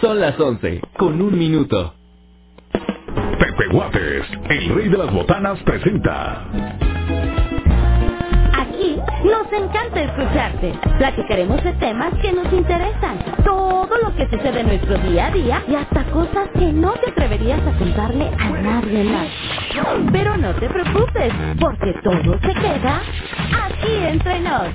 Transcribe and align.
Son 0.00 0.20
las 0.20 0.38
11, 0.38 0.80
con 0.96 1.20
un 1.20 1.36
minuto. 1.38 1.94
Pepe 3.38 3.66
Guates, 3.72 4.26
el 4.48 4.68
rey 4.74 4.88
de 4.88 4.98
las 4.98 5.12
botanas, 5.12 5.58
presenta. 5.64 6.44
Aquí 8.54 8.96
nos 9.24 9.52
encanta 9.52 10.02
escucharte. 10.02 10.74
Platicaremos 10.98 11.64
de 11.64 11.72
temas 11.74 12.14
que 12.22 12.32
nos 12.32 12.52
interesan. 12.52 13.18
Todo 13.44 13.88
lo 14.02 14.14
que 14.14 14.28
sucede 14.30 14.60
en 14.60 14.68
nuestro 14.68 14.98
día 14.98 15.26
a 15.26 15.30
día 15.32 15.64
y 15.66 15.74
hasta 15.74 16.04
cosas 16.12 16.48
que 16.56 16.72
no 16.72 16.92
te 16.92 17.10
atreverías 17.10 17.60
a 17.66 17.78
contarle 17.78 18.28
a 18.38 18.50
nadie 18.50 19.04
más. 19.04 19.28
Pero 20.12 20.36
no 20.36 20.54
te 20.54 20.68
preocupes, 20.68 21.32
porque 21.60 21.92
todo 22.04 22.38
se 22.40 22.54
queda 22.54 23.02
aquí 23.66 23.94
entre 24.06 24.40
nos. 24.40 24.68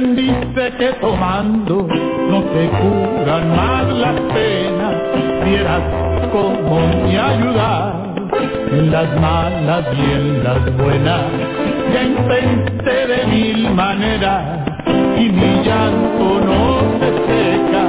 ¿Quién 0.00 0.16
dice 0.16 0.72
que 0.78 0.92
tomando 0.98 1.86
no 2.30 2.40
se 2.54 2.70
curan 2.78 3.54
más 3.54 3.86
las 3.86 4.18
penas? 4.32 4.94
Vieras 5.44 5.82
cómo 6.32 6.80
me 7.04 7.18
ayudar 7.18 8.14
en 8.72 8.90
las 8.90 9.20
malas 9.20 9.84
y 9.92 10.10
en 10.10 10.42
las 10.42 10.76
buenas. 10.78 11.24
Ya 11.92 12.02
intenté 12.04 13.06
de 13.08 13.26
mil 13.26 13.74
maneras 13.74 14.42
y 15.18 15.28
mi 15.28 15.62
llanto 15.66 16.40
no 16.48 16.80
se 16.98 17.10
seca. 17.28 17.84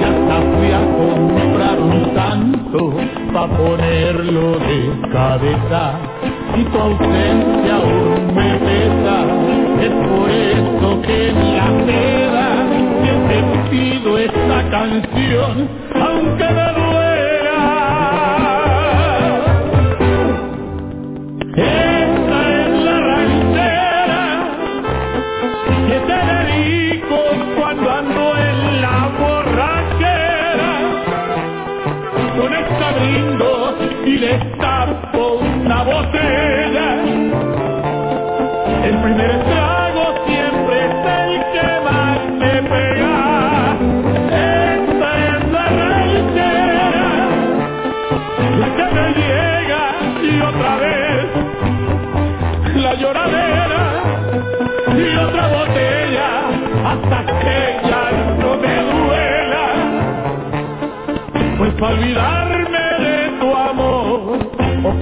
Y 0.00 0.02
hasta 0.02 0.36
fui 0.50 0.72
a 0.72 0.82
comprar 0.98 1.78
un 1.78 2.12
santo 2.16 2.92
pa' 3.32 3.46
ponerlo 3.46 4.58
de 4.58 5.10
cabeza. 5.12 6.11
Y 6.54 6.64
tu 6.64 6.78
ausencia 6.78 7.76
aún 7.76 8.34
me 8.34 8.54
pesa, 8.58 9.24
es 9.80 9.90
por 10.08 10.30
eso 10.30 11.02
que 11.02 11.32
me 11.32 11.60
apeda 11.60 12.66
que 13.02 13.12
te 13.28 13.70
pido 13.70 14.18
esta 14.18 14.70
canción, 14.70 15.68
aunque 15.94 16.71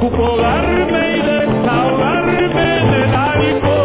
ocupo 0.00 0.36
darme 0.38 1.16
y 1.16 1.20
desahogarme 1.20 2.48
del 2.48 3.79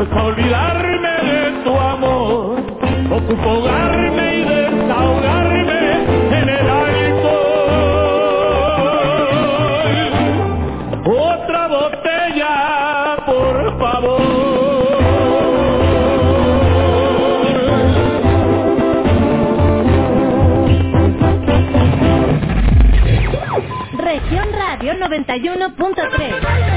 pues 0.00 0.08
para 0.12 0.24
olvidarme 0.24 1.10
de 1.10 1.62
tu 1.62 1.78
amor. 1.78 2.58
Ocupo 3.10 3.50
ahogarme 3.50 4.34
y 4.34 4.44
desahogarme 4.44 5.80
en 6.40 6.48
el 6.48 6.70
alcohol. 6.70 7.50
Otra 11.04 11.68
botella 11.68 13.18
por 13.26 13.78
favor. 13.78 14.20
Región 23.98 24.48
Radio 24.50 24.94
91.3. 24.94 26.70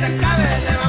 se 0.00 0.06
acabe 0.06 0.83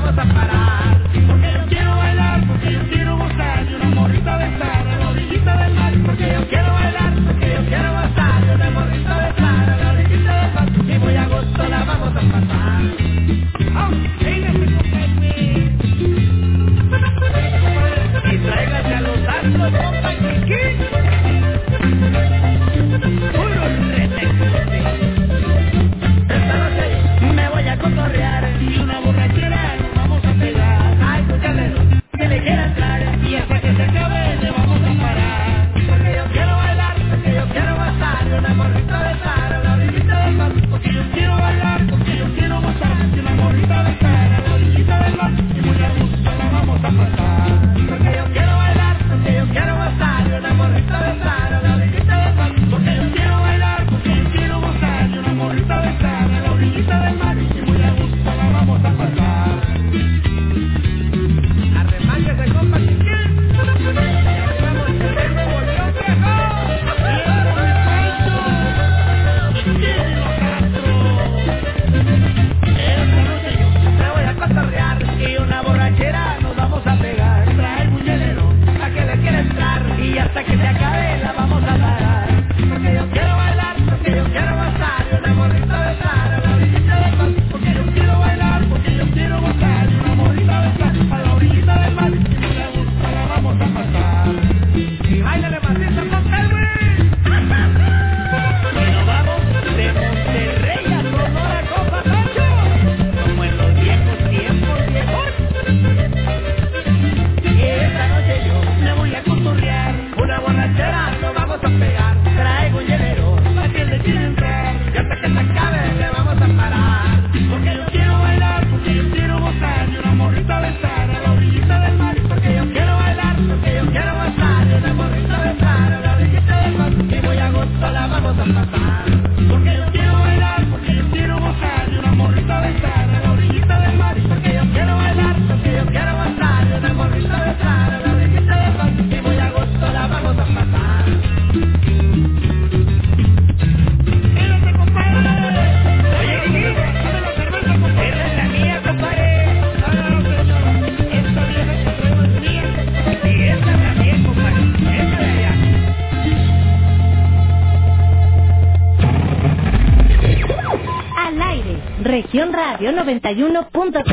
Región 162.85 163.03
Radio 163.17 163.49
91.3. 163.71 164.05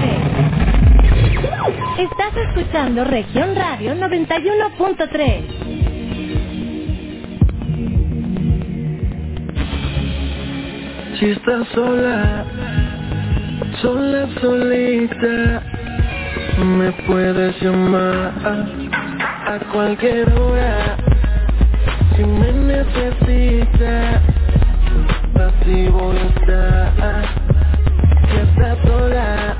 Estás 1.99 2.35
escuchando 2.49 3.05
Región 3.05 3.55
Radio 3.55 3.95
91.3. 3.95 5.45
Si 11.19 11.27
estás 11.27 11.69
sola, 11.75 12.47
sola, 13.83 14.27
solita, 14.41 15.63
me 16.65 16.93
puedes 17.07 17.61
llamar 17.61 18.33
a 19.47 19.59
cualquier 19.71 20.33
hora. 20.33 20.97
Si 22.17 22.25
me 22.25 22.53
necesitas, 22.53 24.23
así 25.35 25.89
voy 25.89 26.17
a 26.17 26.23
estar. 26.23 27.42
Si 28.33 28.39
estás 28.39 28.79
sola, 28.87 29.57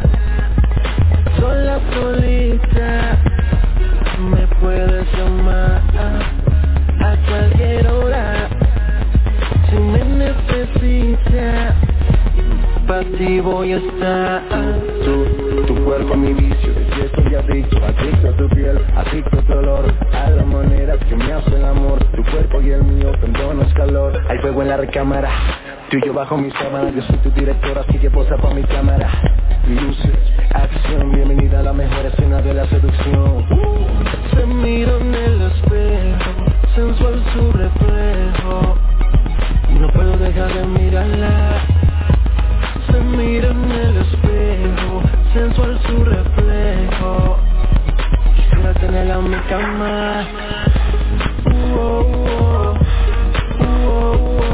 sola, 1.39 1.79
solita, 1.93 3.19
me 4.31 4.47
puedes 4.63 5.07
llamar 5.13 5.83
a 7.01 7.17
cualquier 7.29 7.87
hora. 7.87 8.49
Si 9.69 9.77
me 9.77 10.03
necesitas, 10.05 11.75
para 12.89 13.05
ti 13.05 13.41
voy 13.41 13.75
a 13.75 13.77
estar. 13.77 14.43
Tu, 15.05 15.67
tu 15.67 15.85
cuerpo 15.85 16.17
mi 16.17 16.33
vicio, 16.33 16.73
yo 16.97 17.05
estoy 17.05 17.35
adicto, 17.35 17.77
adicto 17.85 18.29
a 18.31 18.37
tu 18.39 18.49
piel, 18.49 18.79
adicto 18.97 19.39
a 19.39 19.43
tu 19.43 19.53
olor, 19.53 19.93
a 20.15 20.31
la 20.31 20.45
manera 20.45 20.97
que 20.97 21.15
me 21.15 21.31
hace 21.31 21.57
el 21.57 21.65
amor, 21.67 22.03
tu 22.17 22.25
cuerpo 22.25 22.63
y 22.63 22.71
el 22.71 22.83
mío, 22.85 23.13
es 23.61 23.75
calor, 23.75 24.19
hay 24.31 24.39
fuego 24.39 24.63
en 24.63 24.69
la 24.69 24.77
recámara, 24.79 25.31
tú 25.93 25.99
y 25.99 26.07
yo 26.07 26.15
bajo 26.15 26.39
mi 26.39 26.51
sábana, 26.53 26.89
yo 26.89 27.03
soy 27.03 27.19
tu 27.19 27.31
director, 27.33 27.79
así 27.79 27.99
que 27.99 28.11
posa 28.11 28.39
pa' 28.39 28.55
mi 28.55 28.63
cámara, 28.63 29.11
luces, 29.69 30.17
acción, 30.55 31.13
bienvenida 31.13 31.61
a 31.61 31.65
la 31.65 31.75
mejor 31.75 32.07
escena 32.07 32.41
de 32.41 32.55
la 32.55 32.67
seducción. 32.69 33.47
Se 34.33 34.47
mira 34.47 34.97
en 34.97 35.15
el 35.15 35.43
espejo, 35.43 36.31
sensual 36.75 37.23
su 37.35 37.53
reflejo, 37.53 38.79
no 39.79 39.93
puedo 39.93 40.17
dejar 40.17 40.55
de 40.55 40.67
mirarla. 40.67 41.61
Se 42.91 42.99
mira 42.99 43.51
en 43.51 43.71
el 43.71 43.97
espejo, 43.99 45.03
sensual 45.35 45.79
su 45.87 46.05
reflejo. 46.07 47.37
Quisiera 48.35 48.73
tenerla 48.81 49.19
en 49.19 49.31
mi 49.31 49.37
cama. 49.51 50.25
Oh, 51.77 52.07
oh. 52.31 52.79
Oh, 53.61 54.52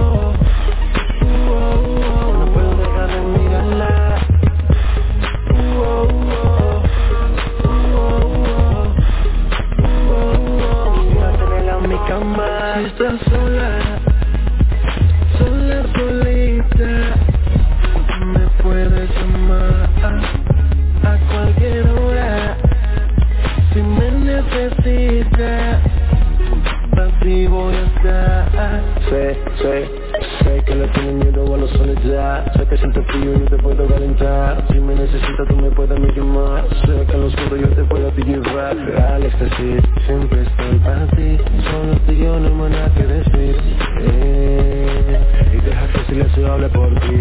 Sé 32.58 32.66
que 32.66 32.76
siento 32.76 33.00
frío 33.04 33.38
yo 33.38 33.44
te 33.44 33.56
puedo 33.58 33.86
calentar. 33.86 34.64
Si 34.72 34.80
me 34.80 34.92
necesitas 34.96 35.46
tú 35.46 35.56
me 35.56 35.70
puedes 35.70 35.96
me 36.00 36.08
llamar 36.10 36.64
Sé 36.84 37.06
que 37.06 37.12
en 37.14 37.20
lo 37.20 37.26
oscuro 37.28 37.56
yo 37.56 37.68
te 37.68 37.84
puedo 37.84 38.10
llevar 38.10 38.76
Al 39.12 39.22
éxtasis, 39.22 39.80
siempre 40.04 40.42
estoy 40.42 40.78
para 40.80 41.06
ti. 41.06 41.38
Solo 41.70 41.94
tú 42.04 42.12
y 42.12 42.18
yo 42.18 42.40
no 42.40 42.64
hay 42.64 42.70
nada 42.72 42.92
que 42.94 43.06
decir. 43.06 43.56
Eh, 44.00 45.20
Y 45.54 45.56
deja 45.64 45.86
que 45.86 46.00
el 46.00 46.06
silencio 46.06 46.52
hable 46.52 46.68
por 46.70 46.88
ti. 46.98 47.20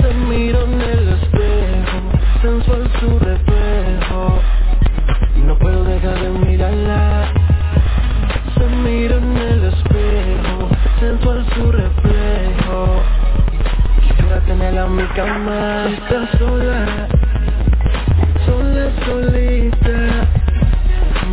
Se 0.00 0.14
mira 0.28 0.60
en 0.60 0.80
el 0.80 1.08
espejo 1.08 1.98
sensual 2.42 2.90
su 3.00 3.18
reflejo. 3.18 4.40
No 5.46 5.58
puedo 5.58 5.82
dejar 5.82 6.22
de 6.22 6.28
mirarla. 6.46 7.24
Se 8.54 8.66
mira 8.88 9.16
en 9.16 9.36
el 9.36 9.64
espejo 9.64 10.68
sensual 11.00 11.44
su 11.56 11.72
reflejo 11.72 13.01
en 14.68 14.96
mi 14.96 15.04
cama. 15.08 15.86
Está 15.88 16.38
sola 16.38 17.08
sola 18.46 18.90
solita 19.04 20.28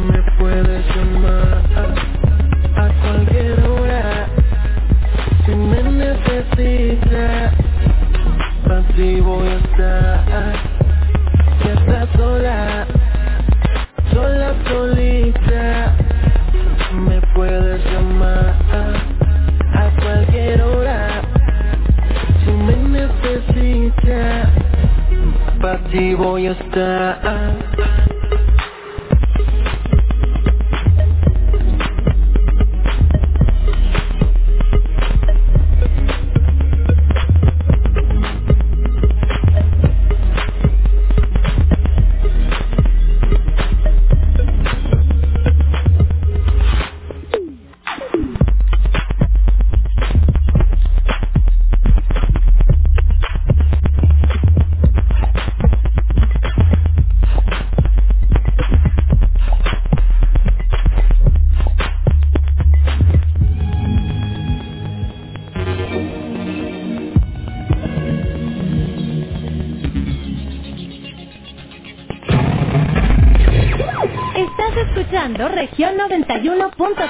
me 0.08 0.22
puedes 0.40 0.86
llamar 0.96 1.62
a 2.76 2.88
cualquier 3.02 3.60
hora. 3.68 4.28
Si 5.46 5.56
me 5.56 5.84
necesitas 5.84 7.54
así 8.70 9.22
voy 9.22 9.48
a 9.48 9.58
estar 9.58 10.59
para 25.90 26.00
ti 26.00 26.14
voy 26.14 26.48
a 26.48 26.52
estar 26.52 27.79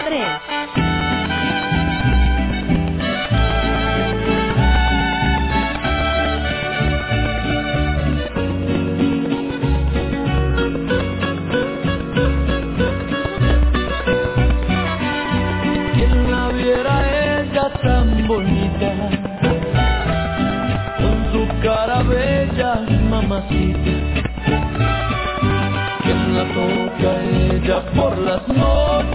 91.3. 0.09 0.49
Quien 15.93 16.31
la 16.31 16.47
viera 16.49 17.41
ella 17.41 17.69
tan 17.83 18.27
bonita 18.27 18.91
Con 20.97 21.17
su 21.31 21.47
cara 21.61 22.01
bella, 22.01 22.81
mamacita 23.09 23.91
Quien 26.01 26.35
la 26.35 26.43
toca 26.55 27.09
ella 27.21 27.81
por 27.95 28.17
las 28.17 28.47
noches 28.47 29.08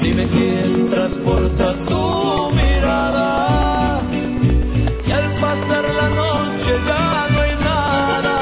Dime 0.00 0.26
quién 0.28 0.90
transporta 0.90 1.74
tu 1.86 2.50
mirada. 2.52 4.00
Y 5.06 5.10
al 5.12 5.34
pasar 5.40 5.84
la 6.00 6.08
noche 6.08 6.80
ya 6.86 7.28
no 7.30 7.40
hay 7.42 7.54
nada. 7.70 8.36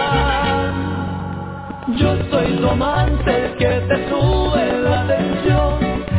Yo 1.96 2.10
soy 2.30 2.56
tu 2.56 2.68
amante 2.68 3.54
que 3.58 3.72
te 3.88 4.08
sube 4.08 4.64
la 4.82 5.06
tensión 5.08 5.74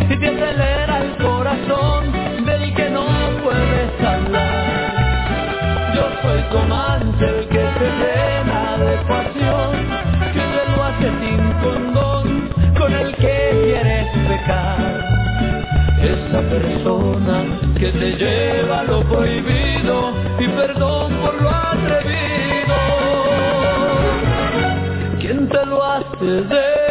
y 0.10 0.20
te 0.20 0.28
acelera 0.28 1.04
el 1.04 1.18
corazón 1.18 2.12
del 2.46 2.74
que 2.76 2.90
no 2.90 3.06
puedes 3.44 4.06
hablar. 4.06 5.94
Yo 5.96 6.04
soy 6.22 6.42
tu 6.52 6.58
el 7.26 7.48
que 7.48 7.64
te 7.80 7.88
llena 8.02 8.78
de 8.78 8.98
pasión. 9.08 9.33
esa 16.34 16.42
persona 16.50 17.46
que 17.78 17.92
te 17.92 18.12
lleva 18.14 18.84
lo 18.86 19.04
prohibido 19.04 20.14
y 20.40 20.48
perdón 20.48 21.14
por 21.22 21.40
lo 21.40 21.50
atrevido. 21.50 22.76
¿Quién 25.20 25.48
te 25.48 25.66
lo 25.68 25.84
hace 25.84 26.26
de 26.26 26.83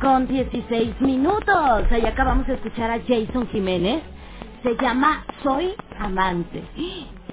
con 0.00 0.26
16 0.26 1.00
minutos. 1.00 1.84
Ahí 1.90 2.04
acabamos 2.04 2.46
de 2.46 2.54
escuchar 2.54 2.90
a 2.90 3.00
Jason 3.00 3.48
Jiménez. 3.48 4.02
Se 4.62 4.76
llama 4.76 5.24
Soy 5.42 5.72
Amante. 5.98 6.62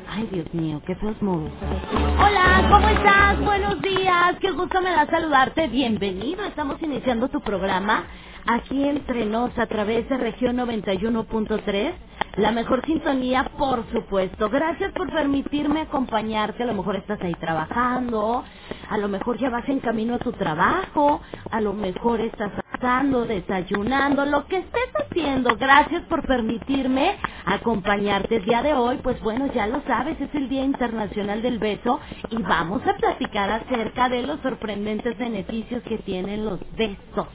Ay, 0.09 0.29
Dios 0.31 0.53
mío, 0.53 0.81
qué 0.85 0.95
feos 0.95 1.21
modos. 1.21 1.51
Hola, 1.93 2.67
¿cómo 2.71 2.87
estás? 2.87 3.39
Buenos 3.41 3.81
días. 3.81 4.37
Qué 4.39 4.51
gusto 4.51 4.81
me 4.81 4.91
da 4.91 5.05
saludarte. 5.07 5.67
Bienvenido. 5.67 6.45
Estamos 6.45 6.81
iniciando 6.81 7.27
tu 7.27 7.41
programa 7.41 8.05
aquí 8.45 8.81
entre 8.81 9.25
nos 9.25 9.57
a 9.59 9.65
través 9.67 10.07
de 10.07 10.15
región 10.17 10.55
91.3. 10.55 11.93
La 12.37 12.51
mejor 12.51 12.85
sintonía, 12.85 13.45
por 13.57 13.83
supuesto. 13.91 14.49
Gracias 14.49 14.91
por 14.93 15.11
permitirme 15.11 15.81
acompañarte. 15.81 16.63
A 16.63 16.67
lo 16.67 16.75
mejor 16.75 16.95
estás 16.95 17.19
ahí 17.21 17.33
trabajando, 17.35 18.43
a 18.89 18.97
lo 18.99 19.09
mejor 19.09 19.37
ya 19.39 19.49
vas 19.49 19.67
en 19.67 19.79
camino 19.79 20.15
a 20.15 20.19
tu 20.19 20.31
trabajo, 20.33 21.21
a 21.51 21.61
lo 21.61 21.73
mejor 21.73 22.21
estás 22.21 22.51
pasando, 22.71 23.25
desayunando, 23.25 24.25
lo 24.25 24.45
que 24.47 24.59
estés 24.59 24.89
haciendo. 24.95 25.57
Gracias 25.57 26.03
por 26.03 26.25
permitirme 26.27 27.17
acompañarte 27.45 28.37
el 28.37 28.45
día 28.45 28.61
de 28.63 28.73
hoy. 28.73 28.99
Pues 29.03 29.19
bueno, 29.21 29.51
ya 29.53 29.67
lo 29.67 29.81
sabes, 29.87 30.21
es 30.21 30.33
el 30.35 30.47
Día 30.47 30.63
Internacional 30.63 31.41
del 31.41 31.59
Beso 31.59 31.99
y 32.29 32.37
vamos 32.43 32.81
a 32.87 32.95
platicar 32.95 33.51
acerca 33.51 34.09
de 34.09 34.23
los 34.23 34.39
sorprendentes 34.41 35.17
beneficios 35.17 35.83
que 35.83 35.97
tienen 35.99 36.45
los 36.45 36.59
besos. 36.77 37.27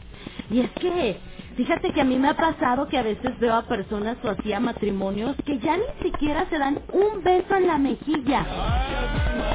Y 0.50 0.61
es 0.61 0.71
que, 0.73 1.18
fíjate 1.56 1.92
que 1.92 2.00
a 2.00 2.04
mí 2.04 2.16
me 2.16 2.28
ha 2.28 2.37
pasado 2.37 2.88
que 2.88 2.99
a 2.99 3.02
veces 3.02 3.38
veo 3.38 3.54
a 3.54 3.62
personas 3.62 4.16
o 4.25 4.30
así 4.30 4.52
a 4.52 4.61
matrimonios 4.61 5.37
que 5.44 5.59
ya 5.59 5.76
ni 5.76 6.11
siquiera 6.11 6.47
se 6.50 6.59
dan 6.59 6.80
un 6.92 7.23
beso 7.23 7.54
en 7.54 7.66
la 7.66 7.78
mejilla. 7.78 8.47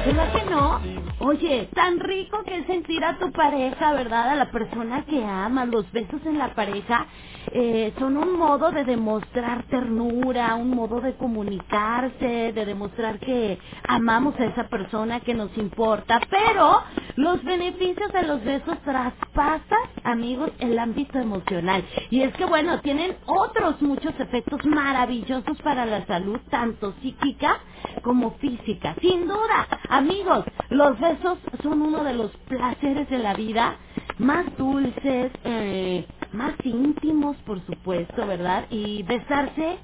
¿Verdad 0.06 0.32
que 0.32 0.50
no? 0.50 0.80
Oye, 1.20 1.68
tan 1.74 1.98
rico 1.98 2.42
que 2.44 2.58
es 2.58 2.66
sentir 2.66 3.04
a 3.04 3.18
tu 3.18 3.32
pareja, 3.32 3.92
¿verdad? 3.92 4.30
A 4.30 4.36
la 4.36 4.50
persona 4.50 5.04
que 5.04 5.24
amas. 5.24 5.68
Los 5.68 5.90
besos 5.90 6.24
en 6.24 6.38
la 6.38 6.54
pareja 6.54 7.06
eh, 7.52 7.92
son 7.98 8.16
un 8.16 8.38
modo 8.38 8.70
de 8.70 8.84
demostrar 8.84 9.64
ternura, 9.64 10.54
un 10.54 10.70
modo 10.70 11.00
de 11.00 11.14
comunicarse, 11.16 12.52
de 12.52 12.64
demostrar 12.64 13.18
que 13.18 13.58
amamos 13.88 14.38
a 14.38 14.44
esa 14.44 14.68
persona 14.68 15.20
que 15.20 15.34
nos 15.34 15.56
importa. 15.58 16.20
Pero 16.30 16.82
los 17.16 17.42
beneficios 17.42 18.12
de 18.12 18.22
los 18.22 18.44
besos 18.44 18.78
traspasan, 18.84 19.78
amigos, 20.04 20.50
el 20.60 20.78
ámbito 20.78 21.18
emocional. 21.18 21.84
Y 22.10 22.22
es 22.22 22.34
que, 22.34 22.44
bueno, 22.44 22.80
tienen 22.80 23.16
otros 23.26 23.80
muchos 23.82 24.18
efectos 24.18 24.64
maravillosos 24.64 25.60
para 25.62 25.86
la 25.86 26.06
salud, 26.06 26.38
tanto 26.50 26.94
psíquica 27.02 27.58
como 28.02 28.32
física. 28.38 28.94
Sin 29.00 29.26
duda, 29.26 29.66
amigos, 29.88 30.44
los 30.70 30.98
besos 30.98 31.38
son 31.62 31.82
uno 31.82 32.04
de 32.04 32.14
los 32.14 32.30
placeres 32.48 33.08
de 33.10 33.18
la 33.18 33.34
vida 33.34 33.76
más 34.18 34.44
dulces, 34.56 35.32
eh, 35.44 36.06
más 36.32 36.54
íntimos, 36.64 37.36
por 37.38 37.64
supuesto, 37.66 38.26
¿verdad? 38.26 38.66
Y 38.70 39.02
besarse 39.04 39.78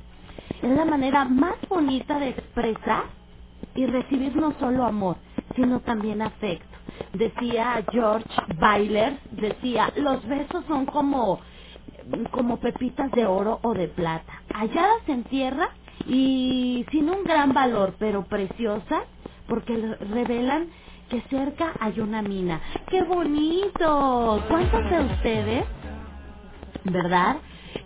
es 0.62 0.76
la 0.76 0.84
manera 0.84 1.25
más 1.25 1.56
bonita 1.68 2.18
de 2.18 2.30
expresar 2.30 3.04
y 3.75 3.87
recibir 3.87 4.34
no 4.37 4.54
solo 4.58 4.84
amor, 4.84 5.16
sino 5.56 5.80
también 5.80 6.23
afecto. 6.23 6.66
Decía 7.12 7.84
George 7.90 8.28
Byler, 8.58 9.18
decía, 9.32 9.92
los 9.96 10.26
besos 10.26 10.64
son 10.66 10.87
como, 10.87 11.40
como 12.30 12.58
pepitas 12.58 13.11
de 13.12 13.26
oro 13.26 13.58
o 13.62 13.75
de 13.75 13.88
plata, 13.88 14.42
halladas 14.52 15.08
en 15.08 15.25
tierra 15.25 15.70
y 16.06 16.84
sin 16.90 17.08
un 17.08 17.25
gran 17.25 17.52
valor, 17.52 17.94
pero 17.99 18.25
preciosas, 18.25 19.02
porque 19.49 19.76
revelan 20.11 20.68
que 21.08 21.20
cerca 21.23 21.73
hay 21.80 22.00
una 22.00 22.23
mina. 22.23 22.61
¡Qué 22.88 23.02
bonito! 23.02 24.42
¿Cuántos 24.49 24.90
de 24.90 25.00
ustedes, 25.00 25.64
verdad? 26.84 27.37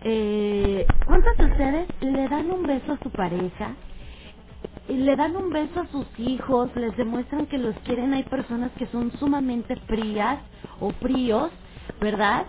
Eh, 0.02 0.86
¿Cuántos 1.06 1.36
de 1.36 1.44
ustedes 1.46 1.88
le 2.00 2.28
dan 2.28 2.50
un 2.50 2.62
beso 2.62 2.92
a 2.92 2.98
su 2.98 3.10
pareja? 3.10 3.74
Le 4.88 5.16
dan 5.16 5.36
un 5.36 5.50
beso 5.50 5.80
a 5.80 5.86
sus 5.88 6.06
hijos, 6.18 6.74
les 6.76 6.96
demuestran 6.96 7.46
que 7.46 7.58
los 7.58 7.76
quieren. 7.80 8.14
Hay 8.14 8.22
personas 8.24 8.70
que 8.78 8.86
son 8.86 9.12
sumamente 9.18 9.76
frías 9.86 10.38
o 10.80 10.90
fríos, 10.92 11.50
¿verdad? 12.00 12.46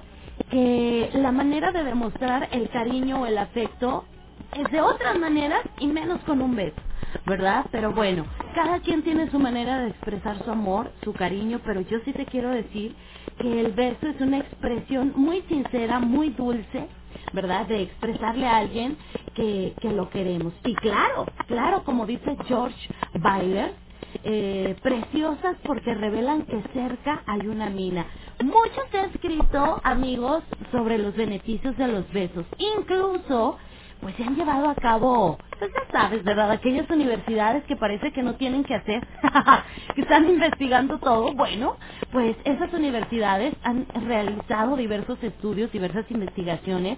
Que 0.52 1.12
la 1.14 1.32
manera 1.32 1.72
de 1.72 1.84
demostrar 1.84 2.50
el 2.52 2.70
cariño 2.70 3.22
o 3.22 3.26
el 3.28 3.38
afecto 3.38 4.06
es 4.54 4.72
de 4.72 4.82
otras 4.82 5.18
maneras 5.20 5.62
y 5.80 5.88
menos 5.88 6.22
con 6.24 6.42
un 6.42 6.56
beso, 6.56 6.82
¿verdad? 7.26 7.66
Pero 7.72 7.94
bueno, 7.94 8.26
cada 8.56 8.80
quien 8.82 9.04
tiene 9.04 9.30
su 9.32 9.40
manera 9.40 9.80
de 9.82 9.90
expresar 9.90 10.44
su 10.44 10.52
amor, 10.52 10.92
su 11.04 11.14
cariño, 11.14 11.62
pero 11.66 11.82
yo 11.82 12.00
sí 12.06 12.14
te 12.14 12.26
quiero 12.28 12.50
decir 12.52 12.96
que 13.40 13.62
el 13.62 13.74
beso 13.74 14.08
es 14.08 14.22
una 14.22 14.40
expresión 14.40 15.14
muy 15.16 15.42
sincera, 15.44 16.00
muy 16.00 16.32
dulce, 16.32 16.88
¿verdad? 17.34 17.68
De 17.68 17.84
expresarle 17.84 18.48
a 18.48 18.58
alguien 18.58 18.98
que, 19.36 19.76
que 19.82 19.92
lo 19.92 20.10
queremos. 20.10 20.54
Y 20.66 20.76
claro, 20.76 21.26
claro, 21.48 21.84
como 21.86 22.06
dice 22.08 22.38
George 22.48 22.90
Byler, 23.16 23.74
eh, 24.24 24.76
preciosas 24.82 25.58
porque 25.64 25.94
revelan 25.94 26.44
que 26.44 26.62
cerca 26.74 27.24
hay 27.26 27.48
una 27.48 27.70
mina. 27.70 28.06
Mucho 28.44 28.82
se 28.92 29.00
ha 29.00 29.06
escrito, 29.06 29.82
amigos, 29.84 30.44
sobre 30.72 30.98
los 30.98 31.16
beneficios 31.16 31.78
de 31.78 31.88
los 31.88 32.12
besos. 32.14 32.46
Incluso 32.58 33.58
pues 34.02 34.16
se 34.16 34.24
han 34.24 34.36
llevado 34.36 34.70
a 34.70 34.76
cabo, 34.76 35.38
pues 35.60 35.72
ya 35.74 35.92
sabes, 35.92 36.24
¿verdad? 36.24 36.52
Aquellas 36.52 36.90
universidades 36.90 37.64
que 37.66 37.76
parece 37.76 38.12
que 38.14 38.24
no 38.24 38.36
tienen 38.36 38.64
que 38.64 38.76
hacer, 38.76 39.06
que 39.96 40.02
están 40.02 40.30
investigando 40.30 41.00
todo. 41.00 41.34
Bueno, 41.34 41.78
pues 42.12 42.36
esas 42.46 42.74
universidades 42.74 43.54
han 43.64 43.86
realizado 44.08 44.78
diversos 44.78 45.22
estudios, 45.24 45.72
diversas 45.72 46.10
investigaciones 46.12 46.98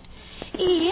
y 0.58 0.92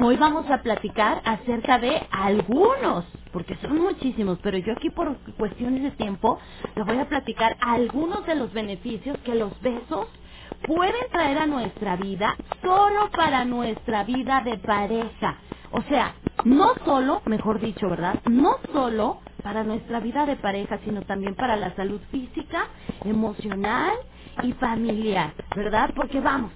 Hoy 0.00 0.16
vamos 0.18 0.50
a 0.50 0.62
platicar 0.62 1.22
acerca 1.24 1.78
de 1.78 2.06
algunos, 2.10 3.04
porque 3.32 3.56
son 3.62 3.80
muchísimos, 3.80 4.38
pero 4.42 4.58
yo 4.58 4.72
aquí 4.74 4.90
por 4.90 5.16
cuestiones 5.38 5.82
de 5.82 5.90
tiempo 5.92 6.38
les 6.76 6.86
voy 6.86 6.98
a 6.98 7.08
platicar 7.08 7.56
algunos 7.60 8.26
de 8.26 8.34
los 8.36 8.52
beneficios 8.52 9.18
que 9.24 9.34
los 9.34 9.58
besos 9.62 10.08
pueden 10.66 11.08
traer 11.12 11.38
a 11.38 11.46
nuestra 11.46 11.96
vida 11.96 12.36
solo 12.62 13.10
para 13.16 13.44
nuestra 13.46 14.04
vida 14.04 14.42
de 14.44 14.58
pareja. 14.58 15.38
O 15.72 15.82
sea, 15.82 16.14
no 16.44 16.74
solo, 16.84 17.22
mejor 17.26 17.60
dicho, 17.60 17.88
¿verdad? 17.88 18.20
No 18.30 18.56
solo 18.72 19.20
para 19.42 19.64
nuestra 19.64 20.00
vida 20.00 20.26
de 20.26 20.36
pareja, 20.36 20.78
sino 20.84 21.02
también 21.02 21.34
para 21.36 21.56
la 21.56 21.74
salud 21.76 22.00
física, 22.10 22.66
emocional 23.04 23.92
y 24.42 24.52
familiar, 24.54 25.34
¿verdad? 25.56 25.90
Porque 25.96 26.20
vamos, 26.20 26.52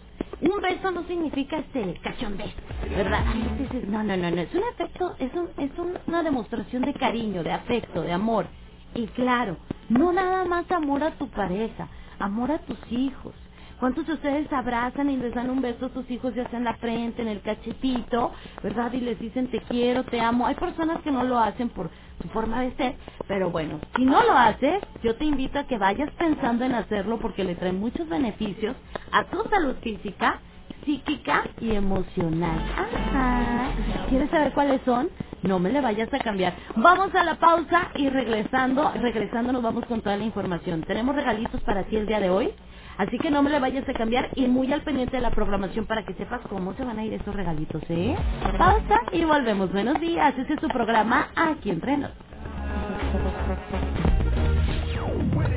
un 0.49 0.61
beso 0.61 0.91
no 0.93 1.05
significa 1.05 1.59
este 1.59 1.99
cachondez, 2.03 2.55
¿verdad? 2.95 3.25
Este 3.59 3.79
es- 3.79 3.89
no, 3.89 4.03
no, 4.05 4.17
no, 4.17 4.31
no, 4.31 4.41
es 4.41 4.55
un 4.55 4.63
afecto, 4.65 5.15
es, 5.19 5.35
un, 5.35 5.51
es 5.59 5.79
un- 5.79 5.99
una 6.07 6.23
demostración 6.23 6.85
de 6.85 6.95
cariño, 6.97 7.43
de 7.45 7.53
afecto, 7.53 8.03
de 8.03 8.13
amor. 8.13 8.49
Y 8.95 9.09
claro, 9.09 9.59
no 9.89 10.13
nada 10.13 10.45
más 10.45 10.71
amor 10.73 11.05
a 11.05 11.17
tu 11.17 11.31
pareja, 11.31 11.89
amor 12.19 12.53
a 12.53 12.61
tus 12.61 12.81
hijos. 12.93 13.35
¿Cuántos 13.81 14.07
de 14.07 14.15
ustedes 14.15 14.53
abrazan 14.53 15.11
y 15.11 15.17
les 15.17 15.35
dan 15.35 15.51
un 15.51 15.61
beso 15.61 15.87
a 15.87 15.91
sus 15.95 16.09
hijos, 16.11 16.35
ya 16.35 16.47
sea 16.49 16.59
en 16.59 16.65
la 16.65 16.77
frente, 16.79 17.23
en 17.23 17.29
el 17.29 17.43
cachetito, 17.43 18.33
verdad? 18.63 18.93
Y 18.93 19.01
les 19.01 19.19
dicen 19.19 19.51
te 19.51 19.63
quiero, 19.65 20.05
te 20.05 20.21
amo. 20.21 20.47
Hay 20.47 20.57
personas 20.57 21.01
que 21.03 21.11
no 21.11 21.25
lo 21.25 21.39
hacen 21.39 21.71
por 21.71 21.91
su 22.23 22.29
forma 22.31 22.63
de 22.63 22.73
ser, 22.77 22.97
pero 23.29 23.51
bueno, 23.51 23.81
si 23.97 24.05
no 24.05 24.23
lo 24.25 24.33
haces, 24.37 24.83
yo 25.03 25.17
te 25.17 25.25
invito 25.25 25.59
a 25.59 25.65
que 25.67 25.79
vayas 25.79 26.11
pensando 26.13 26.65
en 26.65 26.75
hacerlo 26.75 27.19
porque 27.21 27.45
le 27.45 27.57
trae 27.57 27.73
muchos 27.73 28.09
beneficios 28.09 28.77
a 29.13 29.25
tu 29.25 29.43
salud 29.51 29.77
física, 29.83 30.41
psíquica 30.85 31.45
y 31.61 31.73
emocional. 31.77 32.61
Ajá. 32.77 33.71
¿Quieres 34.09 34.31
saber 34.31 34.53
cuáles 34.53 34.83
son? 34.85 35.11
No 35.43 35.59
me 35.59 35.71
le 35.73 35.81
vayas 35.81 36.13
a 36.15 36.19
cambiar. 36.21 36.55
Vamos 36.77 37.15
a 37.15 37.25
la 37.25 37.37
pausa 37.37 37.91
y 37.97 38.09
regresando, 38.09 38.93
regresando 38.95 39.53
nos 39.53 39.63
vamos 39.63 39.85
con 39.87 40.03
toda 40.03 40.17
la 40.17 40.25
información. 40.25 40.83
Tenemos 40.83 41.17
regalitos 41.17 41.61
para 41.63 41.85
ti 41.85 41.97
el 41.97 42.07
día 42.07 42.21
de 42.21 42.31
hoy. 42.31 42.53
Así 43.01 43.17
que 43.19 43.31
no 43.31 43.43
me 43.43 43.49
le 43.49 43.59
vayas 43.61 43.89
a 43.89 43.95
cambiar 43.95 44.29
y 44.35 44.47
muy 44.47 44.71
al 44.75 44.83
pendiente 44.83 45.17
de 45.17 45.23
la 45.23 45.31
programación 45.31 45.87
para 45.87 46.05
que 46.05 46.13
sepas 46.13 46.43
cómo 46.51 46.75
se 46.75 46.85
van 46.85 46.99
a 46.99 47.05
ir 47.05 47.15
esos 47.15 47.35
regalitos, 47.35 47.83
¿eh? 47.89 48.15
Pausa 48.59 49.01
y 49.13 49.25
volvemos. 49.25 49.73
Buenos 49.73 49.99
días. 50.03 50.37
Ese 50.37 50.53
es 50.53 50.61
su 50.61 50.69
programa 50.69 51.31
Aquí 51.35 51.71
entre 51.71 51.97
nos. 51.97 52.11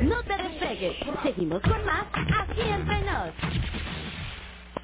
No 0.04 0.22
te 0.22 0.42
despegues. 0.42 0.96
Seguimos 1.22 1.60
con 1.60 1.84
más 1.84 2.06
Aquí 2.14 2.62
entre 2.62 3.00
nos. 3.02 3.30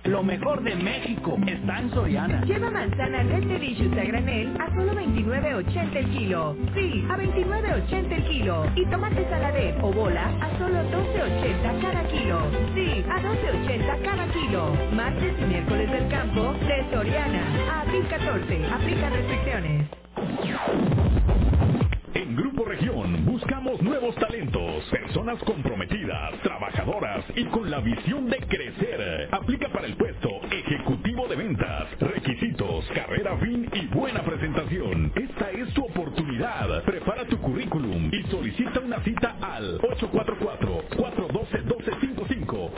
Lo 0.05 0.23
mejor 0.23 0.63
de 0.63 0.75
México 0.77 1.37
está 1.47 1.79
en 1.81 1.91
Soriana. 1.91 2.43
Lleva 2.47 2.71
manzana 2.71 3.23
Red 3.23 3.45
Delicious 3.45 3.93
a 3.99 4.05
granel 4.05 4.57
a 4.59 4.69
solo 4.75 4.95
29.80 4.95 5.97
el 5.97 6.11
kilo. 6.11 6.57
Sí, 6.75 7.05
a 7.11 7.17
29.80 7.19 8.13
el 8.13 8.25
kilo. 8.25 8.67
Y 8.77 8.87
tomate 8.87 9.29
saladet 9.29 9.77
o 9.83 9.93
bola 9.93 10.27
a 10.41 10.59
solo 10.59 10.81
12.80 10.91 11.83
cada 11.83 12.05
kilo. 12.09 12.41
Sí, 12.75 13.05
a 13.11 13.21
12.80 13.21 14.03
cada 14.03 14.27
kilo. 14.33 14.75
Martes 14.95 15.35
y 15.39 15.45
miércoles 15.45 15.91
del 15.91 16.09
campo 16.09 16.55
de 16.55 16.91
Soriana. 16.91 17.45
A 17.71 17.81
abril 17.83 18.07
14. 18.09 18.67
Aplica 18.73 19.11
restricciones. 19.11 19.87
En 22.21 22.37
Grupo 22.37 22.65
Región 22.67 23.25
buscamos 23.25 23.81
nuevos 23.81 24.15
talentos, 24.17 24.85
personas 24.91 25.43
comprometidas, 25.43 26.39
trabajadoras 26.43 27.25
y 27.35 27.47
con 27.47 27.71
la 27.71 27.81
visión 27.81 28.29
de 28.29 28.37
crecer. 28.41 29.31
Aplica 29.33 29.71
para 29.71 29.87
el 29.87 29.97
puesto 29.97 30.29
ejecutivo 30.51 31.27
de 31.29 31.37
ventas. 31.37 31.89
Requisitos, 31.99 32.85
carrera 32.95 33.39
fin 33.39 33.67
y 33.73 33.87
buena 33.87 34.23
presentación. 34.23 35.11
Esta 35.17 35.51
es 35.51 35.73
tu 35.73 35.83
oportunidad. 35.83 36.85
Prepara 36.85 37.25
tu 37.25 37.39
currículum 37.39 38.11
y 38.13 38.23
solicita 38.25 38.81
una 38.81 39.03
cita 39.03 39.37
al 39.41 39.79
844-412-1255. 39.79 42.71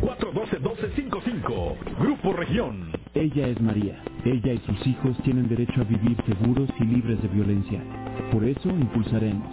844-412-1255. 0.00 1.98
Grupo 1.98 2.34
Región. 2.34 2.92
Ella 3.14 3.48
es 3.48 3.60
María. 3.60 4.00
Ella 4.24 4.52
y 4.52 4.58
sus 4.58 4.86
hijos 4.86 5.16
tienen 5.24 5.48
derecho 5.48 5.80
a 5.80 5.84
vivir 5.84 6.16
seguros 6.26 6.68
y 6.78 6.84
libres 6.84 7.20
de 7.22 7.28
violencia. 7.28 7.82
Por 8.30 8.44
eso 8.44 8.68
impulsaremos 8.70 9.48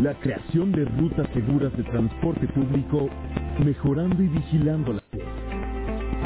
la 0.00 0.14
creación 0.14 0.72
de 0.72 0.84
rutas 0.84 1.28
seguras 1.34 1.76
de 1.76 1.84
transporte 1.84 2.48
público, 2.48 3.08
mejorando 3.64 4.22
y 4.22 4.28
vigilando 4.28 4.94
la 4.94 5.02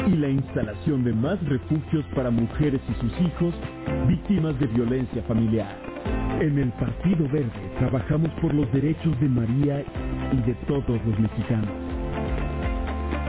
y 0.07 0.15
la 0.15 0.29
instalación 0.29 1.03
de 1.03 1.11
más 1.11 1.37
refugios 1.49 2.05
para 2.15 2.29
mujeres 2.29 2.79
y 2.89 2.93
sus 3.01 3.11
hijos 3.21 3.53
víctimas 4.07 4.57
de 4.59 4.67
violencia 4.67 5.21
familiar. 5.23 5.75
En 6.39 6.57
el 6.57 6.71
Partido 6.73 7.27
Verde 7.29 7.71
trabajamos 7.79 8.31
por 8.41 8.53
los 8.53 8.71
derechos 8.71 9.19
de 9.19 9.27
María 9.27 9.83
y 10.31 10.37
de 10.47 10.53
todos 10.67 11.05
los 11.05 11.19
mexicanos. 11.19 11.69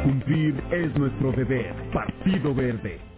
Cumplir 0.04 0.54
es 0.70 0.96
nuestro 0.96 1.32
deber. 1.32 1.74
Partido 1.92 2.54
Verde. 2.54 3.17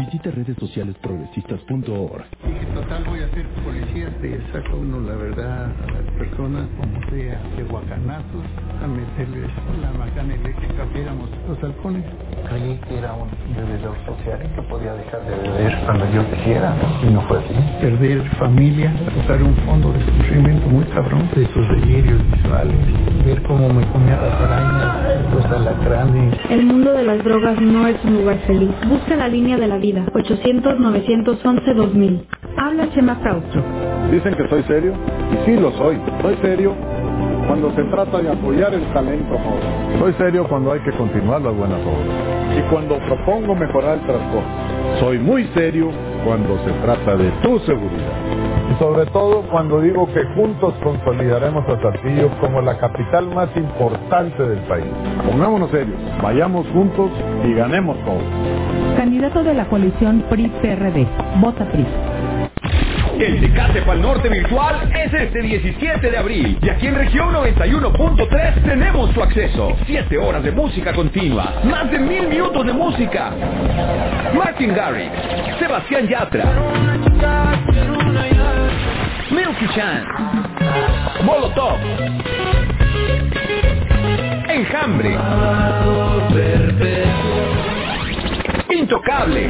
Visita 0.00 0.30
redes 0.30 0.56
sociales 0.58 0.96
progresistas.org. 1.02 2.24
Dije, 2.46 2.66
total, 2.72 3.04
voy 3.04 3.20
a 3.20 3.28
ser 3.34 3.46
policía. 3.62 4.08
Le 4.22 4.40
saca 4.50 4.74
uno 4.74 4.98
la 5.00 5.14
verdad 5.14 5.64
a 5.64 5.92
las 5.92 6.04
personas, 6.16 6.66
como 6.80 6.98
sea, 7.10 7.38
de 7.54 7.62
guacanazos, 7.64 8.44
a 8.82 8.86
meterles 8.86 9.50
la 9.82 9.92
macana 9.92 10.34
eléctrica, 10.34 10.86
que 10.90 11.02
éramos 11.02 11.28
los 11.46 11.62
halcones. 11.62 12.04
Creí 12.48 12.80
que 12.88 12.96
era 12.96 13.12
un 13.12 13.28
bebedor 13.54 13.94
social 14.06 14.40
y 14.42 14.48
que 14.54 14.62
podía 14.62 14.94
dejar 14.94 15.20
de 15.26 15.36
beber 15.36 15.78
cuando 15.84 16.10
yo 16.12 16.30
quisiera, 16.30 16.74
y 17.02 17.12
no 17.12 17.20
fue 17.28 17.38
así. 17.40 17.54
Perder 17.82 18.22
familia, 18.38 18.94
pasar 19.16 19.42
un 19.42 19.54
fondo 19.66 19.92
de 19.92 20.00
sufrimiento 20.00 20.66
muy 20.68 20.84
cabrón, 20.86 21.28
de 21.34 21.42
esos 21.42 21.68
delirios 21.68 22.20
visuales, 22.32 22.76
ver 23.26 23.42
cómo 23.42 23.68
me 23.68 23.86
comía 23.92 24.16
las 24.16 24.40
arañas, 24.40 25.34
los 25.34 25.44
alacranes. 25.44 26.38
El 26.48 26.64
mundo 26.64 26.90
de 26.94 27.02
las 27.02 27.22
drogas 27.22 27.60
no 27.60 27.86
es 27.86 28.02
un 28.02 28.14
lugar 28.14 28.38
feliz. 28.46 28.70
Busca 28.88 29.14
la 29.14 29.28
línea 29.28 29.58
de 29.58 29.68
la 29.68 29.76
vida. 29.76 29.89
800-911-2000. 29.94 32.24
Habla 32.56 32.90
Chema 32.92 33.16
Fraustro. 33.16 33.62
Dicen 34.10 34.34
que 34.34 34.48
soy 34.48 34.62
serio, 34.64 34.94
y 35.32 35.36
sí 35.46 35.56
lo 35.56 35.70
soy. 35.72 35.98
Soy 36.22 36.36
serio 36.42 36.74
cuando 37.46 37.70
se 37.74 37.82
trata 37.84 38.20
de 38.22 38.30
apoyar 38.30 38.72
el 38.74 38.82
talento 38.92 39.38
joven. 39.38 39.98
Soy 39.98 40.12
serio 40.14 40.46
cuando 40.48 40.72
hay 40.72 40.80
que 40.80 40.92
continuar 40.92 41.42
las 41.42 41.54
buenas 41.54 41.78
obras. 41.80 42.08
Y 42.56 42.62
cuando 42.70 42.98
propongo 42.98 43.54
mejorar 43.54 43.98
el 43.98 44.06
transporte. 44.06 44.48
Soy 45.00 45.18
muy 45.18 45.44
serio 45.54 45.90
cuando 46.24 46.58
se 46.64 46.70
trata 46.82 47.16
de 47.16 47.30
tu 47.42 47.58
seguridad. 47.60 48.14
Sobre 48.80 49.04
todo 49.10 49.42
cuando 49.42 49.82
digo 49.82 50.06
que 50.14 50.24
juntos 50.34 50.72
consolidaremos 50.82 51.68
a 51.68 51.82
Saltillo 51.82 52.30
como 52.40 52.62
la 52.62 52.78
capital 52.78 53.26
más 53.26 53.54
importante 53.54 54.42
del 54.42 54.60
país. 54.60 54.86
Pongámonos 55.30 55.70
serios, 55.70 55.98
vayamos 56.22 56.66
juntos 56.68 57.10
y 57.44 57.52
ganemos 57.52 57.94
todos. 58.06 58.22
Candidato 58.96 59.44
de 59.44 59.52
la 59.52 59.66
coalición 59.66 60.24
PRI-PRD. 60.30 61.06
Vota 61.42 61.66
PRI. 61.70 61.86
El 63.18 63.38
Tecate 63.38 63.82
Pal 63.82 64.00
Norte 64.00 64.30
virtual 64.30 64.90
es 64.94 65.12
este 65.12 65.42
17 65.42 66.10
de 66.10 66.16
abril. 66.16 66.58
Y 66.62 66.70
aquí 66.70 66.86
en 66.86 66.94
región 66.94 67.34
91.3 67.34 68.62
tenemos 68.64 69.12
tu 69.12 69.22
acceso. 69.22 69.76
7 69.84 70.16
horas 70.16 70.42
de 70.42 70.52
música 70.52 70.94
continua. 70.94 71.52
Más 71.64 71.90
de 71.90 71.98
mil 71.98 72.28
minutos 72.28 72.64
de 72.64 72.72
música. 72.72 73.30
Martin 74.34 74.74
Garrix. 74.74 75.12
Sebastián 75.58 76.08
Yatra. 76.08 76.46
Milky 79.30 79.66
Chan. 79.74 80.04
Molotov. 81.24 81.78
Enjambre. 84.48 85.16
Intocable. 88.70 89.48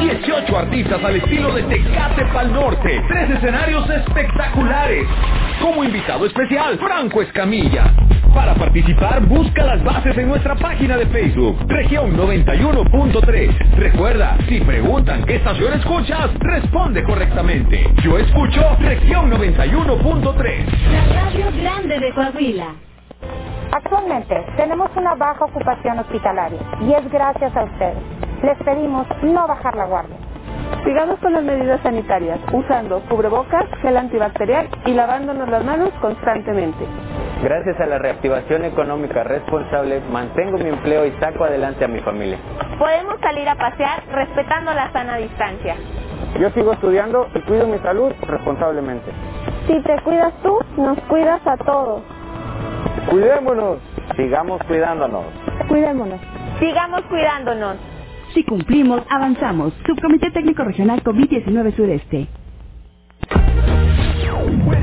18 0.00 0.56
artistas 0.56 1.04
al 1.04 1.16
estilo 1.16 1.52
de 1.52 1.62
Tecate 1.64 2.24
Pal 2.32 2.52
Norte. 2.52 3.02
Tres 3.08 3.30
escenarios 3.30 3.88
espectaculares. 3.90 5.06
Como 5.60 5.84
invitado 5.84 6.24
especial, 6.24 6.78
Franco 6.78 7.20
Escamilla. 7.20 7.92
Para 8.34 8.54
participar, 8.54 9.24
busca 9.26 9.64
las 9.64 9.82
bases 9.84 10.18
en 10.18 10.28
nuestra 10.28 10.56
página 10.56 10.96
de 10.96 11.06
Facebook, 11.06 11.56
región 11.68 12.16
91.3. 12.16 13.76
Recuerda, 13.76 14.36
si 14.48 14.60
preguntan 14.60 15.24
qué 15.24 15.36
estación 15.36 15.72
escuchas, 15.74 16.30
responde 16.40 17.04
correctamente. 17.04 17.88
Yo 18.02 18.18
escucho 18.18 18.76
región 18.80 19.30
91.3. 19.30 20.66
La 20.90 21.22
radio 21.22 21.46
grande 21.62 22.00
de 22.00 22.12
Coahuila. 22.12 22.74
Actualmente 23.70 24.44
tenemos 24.56 24.90
una 24.96 25.14
baja 25.14 25.44
ocupación 25.44 25.98
hospitalaria 26.00 26.60
y 26.80 26.92
es 26.92 27.10
gracias 27.12 27.56
a 27.56 27.64
ustedes. 27.64 28.02
Les 28.42 28.58
pedimos 28.58 29.06
no 29.22 29.46
bajar 29.46 29.76
la 29.76 29.86
guardia. 29.86 30.23
Sigamos 30.82 31.18
con 31.20 31.32
las 31.32 31.42
medidas 31.42 31.80
sanitarias, 31.82 32.40
usando 32.52 33.00
cubrebocas, 33.08 33.66
gel 33.80 33.96
antibacterial 33.96 34.68
y 34.84 34.92
lavándonos 34.92 35.48
las 35.48 35.64
manos 35.64 35.90
constantemente. 36.00 36.84
Gracias 37.42 37.78
a 37.80 37.86
la 37.86 37.98
reactivación 37.98 38.64
económica 38.64 39.22
responsable, 39.24 40.00
mantengo 40.10 40.58
mi 40.58 40.68
empleo 40.68 41.06
y 41.06 41.12
saco 41.20 41.44
adelante 41.44 41.84
a 41.84 41.88
mi 41.88 42.00
familia. 42.00 42.38
Podemos 42.78 43.20
salir 43.20 43.48
a 43.48 43.54
pasear 43.54 44.02
respetando 44.10 44.74
la 44.74 44.90
sana 44.92 45.16
distancia. 45.16 45.76
Yo 46.40 46.50
sigo 46.50 46.72
estudiando 46.72 47.28
y 47.34 47.40
cuido 47.40 47.66
mi 47.66 47.78
salud 47.78 48.12
responsablemente. 48.26 49.12
Si 49.66 49.80
te 49.82 50.00
cuidas 50.02 50.32
tú, 50.42 50.58
nos 50.76 50.98
cuidas 51.02 51.40
a 51.46 51.56
todos. 51.58 52.02
Cuidémonos, 53.08 53.78
sigamos 54.16 54.60
cuidándonos. 54.64 55.24
Cuidémonos. 55.68 56.20
Sigamos 56.58 57.02
cuidándonos. 57.02 57.76
Si 58.34 58.42
cumplimos, 58.44 59.02
avanzamos. 59.08 59.72
Subcomité 59.86 60.30
Técnico 60.32 60.64
Regional 60.64 61.02
COVID-19 61.02 61.76
Sureste. 61.76 62.28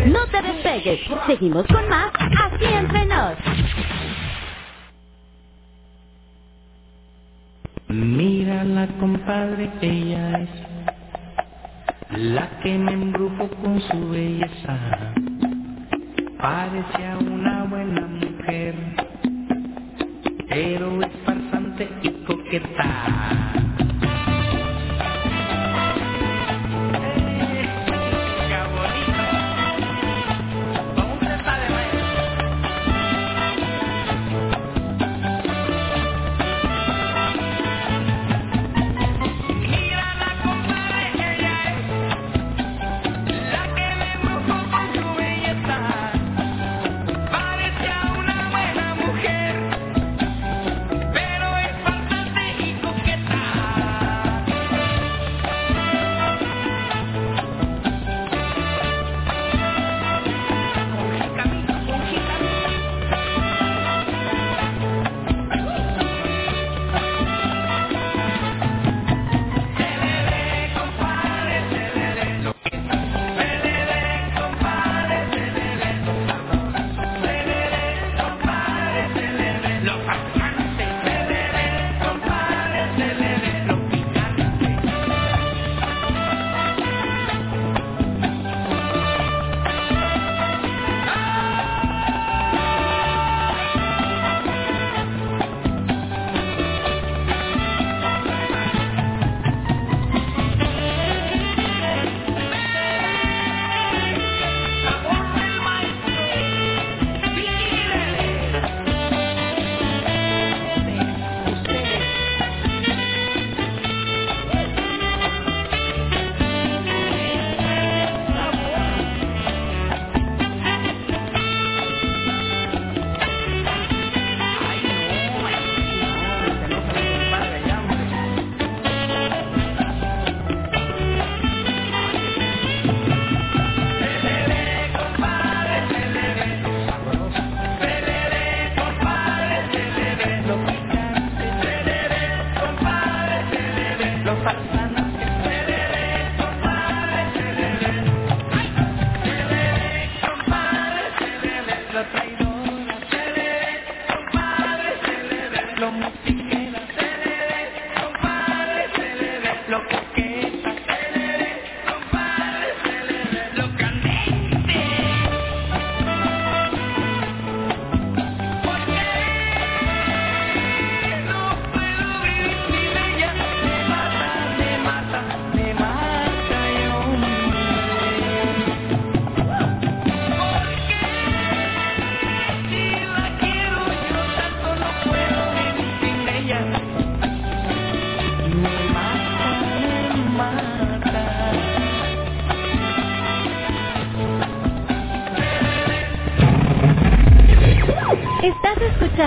No 0.08 0.26
te 0.28 0.42
despegues. 0.42 1.02
Seguimos 1.28 1.66
con 1.68 1.88
más 1.90 2.12
Así 2.16 2.66
entre 2.66 3.06
nos. 3.06 3.36
Mírala, 7.90 8.88
compadre, 9.00 9.70
ella 9.82 10.40
es 10.40 10.50
la 12.12 12.50
que 12.62 12.78
me 12.78 12.94
embrujo 12.94 13.50
con 13.62 13.82
su 13.82 14.10
belleza. 14.10 15.14
Parece 16.40 17.08
a 17.08 17.18
una 17.18 17.66
buena 17.66 18.08
mujer, 18.08 18.76
pero 20.50 21.02
es 21.02 21.16
você 21.82 21.88
que. 22.02 23.61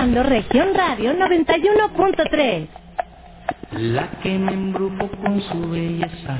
Escuchando 0.05 0.23
Región 0.23 0.73
Radio 0.75 1.13
91.3. 1.13 2.67
la 3.71 4.07
que 4.21 4.37
me 4.37 4.53
embrujó 4.53 5.09
con 5.23 5.41
su 5.41 5.69
belleza. 5.69 6.37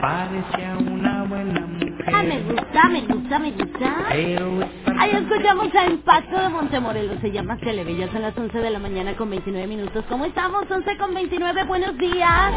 Parecía 0.00 0.76
una 0.86 1.24
buena 1.24 1.66
Ah, 2.12 2.22
me 2.22 2.38
mujer, 2.40 2.44
gusta, 2.54 2.88
me 2.90 3.00
gusta, 3.02 3.38
me 3.38 3.50
gusta. 3.52 3.94
pero 4.10 4.50
Ahí 4.98 5.10
escuchamos 5.12 5.74
a 5.74 5.86
Impacto 5.86 6.38
de 6.38 6.48
Montemorelos, 6.50 7.20
se 7.22 7.30
llama 7.32 7.56
Celebe, 7.58 7.96
ya 7.96 8.08
son 8.12 8.22
las 8.22 8.36
11 8.36 8.58
de 8.58 8.70
la 8.70 8.78
mañana 8.78 9.14
con 9.16 9.30
29 9.30 9.66
minutos. 9.66 10.04
¿Cómo 10.08 10.26
estamos? 10.26 10.70
11 10.70 10.96
con 10.98 11.14
29, 11.14 11.64
buenos 11.64 11.96
días. 11.96 12.52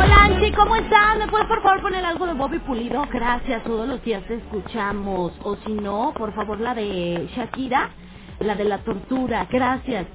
Hola 0.00 0.24
Angie, 0.24 0.52
¿cómo 0.52 0.76
estás? 0.76 1.18
¿Me 1.18 1.26
puedes 1.28 1.46
por 1.46 1.47
favor 1.68 1.82
poner 1.82 2.04
algo 2.06 2.26
de 2.26 2.34
Bobby 2.34 2.60
Pulido? 2.60 3.06
Gracias, 3.12 3.64
todos 3.64 3.88
los 3.88 4.02
días 4.04 4.24
te 4.26 4.36
escuchamos. 4.36 5.32
O 5.44 5.56
si 5.58 5.72
no, 5.74 6.14
por 6.16 6.34
favor 6.34 6.60
la 6.60 6.74
de 6.74 7.28
Shakira, 7.36 7.90
la 8.40 8.56
de 8.56 8.64
la 8.64 8.78
tortura, 8.80 9.46
gracias. 9.50 10.06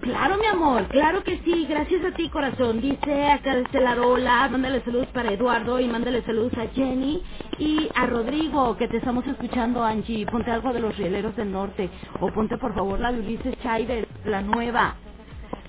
Claro, 0.00 0.38
mi 0.38 0.46
amor, 0.46 0.88
claro 0.88 1.24
que 1.24 1.38
sí, 1.44 1.66
gracias 1.68 2.04
a 2.04 2.12
ti, 2.16 2.28
corazón. 2.30 2.80
Dice 2.80 3.28
acá 3.30 3.54
la 3.74 3.94
Rola, 3.96 4.48
mándale 4.50 4.82
saludos 4.84 5.08
para 5.08 5.32
Eduardo 5.32 5.80
y 5.80 5.88
mándale 5.88 6.22
saludos 6.22 6.54
a 6.58 6.68
Jenny 6.68 7.22
y 7.58 7.88
a 7.94 8.06
Rodrigo, 8.06 8.76
que 8.78 8.88
te 8.88 8.98
estamos 8.98 9.26
escuchando, 9.26 9.84
Angie. 9.84 10.26
Ponte 10.26 10.50
algo 10.52 10.72
de 10.72 10.80
los 10.80 10.96
rieleros 10.96 11.36
del 11.36 11.52
norte, 11.52 11.90
o 12.20 12.32
ponte 12.32 12.58
por 12.58 12.74
favor 12.74 13.00
la 13.00 13.12
de 13.12 13.20
Ulises 13.20 13.56
Chávez, 13.62 14.06
la 14.24 14.42
nueva. 14.42 14.96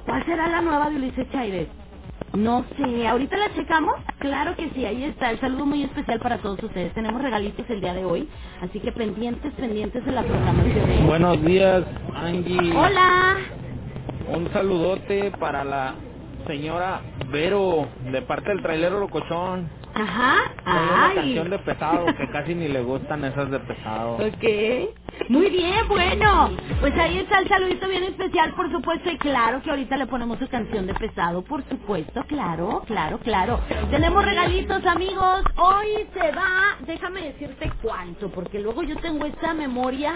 ¿Cuál 0.05 0.25
será 0.25 0.47
la 0.49 0.61
nueva 0.61 0.89
de 0.91 0.97
Ulises 0.97 1.31
Chávez? 1.31 1.69
No 2.33 2.65
sé, 2.77 3.07
ahorita 3.07 3.37
la 3.37 3.53
checamos. 3.53 3.95
Claro 4.19 4.55
que 4.55 4.69
sí, 4.71 4.85
ahí 4.85 5.03
está. 5.03 5.31
El 5.31 5.39
saludo 5.39 5.65
muy 5.65 5.83
especial 5.83 6.19
para 6.19 6.37
todos 6.37 6.61
ustedes. 6.63 6.93
Tenemos 6.93 7.21
regalitos 7.21 7.65
el 7.69 7.81
día 7.81 7.93
de 7.93 8.05
hoy, 8.05 8.29
así 8.61 8.79
que 8.79 8.91
pendientes, 8.91 9.53
pendientes 9.53 10.05
de 10.05 10.11
la 10.11 10.23
programación. 10.23 10.89
¿eh? 10.89 11.03
Buenos 11.05 11.43
días, 11.43 11.83
Angie. 12.15 12.75
Hola. 12.75 13.35
Un 14.33 14.51
saludote 14.53 15.31
para 15.39 15.63
la 15.65 15.95
señora 16.51 17.01
Vero, 17.31 17.87
de 18.11 18.21
parte 18.23 18.49
del 18.49 18.61
trailero 18.61 18.99
Locochón. 18.99 19.69
Ajá. 19.93 20.35
Hay 20.65 20.85
una 20.89 21.05
Ay. 21.07 21.15
canción 21.15 21.49
de 21.49 21.59
pesado 21.59 22.05
que 22.17 22.29
casi 22.31 22.55
ni 22.55 22.67
le 22.67 22.81
gustan 22.81 23.23
esas 23.23 23.49
de 23.51 23.59
pesado. 23.61 24.15
Ok. 24.15 25.29
Muy 25.29 25.49
bien, 25.49 25.87
bueno. 25.87 26.51
Pues 26.81 26.93
ahí 26.99 27.19
está 27.19 27.39
el 27.39 27.47
saludito 27.47 27.87
bien 27.87 28.03
especial, 28.03 28.53
por 28.55 28.69
supuesto. 28.71 29.09
Y 29.11 29.17
claro 29.17 29.61
que 29.61 29.69
ahorita 29.69 29.95
le 29.97 30.07
ponemos 30.07 30.39
su 30.39 30.49
canción 30.49 30.87
de 30.87 30.93
pesado, 30.95 31.41
por 31.43 31.63
supuesto. 31.69 32.23
Claro, 32.27 32.83
claro, 32.85 33.19
claro. 33.19 33.59
Tenemos 33.89 34.25
regalitos, 34.25 34.85
amigos. 34.85 35.43
Hoy 35.57 36.07
se 36.13 36.31
va, 36.33 36.77
déjame 36.85 37.21
decirte 37.33 37.71
cuánto, 37.81 38.29
porque 38.29 38.59
luego 38.59 38.83
yo 38.83 38.97
tengo 38.97 39.25
esta 39.25 39.53
memoria. 39.53 40.15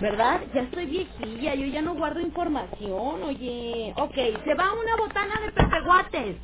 ¿Verdad? 0.00 0.40
Ya 0.54 0.62
estoy 0.62 0.86
viejilla, 0.86 1.54
yo 1.54 1.66
ya 1.66 1.82
no 1.82 1.94
guardo 1.94 2.20
información, 2.20 3.22
oye. 3.24 3.94
Ok, 3.96 4.14
se 4.14 4.54
va 4.54 4.72
una 4.74 4.96
botana 4.96 5.40
de 5.44 5.52
Pepe 5.52 5.80
Guates. 5.84 6.36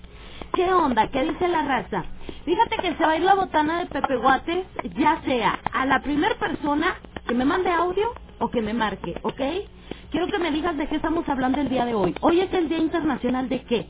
¿Qué 0.54 0.72
onda? 0.72 1.08
¿Qué 1.10 1.24
dice 1.24 1.48
la 1.48 1.62
raza? 1.62 2.04
Fíjate 2.44 2.76
que 2.78 2.94
se 2.96 3.04
va 3.04 3.12
a 3.12 3.16
ir 3.16 3.22
la 3.24 3.34
botana 3.34 3.80
de 3.80 3.86
Pepe 3.86 4.16
Guates, 4.16 4.66
ya 4.96 5.22
sea 5.24 5.60
a 5.72 5.86
la 5.86 6.00
primera 6.02 6.36
persona 6.36 6.96
que 7.26 7.34
me 7.34 7.44
mande 7.44 7.70
audio 7.70 8.12
o 8.40 8.50
que 8.50 8.62
me 8.62 8.74
marque, 8.74 9.16
¿ok? 9.22 9.40
Quiero 10.10 10.28
que 10.28 10.38
me 10.38 10.52
digas 10.52 10.76
de 10.76 10.88
qué 10.88 10.96
estamos 10.96 11.28
hablando 11.28 11.60
el 11.60 11.68
día 11.70 11.84
de 11.86 11.94
hoy. 11.94 12.14
Hoy 12.22 12.40
es 12.40 12.52
el 12.54 12.68
Día 12.68 12.78
Internacional 12.78 13.48
de 13.48 13.64
qué? 13.64 13.88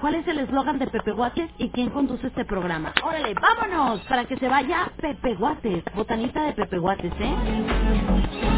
¿Cuál 0.00 0.16
es 0.16 0.28
el 0.28 0.40
eslogan 0.40 0.78
de 0.78 0.88
Pepe 0.88 1.12
Guates 1.12 1.50
y 1.58 1.70
quién 1.70 1.90
conduce 1.90 2.28
este 2.28 2.44
programa? 2.44 2.94
Órale, 3.04 3.34
vámonos 3.34 4.00
para 4.02 4.26
que 4.26 4.36
se 4.38 4.48
vaya 4.48 4.92
Pepe 5.00 5.34
Guates, 5.36 5.84
botanita 5.94 6.44
de 6.44 6.54
Pepe 6.54 6.78
Guates, 6.78 7.12
¿eh? 7.20 8.51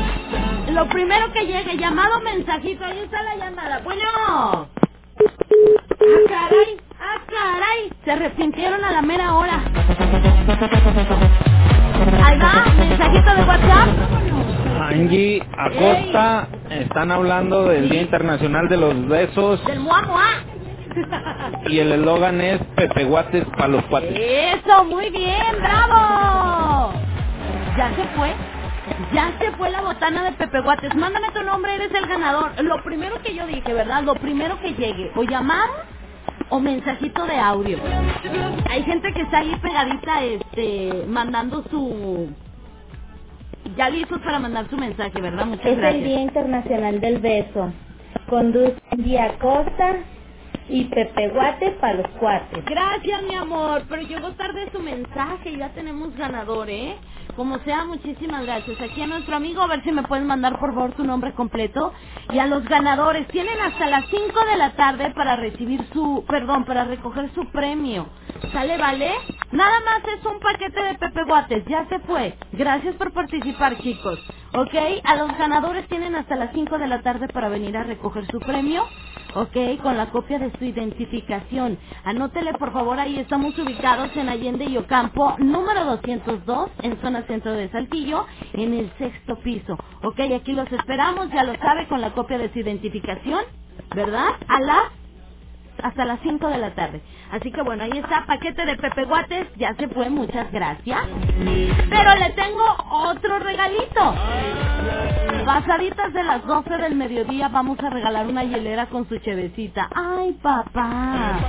Lo 0.74 0.88
primero 0.88 1.32
que 1.32 1.46
llegue, 1.46 1.76
llamado 1.76 2.20
mensajito, 2.20 2.84
ahí 2.84 2.98
está 2.98 3.22
la 3.22 3.36
llamada. 3.36 3.80
Bueno. 3.84 4.02
¡Ah, 4.10 4.66
caray! 6.28 6.76
¡Ah, 7.00 7.20
caray! 7.28 7.92
Se 8.04 8.10
arrepintieron 8.12 8.84
a 8.84 8.90
la 8.92 9.02
mera 9.02 9.34
hora. 9.34 9.60
Ahí 12.24 12.38
va, 12.38 12.64
mensajito 12.76 13.34
de 13.34 13.42
WhatsApp. 13.44 13.88
Angie 14.80 15.42
Acosta, 15.56 16.48
están 16.70 17.10
hablando 17.12 17.64
del 17.68 17.88
Día 17.88 18.02
Internacional 18.02 18.68
de 18.68 18.76
los 18.76 19.08
Besos 19.08 19.64
Del 19.64 19.80
mua 19.80 20.02
mua. 20.02 20.26
y 21.66 21.78
el 21.78 21.92
eslogan 21.92 22.40
es 22.40 22.60
Pepe 22.76 23.04
Guates 23.04 23.44
para 23.56 23.68
los 23.68 23.82
cuates. 23.84 24.12
Eso, 24.14 24.84
muy 24.84 25.08
bien, 25.10 25.56
bravo. 25.60 26.92
Ya 27.78 27.88
se 27.96 28.04
fue. 28.16 28.32
Ya 29.12 29.32
se 29.38 29.50
fue 29.52 29.70
la 29.70 29.80
botana 29.82 30.24
de 30.24 30.32
Pepe 30.32 30.60
Guates. 30.60 30.94
Mándame 30.94 31.30
tu 31.32 31.42
nombre, 31.42 31.74
eres 31.74 31.92
el 31.94 32.06
ganador. 32.06 32.52
Lo 32.62 32.82
primero 32.84 33.20
que 33.22 33.34
yo 33.34 33.46
dije, 33.46 33.72
¿verdad? 33.74 34.02
Lo 34.04 34.14
primero 34.16 34.58
que 34.60 34.74
llegue. 34.74 35.10
O 35.16 35.22
llamar 35.24 35.68
o 36.50 36.60
mensajito 36.60 37.26
de 37.26 37.36
audio. 37.38 37.78
Hay 38.70 38.82
gente 38.84 39.12
que 39.12 39.22
está 39.22 39.38
ahí 39.38 39.56
pegadita, 39.62 40.22
este, 40.22 41.04
mandando 41.08 41.64
su... 41.70 42.28
Ya 43.76 43.90
listos 43.90 44.20
para 44.22 44.38
mandar 44.38 44.68
su 44.70 44.76
mensaje, 44.76 45.20
¿verdad? 45.20 45.46
Muchas 45.46 45.66
Es 45.66 45.72
el 45.72 45.78
gracias. 45.80 46.04
Día 46.04 46.20
Internacional 46.20 47.00
del 47.00 47.18
Beso. 47.18 47.72
Conduce 48.28 48.76
Día 48.98 49.38
Costa 49.38 49.96
y 50.68 50.84
Pepe 50.86 51.28
Guate 51.30 51.72
para 51.80 51.94
los 51.94 52.08
cuates. 52.20 52.64
Gracias, 52.66 53.22
mi 53.24 53.34
amor, 53.34 53.84
pero 53.88 54.02
llegó 54.02 54.32
tarde 54.34 54.70
su 54.72 54.80
mensaje 54.80 55.56
ya 55.58 55.70
tenemos 55.74 56.14
ganador, 56.16 56.70
¿eh? 56.70 56.96
Como 57.36 57.58
sea, 57.60 57.84
muchísimas 57.84 58.44
gracias. 58.44 58.80
Aquí 58.80 59.02
a 59.02 59.06
nuestro 59.08 59.36
amigo, 59.36 59.62
a 59.62 59.68
ver 59.68 59.82
si 59.84 59.92
me 59.92 60.04
pueden 60.04 60.26
mandar 60.26 60.58
por 60.60 60.74
favor 60.74 60.94
tu 60.94 61.04
nombre 61.04 61.34
completo. 61.34 61.92
Y 62.30 62.38
a 62.38 62.46
los 62.46 62.64
ganadores, 62.68 63.30
tienen 63.30 63.60
hasta 63.60 63.88
las 63.88 64.06
5 64.10 64.40
de 64.50 64.56
la 64.58 64.74
tarde 64.76 65.12
para 65.14 65.36
recibir 65.36 65.86
su, 65.92 66.24
perdón, 66.28 66.64
para 66.64 66.84
recoger 66.84 67.32
su 67.34 67.50
premio. 67.50 68.08
¿Sale, 68.52 68.78
vale? 68.78 69.12
Nada 69.54 69.80
más 69.86 70.02
es 70.18 70.26
un 70.26 70.40
paquete 70.40 70.82
de 70.84 70.96
Pepe 70.96 71.24
Guates, 71.24 71.64
ya 71.66 71.86
se 71.88 72.00
fue. 72.00 72.36
Gracias 72.52 72.96
por 72.96 73.14
participar, 73.14 73.78
chicos. 73.80 74.20
¿Ok? 74.54 74.74
A 75.04 75.16
los 75.16 75.38
ganadores 75.38 75.88
tienen 75.88 76.16
hasta 76.16 76.36
las 76.36 76.52
5 76.54 76.78
de 76.78 76.88
la 76.88 77.02
tarde 77.02 77.28
para 77.30 77.50
venir 77.50 77.76
a 77.78 77.84
recoger 77.84 78.26
su 78.30 78.40
premio. 78.42 78.84
¿Ok? 79.36 79.56
Con 79.82 79.96
la 79.98 80.10
copia 80.10 80.40
de 80.40 80.52
su 80.58 80.64
identificación. 80.66 81.78
Anótele, 82.04 82.54
por 82.54 82.72
favor, 82.74 83.00
ahí 83.00 83.18
estamos 83.20 83.58
ubicados 83.58 84.10
en 84.16 84.28
Allende 84.30 84.66
y 84.66 84.78
Ocampo, 84.78 85.36
número 85.38 85.86
202, 85.86 86.70
en 86.82 87.00
zona 87.02 87.24
centro 87.24 87.52
de 87.54 87.70
Saltillo, 87.70 88.26
en 88.54 88.74
el 88.74 88.92
sexto 88.98 89.38
piso. 89.40 89.78
¿Ok? 90.04 90.20
Aquí 90.36 90.52
los 90.54 90.72
esperamos, 90.72 91.30
ya 91.32 91.44
lo 91.44 91.56
sabe, 91.58 91.88
con 91.88 92.02
la 92.02 92.12
copia 92.12 92.38
de 92.38 92.52
su 92.52 92.60
identificación, 92.60 93.42
¿verdad? 93.94 94.28
A 94.48 94.60
las 94.60 95.03
hasta 95.82 96.04
las 96.04 96.20
5 96.22 96.48
de 96.48 96.58
la 96.58 96.74
tarde. 96.74 97.02
Así 97.32 97.50
que 97.52 97.62
bueno, 97.62 97.84
ahí 97.84 97.98
está, 97.98 98.24
paquete 98.26 98.64
de 98.66 98.76
Pepe 98.76 99.04
Guates, 99.04 99.48
ya 99.56 99.74
se 99.74 99.88
fue, 99.88 100.10
muchas 100.10 100.50
gracias. 100.52 101.00
Pero 101.90 102.14
le 102.16 102.30
tengo 102.30 102.64
otro 102.90 103.38
regalito. 103.40 104.14
Pasaditas 105.44 106.12
de 106.12 106.22
las 106.24 106.44
12 106.46 106.70
del 106.78 106.94
mediodía 106.96 107.48
vamos 107.48 107.78
a 107.80 107.90
regalar 107.90 108.26
una 108.26 108.44
hielera 108.44 108.86
con 108.86 109.08
su 109.08 109.18
chevecita. 109.18 109.88
Ay, 109.94 110.32
papá. 110.42 111.40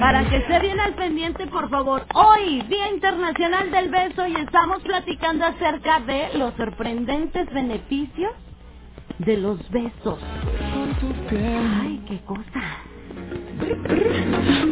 Para 0.00 0.24
que 0.28 0.36
esté 0.38 0.60
bien 0.60 0.80
al 0.80 0.94
pendiente, 0.94 1.46
por 1.48 1.68
favor. 1.70 2.04
Hoy, 2.14 2.62
Día 2.62 2.90
Internacional 2.90 3.70
del 3.70 3.90
Beso, 3.90 4.26
y 4.26 4.36
estamos 4.36 4.82
platicando 4.82 5.46
acerca 5.46 6.00
de 6.00 6.30
los 6.38 6.54
sorprendentes 6.54 7.52
beneficios 7.52 8.32
de 9.18 9.36
los 9.36 9.58
besos. 9.70 10.18
Ay, 11.82 12.00
qué 12.06 12.18
cosa. 12.24 12.62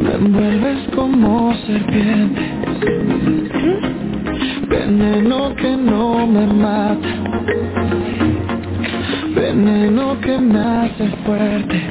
Me 0.00 0.14
envuelves 0.14 0.88
como 0.94 1.54
serpiente, 1.66 2.42
veneno 4.68 5.54
que 5.56 5.76
no 5.76 6.26
me 6.26 6.46
mata, 6.46 7.08
veneno 9.34 10.20
que 10.20 10.38
me 10.38 10.58
hace 10.60 11.08
fuerte. 11.24 11.82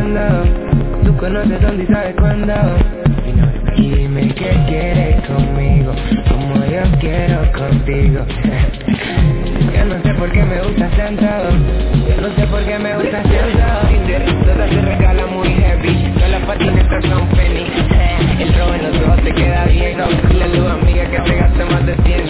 Tú 0.09 1.15
conoces 1.17 1.61
dónde 1.61 1.83
y 1.83 1.87
sabes 1.87 2.15
cuándo. 2.19 2.53
Y 3.75 3.91
dime 3.91 4.27
qué 4.33 4.49
quieres 4.67 5.21
conmigo 5.27 5.93
Como 6.27 6.55
yo 6.65 6.81
quiero 6.99 7.51
contigo. 7.51 8.25
Yo 9.71 9.85
no 9.85 10.01
sé 10.01 10.13
por 10.15 10.31
qué 10.31 10.43
me 10.43 10.61
gustas 10.61 10.91
tanto. 10.97 11.25
Yo 11.25 12.21
no 12.21 12.35
sé 12.35 12.47
por 12.47 12.65
qué 12.65 12.79
me 12.79 12.95
gustas 12.95 13.23
tanto. 13.23 14.39
Todas 14.45 14.69
se 14.71 14.81
regala 14.81 15.27
muy 15.27 15.47
heavy. 15.49 16.11
Todas 16.15 16.31
las 16.31 16.41
patinetas 16.41 17.05
son 17.05 17.27
penny. 17.29 17.67
El 18.39 18.53
robo 18.55 18.73
en 18.73 18.83
los 18.83 19.07
ojos 19.07 19.21
te 19.23 19.31
queda 19.31 19.65
bien 19.65 19.97
La 19.99 20.47
luz 20.47 20.71
amiga 20.71 21.05
que 21.11 21.19
te 21.19 21.35
gaste 21.35 21.65
más 21.65 21.85
de 21.85 21.95
100 22.03 22.27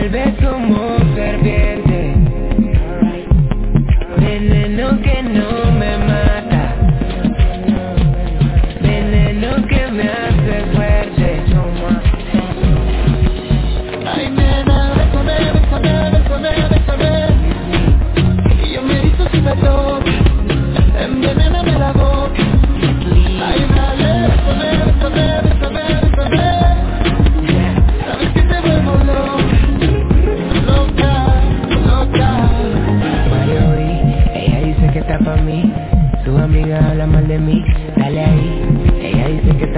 vuelve 0.00 0.34
como 0.40 0.98
serpiente. 1.14 1.69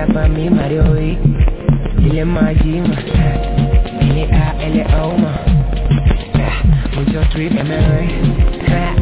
Esta 0.03 0.15
pa' 0.15 0.27
mí, 0.27 0.51
Mario 0.51 0.83
B. 0.95 1.17
Dile 1.99 2.25
Majima. 2.25 2.93
L-A-L-O, 4.01 5.17
ma. 5.17 5.45
Mucho 6.97 7.21
trip, 7.31 7.53
MRA. 7.53 9.02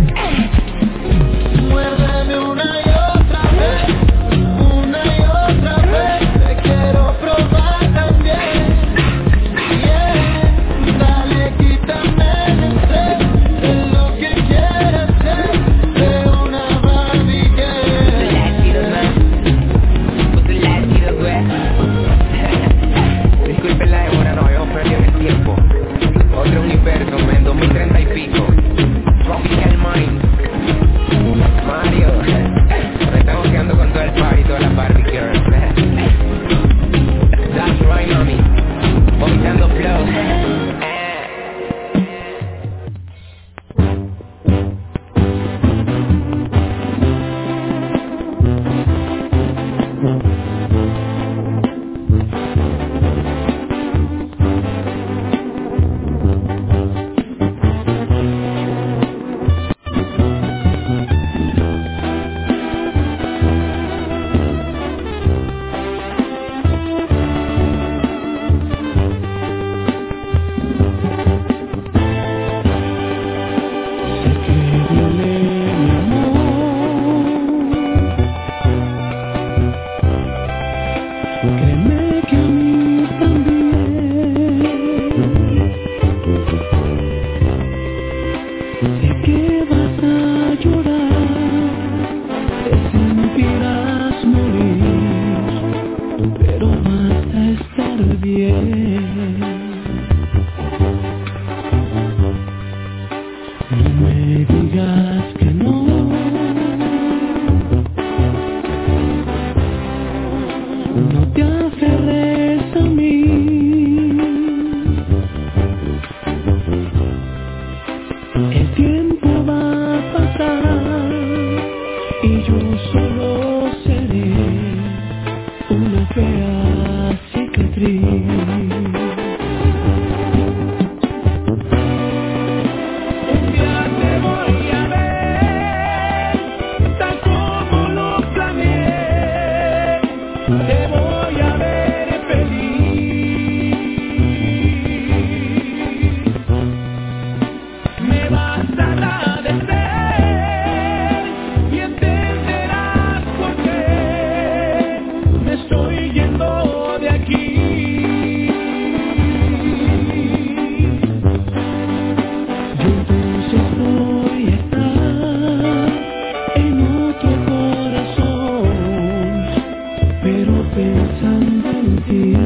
see. 172.10 172.39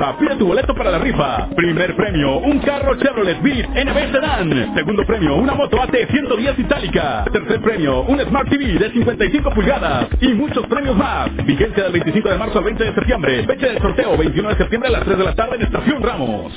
Compra, 0.00 0.16
pide 0.18 0.36
tu 0.36 0.46
boleto 0.46 0.74
para 0.74 0.90
la 0.90 0.98
rifa. 0.98 1.48
Primer 1.54 1.94
premio, 1.94 2.38
un 2.38 2.58
carro 2.60 2.96
Chevrolet 2.96 3.40
Beat 3.42 3.68
NB 3.68 4.12
Sedan. 4.12 4.74
Segundo 4.74 5.04
premio, 5.04 5.36
una 5.36 5.54
moto 5.54 5.80
AT 5.80 5.94
110 6.10 6.58
itálica. 6.58 7.24
Tercer 7.30 7.60
premio, 7.60 8.02
un 8.02 8.18
Smart 8.20 8.48
TV 8.48 8.78
de 8.78 8.90
55 8.90 9.50
pulgadas. 9.50 10.08
Y 10.20 10.28
muchos 10.28 10.66
premios 10.66 10.96
más. 10.96 11.30
Vigencia 11.44 11.84
del 11.84 11.92
25 11.92 12.28
de 12.28 12.38
marzo 12.38 12.58
al 12.58 12.64
20 12.64 12.84
de 12.84 12.94
septiembre. 12.94 13.44
Fecha 13.44 13.66
del 13.66 13.78
sorteo 13.78 14.16
21 14.16 14.48
de 14.48 14.56
septiembre 14.56 14.88
a 14.88 14.92
las 14.92 15.04
3 15.04 15.18
de 15.18 15.24
la 15.24 15.34
tarde 15.34 15.56
en 15.56 15.62
Estación 15.62 16.02
Ramos. 16.02 16.52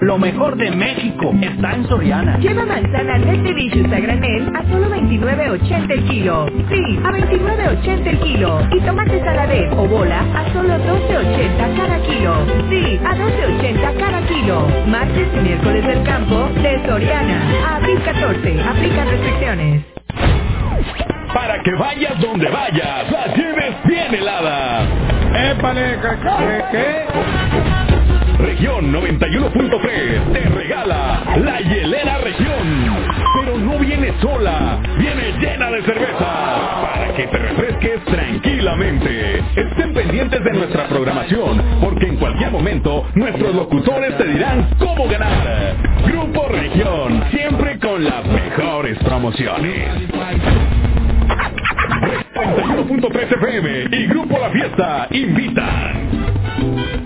Lo 0.00 0.18
mejor 0.18 0.56
de 0.56 0.70
México 0.70 1.32
está 1.40 1.74
en 1.74 1.88
Soriana. 1.88 2.38
Lleva 2.38 2.66
manzana 2.66 3.16
Net 3.16 3.42
Delicious 3.42 3.90
a 3.90 3.98
granel 3.98 4.52
a 4.54 4.62
solo 4.70 4.90
29.80 4.90 5.90
el 5.90 6.04
kilo. 6.04 6.46
Sí, 6.68 7.00
a 7.04 7.10
29.80 7.10 8.06
el 8.06 8.18
kilo. 8.20 8.60
Y 8.72 8.80
tomate 8.80 9.20
saladez 9.20 9.72
o 9.72 9.86
bola 9.86 10.20
a 10.34 10.52
solo 10.52 10.74
12.80 10.74 11.76
cada 11.76 11.98
kilo. 12.02 12.34
Sí, 12.68 13.00
a 13.04 13.14
12.80 13.14 13.98
cada 13.98 14.20
kilo. 14.26 14.68
Martes 14.86 15.28
y 15.34 15.40
miércoles 15.40 15.86
del 15.86 16.02
campo 16.02 16.48
de 16.62 16.86
Soriana. 16.86 17.76
Abril 17.76 18.00
14. 18.04 18.62
Aplican 18.62 19.08
restricciones. 19.08 19.84
Para 21.32 21.62
que 21.62 21.74
vayas 21.74 22.20
donde 22.20 22.48
vayas, 22.48 23.10
las 23.10 23.36
lleves 23.36 23.74
bien 23.84 24.14
heladas. 24.14 24.88
¡Épale! 25.34 25.98
¿Qué? 26.00 26.64
qué? 26.72 27.85
Región 28.56 28.90
91.3 28.90 30.32
te 30.32 30.40
regala 30.48 31.22
la 31.44 31.60
hielera 31.60 32.16
región. 32.16 33.04
Pero 33.38 33.58
no 33.58 33.78
viene 33.78 34.14
sola, 34.22 34.80
viene 34.96 35.34
llena 35.38 35.70
de 35.72 35.82
cerveza 35.82 36.80
para 36.80 37.12
que 37.14 37.26
te 37.26 37.36
refresques 37.36 38.02
tranquilamente. 38.06 39.42
Estén 39.56 39.92
pendientes 39.92 40.42
de 40.42 40.52
nuestra 40.54 40.88
programación 40.88 41.62
porque 41.82 42.06
en 42.06 42.16
cualquier 42.16 42.50
momento 42.50 43.06
nuestros 43.14 43.54
locutores 43.54 44.16
te 44.16 44.24
dirán 44.24 44.70
cómo 44.78 45.06
ganar. 45.06 45.76
Grupo 46.06 46.48
Región, 46.48 47.24
siempre 47.30 47.78
con 47.78 48.02
las 48.02 48.24
mejores 48.24 48.96
promociones. 49.00 50.08
91.3 52.34 53.32
FM 53.32 53.96
y 53.98 54.06
Grupo 54.06 54.38
La 54.38 54.48
Fiesta 54.48 55.08
invitan. 55.10 57.05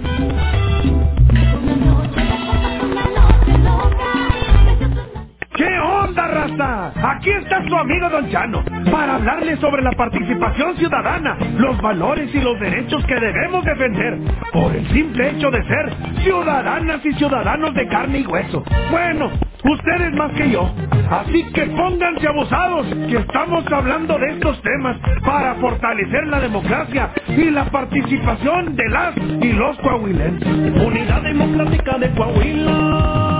Aquí 7.11 7.31
está 7.31 7.61
su 7.67 7.75
amigo 7.75 8.09
Don 8.09 8.31
Chano 8.31 8.63
para 8.91 9.17
hablarle 9.17 9.57
sobre 9.57 9.83
la 9.83 9.91
participación 9.91 10.77
ciudadana, 10.77 11.37
los 11.59 11.77
valores 11.83 12.33
y 12.33 12.41
los 12.41 12.59
derechos 12.61 13.05
que 13.05 13.17
debemos 13.17 13.65
defender 13.65 14.17
por 14.53 14.75
el 14.77 14.87
simple 14.91 15.31
hecho 15.31 15.51
de 15.51 15.61
ser 15.65 15.93
ciudadanas 16.23 17.05
y 17.05 17.13
ciudadanos 17.15 17.75
de 17.75 17.89
carne 17.89 18.21
y 18.21 18.27
hueso. 18.27 18.63
Bueno, 18.93 19.29
ustedes 19.65 20.15
más 20.15 20.31
que 20.35 20.51
yo. 20.51 20.73
Así 21.11 21.43
que 21.53 21.67
pónganse 21.67 22.29
abusados 22.29 22.87
que 22.87 23.17
estamos 23.17 23.65
hablando 23.73 24.17
de 24.17 24.31
estos 24.31 24.63
temas 24.63 24.97
para 25.27 25.57
fortalecer 25.57 26.29
la 26.29 26.39
democracia 26.39 27.11
y 27.29 27.51
la 27.51 27.65
participación 27.65 28.77
de 28.77 28.89
las 28.89 29.17
y 29.17 29.53
los 29.53 29.77
coahuilenses. 29.79 30.47
Unidad 30.87 31.23
Democrática 31.23 31.99
de 31.99 32.11
Coahuila. 32.11 33.39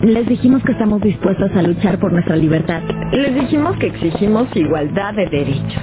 Les 0.00 0.28
dijimos 0.28 0.62
que 0.62 0.70
estamos 0.70 1.00
dispuestos 1.00 1.50
a 1.56 1.62
luchar 1.62 1.98
por 1.98 2.12
nuestra 2.12 2.36
libertad. 2.36 2.82
Les 3.10 3.34
dijimos 3.34 3.76
que 3.78 3.88
exigimos 3.88 4.46
igualdad 4.54 5.12
de 5.14 5.26
derechos. 5.26 5.82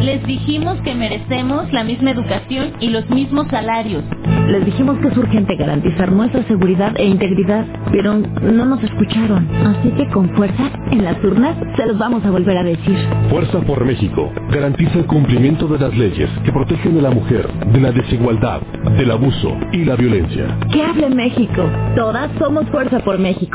Les 0.00 0.24
dijimos 0.26 0.80
que 0.82 0.94
merecemos 0.94 1.72
la 1.72 1.82
misma 1.82 2.12
educación 2.12 2.74
y 2.78 2.90
los 2.90 3.10
mismos 3.10 3.48
salarios. 3.50 4.04
Les 4.48 4.64
dijimos 4.64 4.96
que 4.98 5.08
es 5.08 5.16
urgente 5.16 5.56
garantizar 5.56 6.12
nuestra 6.12 6.44
seguridad 6.44 6.92
e 6.96 7.04
integridad, 7.04 7.66
pero 7.90 8.14
no 8.14 8.64
nos 8.64 8.82
escucharon. 8.84 9.48
Así 9.66 9.90
que 9.90 10.08
con 10.10 10.30
fuerza, 10.36 10.70
en 10.92 11.02
las 11.02 11.22
urnas, 11.24 11.56
se 11.76 11.84
los 11.84 11.98
vamos 11.98 12.24
a 12.24 12.30
volver 12.30 12.56
a 12.56 12.62
decir. 12.62 12.96
Fuerza 13.28 13.58
por 13.60 13.84
México 13.84 14.30
garantiza 14.52 15.00
el 15.00 15.06
cumplimiento 15.06 15.66
de 15.66 15.78
las 15.80 15.96
leyes 15.98 16.30
que 16.44 16.52
protegen 16.52 16.96
a 17.00 17.02
la 17.02 17.10
mujer 17.10 17.52
de 17.72 17.80
la 17.80 17.90
desigualdad, 17.90 18.60
del 18.96 19.10
abuso 19.10 19.56
y 19.72 19.84
la 19.84 19.96
violencia. 19.96 20.56
¡Que 20.72 20.82
hable 20.82 21.10
México! 21.10 21.64
Todas 21.96 22.30
somos 22.38 22.64
Fuerza 22.68 23.00
por 23.00 23.18
México. 23.18 23.47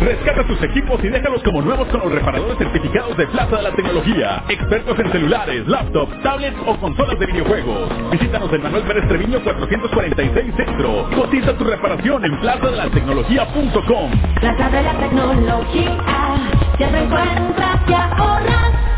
Rescata 0.00 0.46
tus 0.46 0.62
equipos 0.62 1.02
y 1.02 1.08
déjalos 1.08 1.42
como 1.42 1.60
nuevos 1.62 1.88
con 1.88 2.00
los 2.00 2.12
reparadores 2.12 2.58
certificados 2.58 3.16
de 3.16 3.26
Plaza 3.26 3.56
de 3.56 3.62
la 3.62 3.72
Tecnología. 3.72 4.44
Expertos 4.48 4.98
en 4.98 5.12
celulares, 5.12 5.66
laptops, 5.66 6.22
tablets 6.22 6.56
o 6.66 6.76
consolas 6.76 7.18
de 7.18 7.26
videojuegos. 7.26 7.88
Visítanos 8.12 8.52
en 8.52 8.62
Manuel 8.62 8.84
Pérez 8.84 9.08
Treviño 9.08 9.40
446 9.40 10.54
Centro. 10.56 11.08
Cotiza 11.14 11.52
tu 11.56 11.64
reparación 11.64 12.24
en 12.24 12.38
plazadelatecnología.com. 12.40 14.10
Plaza 14.40 14.70
de 14.70 14.82
la 14.82 14.98
Tecnología, 14.98 15.96
siempre 16.76 17.02
encuentras 17.02 17.80
y 17.88 17.94
ahorras. 17.94 18.97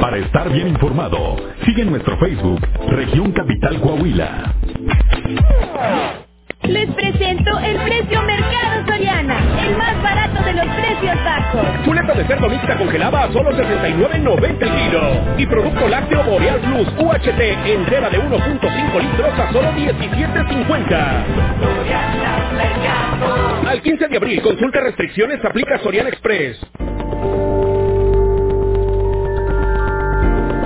Para 0.00 0.18
estar 0.18 0.50
bien 0.52 0.68
informado, 0.68 1.36
sigue 1.64 1.82
en 1.82 1.90
nuestro 1.90 2.18
Facebook, 2.18 2.60
Región 2.88 3.32
Capital 3.32 3.80
Coahuila. 3.80 4.54
Les 6.64 6.88
presento 6.94 7.58
el 7.60 7.76
precio 7.82 8.22
Mercado 8.22 8.86
Soriana, 8.86 9.36
el 9.66 9.76
más 9.76 10.02
barato 10.02 10.42
de 10.44 10.52
los 10.54 10.66
precios 10.76 11.16
bajos. 11.24 11.66
Chuleta 11.84 12.14
de 12.14 12.24
cerdo 12.26 12.48
mixta 12.48 12.76
congelada 12.78 13.24
a 13.24 13.32
solo 13.32 13.52
69.90 13.52 14.62
el 14.62 14.70
kilo. 14.70 15.02
Y 15.38 15.46
producto 15.46 15.88
lácteo 15.88 16.24
Boreal 16.24 16.60
Plus 16.60 16.88
UHT 16.98 17.40
entera 17.66 18.10
de 18.10 18.18
1.5 18.20 19.02
litros 19.02 19.38
a 19.38 19.52
solo 19.52 19.72
17.50. 19.72 21.24
Al 23.68 23.82
15 23.82 24.08
de 24.08 24.16
abril, 24.16 24.42
consulta 24.42 24.80
restricciones, 24.80 25.44
aplica 25.44 25.78
Soriana 25.78 26.10
Express. 26.10 26.60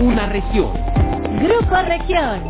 una 0.00 0.26
región. 0.26 0.72
Grupo 1.42 1.76
Región. 1.86 2.40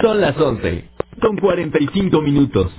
Son 0.00 0.20
las 0.20 0.36
11, 0.38 0.88
con 1.20 1.36
45 1.36 2.22
minutos. 2.22 2.72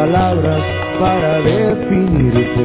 Palabras 0.00 0.62
para 0.98 1.42
definirte 1.42 2.64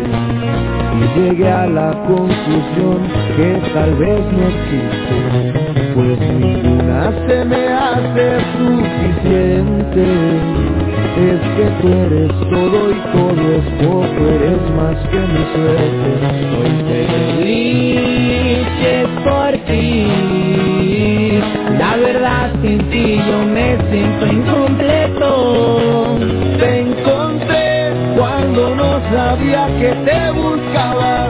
y 0.96 1.20
llegué 1.20 1.50
a 1.52 1.68
la 1.68 1.92
conclusión 2.08 3.00
que 3.36 3.62
tal 3.74 3.94
vez 3.96 4.22
no 4.32 4.48
existe, 4.54 5.16
pues 5.94 6.18
ninguna 6.40 7.12
se 7.28 7.44
me 7.44 7.68
hace 7.68 8.40
suficiente. 8.58 10.06
Es 11.06 11.40
que 11.56 11.66
tú 11.82 11.88
eres 11.88 12.32
todo 12.50 12.92
y 12.92 13.00
todo 13.14 13.44
es 13.56 13.68
poco, 13.86 14.20
eres 14.28 14.64
más 14.76 14.98
que 15.08 15.20
mi 15.20 15.44
suerte. 15.54 16.08
Estoy 16.42 16.72
feliz 16.88 17.56
es 18.84 19.08
por 19.24 19.52
ti. 19.66 21.40
La 21.80 21.96
verdad 21.96 22.52
sin 22.62 22.80
ti 22.90 23.18
yo 23.18 23.38
me 23.46 23.78
siento 23.92 24.26
incompleto. 24.28 26.18
Te 26.60 26.80
encontré 26.82 27.94
cuando 28.18 28.76
no 28.76 29.00
sabía 29.14 29.68
que 29.80 29.94
te 30.06 30.32
buscaba. 30.32 31.30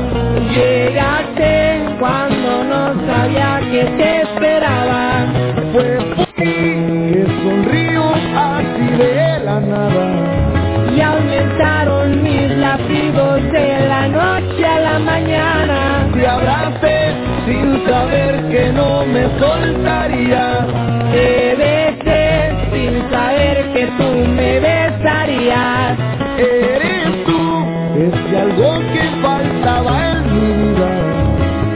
Llegaste 0.56 1.80
cuando 2.00 2.64
no 2.64 3.06
sabía 3.06 3.62
que 3.72 3.84
te 3.98 4.22
esperaba. 4.22 5.28
Fue 5.74 5.98
por 6.16 6.26
ti 6.38 6.96
que 7.16 7.26
sonrío 7.44 8.04
así 8.36 8.98
de 8.98 9.25
Y 9.46 11.02
aumentaron 11.02 12.24
mis 12.24 12.50
latidos 12.58 13.44
de 13.52 13.88
la 13.88 14.08
noche 14.08 14.66
a 14.66 14.80
la 14.80 14.98
mañana. 14.98 16.10
Te 16.12 16.28
abracé 16.28 17.14
sin 17.46 17.86
saber 17.86 18.50
que 18.50 18.72
no 18.74 19.06
me 19.06 19.28
soltaría. 19.38 20.66
Te 21.12 21.56
besé 21.58 22.56
sin 22.74 23.08
saber 23.12 23.72
que 23.74 23.86
tú 24.00 24.10
me 24.36 24.60
besarías. 24.60 25.96
Eres 26.40 27.26
tú, 27.28 27.66
es 28.02 28.42
algo 28.42 28.80
que 28.94 29.22
faltaba 29.22 30.12
en 30.12 30.24
mi 30.34 30.72
vida. 30.74 30.90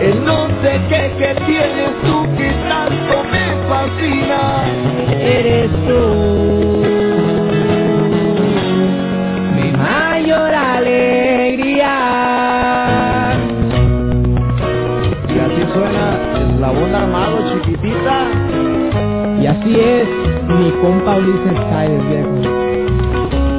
El 0.02 0.26
no 0.26 0.48
sé 0.64 0.82
qué 0.90 1.14
que 1.20 1.36
tienes 1.46 1.92
tú 2.04 2.26
que 2.36 2.50
tanto 2.68 3.24
me 3.32 3.46
fascina. 3.70 4.66
Eres 5.22 5.70
tú. 5.88 6.19
Eslabón 16.60 16.94
armado 16.94 17.38
chiquitita. 17.54 18.28
Y 19.42 19.48
así 19.48 19.80
es 19.80 20.08
mi 20.48 20.72
compa 20.82 21.16
Ulises 21.16 21.58
Sáez, 21.70 22.02
viejo. 22.10 22.36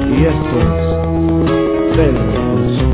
Y 0.07 0.25
esto 0.25 0.55
es 0.61 1.97
del 1.97 2.15
recurso. 2.15 2.85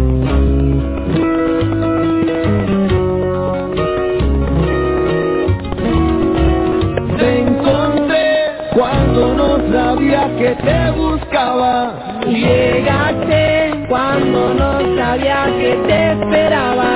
Te 7.17 7.39
encontré 7.41 8.27
cuando 8.73 9.33
no 9.33 9.73
sabía 9.73 10.29
que 10.37 10.55
te 10.63 10.91
buscaba. 10.91 11.93
Llegaste 12.25 13.85
cuando 13.89 14.53
no 14.53 14.95
sabía 14.95 15.47
que 15.59 15.75
te 15.85 16.11
esperaba. 16.13 16.91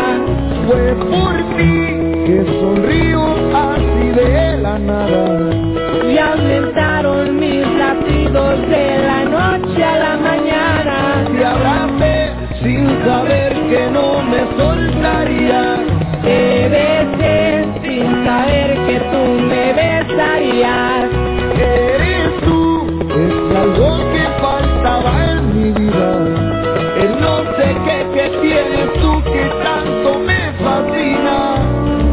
Fue 0.68 0.96
por 0.96 1.41
que 2.26 2.46
sonrío 2.60 3.24
así 3.54 4.10
de 4.20 4.58
la 4.58 4.78
nada. 4.78 5.50
Y 6.12 6.18
aumentaron 6.18 7.40
mis 7.40 7.66
latidos 7.84 8.62
de 8.70 8.86
la 9.10 9.26
noche 9.26 9.84
a 9.84 9.98
la 9.98 10.18
mañana. 10.18 11.26
Te 11.38 11.46
abracé 11.46 12.34
sin 12.62 12.88
saber 13.06 13.54
que 13.70 13.90
no 13.92 14.22
me 14.32 14.42
soltaría. 14.58 15.64
Te 16.24 16.70
besé 16.70 17.66
sin 17.84 18.26
saber 18.26 18.70
que 18.88 18.98
tú 19.12 19.24
me 19.50 19.74
besarías. 19.82 21.10
Eres 21.58 22.32
tú, 22.46 22.62
es 23.24 23.56
algo 23.64 23.90
que 24.14 24.24
faltaba 24.42 25.12
en 25.32 25.42
mi 25.58 25.72
vida. 25.72 26.10
El 27.04 27.12
no 27.20 27.34
sé 27.58 27.68
qué 27.86 27.98
que 28.14 28.26
tienes 28.42 28.94
tú 29.02 29.24
que 29.24 29.44
tanto 29.64 30.20
me 30.20 30.31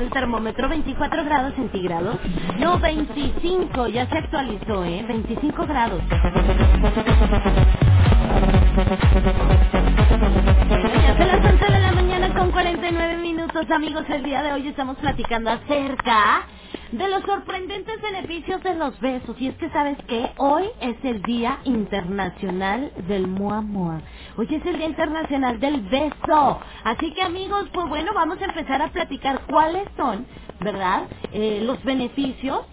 el 0.00 0.10
termómetro, 0.10 0.68
24 0.68 1.24
grados 1.24 1.54
centígrados. 1.54 2.16
No, 2.58 2.78
25, 2.78 3.88
ya 3.88 4.06
se 4.08 4.18
actualizó, 4.18 4.84
¿eh? 4.84 5.04
25 5.06 5.66
grados. 5.66 6.02
Las 11.18 11.44
11 11.46 11.64
de 11.72 11.80
la 11.80 11.92
mañana 11.92 12.34
con 12.34 12.50
49 12.52 13.16
minutos, 13.18 13.70
amigos. 13.70 14.04
El 14.08 14.22
día 14.24 14.42
de 14.42 14.52
hoy 14.52 14.68
estamos 14.68 14.96
platicando 14.98 15.50
acerca 15.50 16.46
de 16.92 17.08
los 17.08 17.22
sorprendentes 17.24 18.00
beneficios 18.02 18.62
de 18.62 18.74
los 18.74 18.98
besos. 19.00 19.36
Y 19.40 19.48
es 19.48 19.56
que, 19.56 19.70
¿sabes 19.70 19.98
qué? 20.08 20.30
Hoy 20.38 20.64
es 20.80 20.96
el 21.04 21.22
Día 21.22 21.58
Internacional 21.64 22.92
del 23.08 23.28
Mua 23.28 23.60
Mua. 23.60 24.00
Hoy 24.36 24.48
es 24.50 24.64
el 24.66 24.78
Día 24.78 24.86
Internacional 24.88 25.60
del 25.60 25.80
Beso. 25.82 26.60
Así 26.84 27.12
que, 27.14 27.22
amigos, 27.22 27.68
pues 27.72 27.88
bueno, 27.88 28.12
vamos 28.14 28.40
a 28.40 28.46
empezar 28.46 28.82
a 28.82 28.88
platicar 28.88 29.42
cuáles 29.46 29.88
son, 29.96 30.26
¿verdad? 30.60 31.08
Eh, 31.32 31.60
los 31.64 31.82
beneficios 31.84 32.66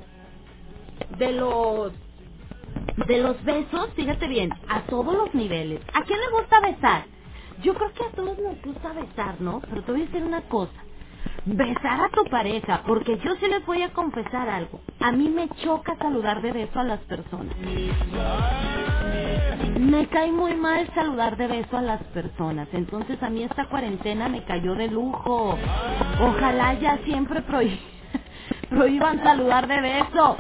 de 1.18 1.32
los 1.34 1.94
de 3.08 3.20
los 3.20 3.44
besos, 3.44 3.90
fíjate 3.96 4.28
bien, 4.28 4.52
a 4.70 4.82
todos 4.82 5.16
los 5.16 5.34
niveles. 5.34 5.82
¿A 5.94 6.04
quién 6.04 6.20
le 6.20 6.40
gusta 6.40 6.60
besar? 6.62 7.06
Yo 7.64 7.74
creo 7.74 7.94
que 7.94 8.04
a 8.04 8.12
todos 8.12 8.38
nos 8.40 8.62
gusta 8.62 8.94
besar, 8.94 9.42
¿no? 9.42 9.62
Pero 9.62 9.84
te 9.84 9.92
voy 9.92 10.02
a 10.02 10.06
decir 10.06 10.24
una 10.24 10.42
cosa. 10.44 10.74
Besar 11.46 12.02
a 12.02 12.10
tu 12.10 12.24
pareja, 12.26 12.84
porque 12.88 13.18
yo 13.20 13.36
sí 13.38 13.48
les 13.48 13.66
voy 13.66 13.82
a 13.84 13.94
confesar 13.94 14.50
algo. 14.50 14.82
A 15.00 15.12
mí 15.12 15.30
me 15.30 15.50
choca 15.64 15.96
saludar 15.98 16.42
de 16.42 16.52
beso 16.52 16.80
a 16.80 16.84
las 16.84 17.00
personas. 17.02 17.56
Me 19.92 20.08
cae 20.10 20.32
muy 20.32 20.56
mal 20.56 20.90
saludar 20.96 21.38
de 21.38 21.48
beso 21.48 21.78
a 21.78 21.82
las 21.84 22.04
personas. 22.06 22.70
Entonces 22.74 23.22
a 23.24 23.30
mí 23.32 23.44
esta 23.44 23.68
cuarentena 23.70 24.30
me 24.30 24.44
cayó 24.46 24.76
de 24.76 24.90
lujo. 24.90 25.58
Ojalá 26.22 26.76
ya 26.76 27.00
siempre 27.06 27.42
prohí- 27.46 27.80
prohíban 28.70 29.24
saludar 29.24 29.68
de 29.68 29.82
beso. 29.82 30.38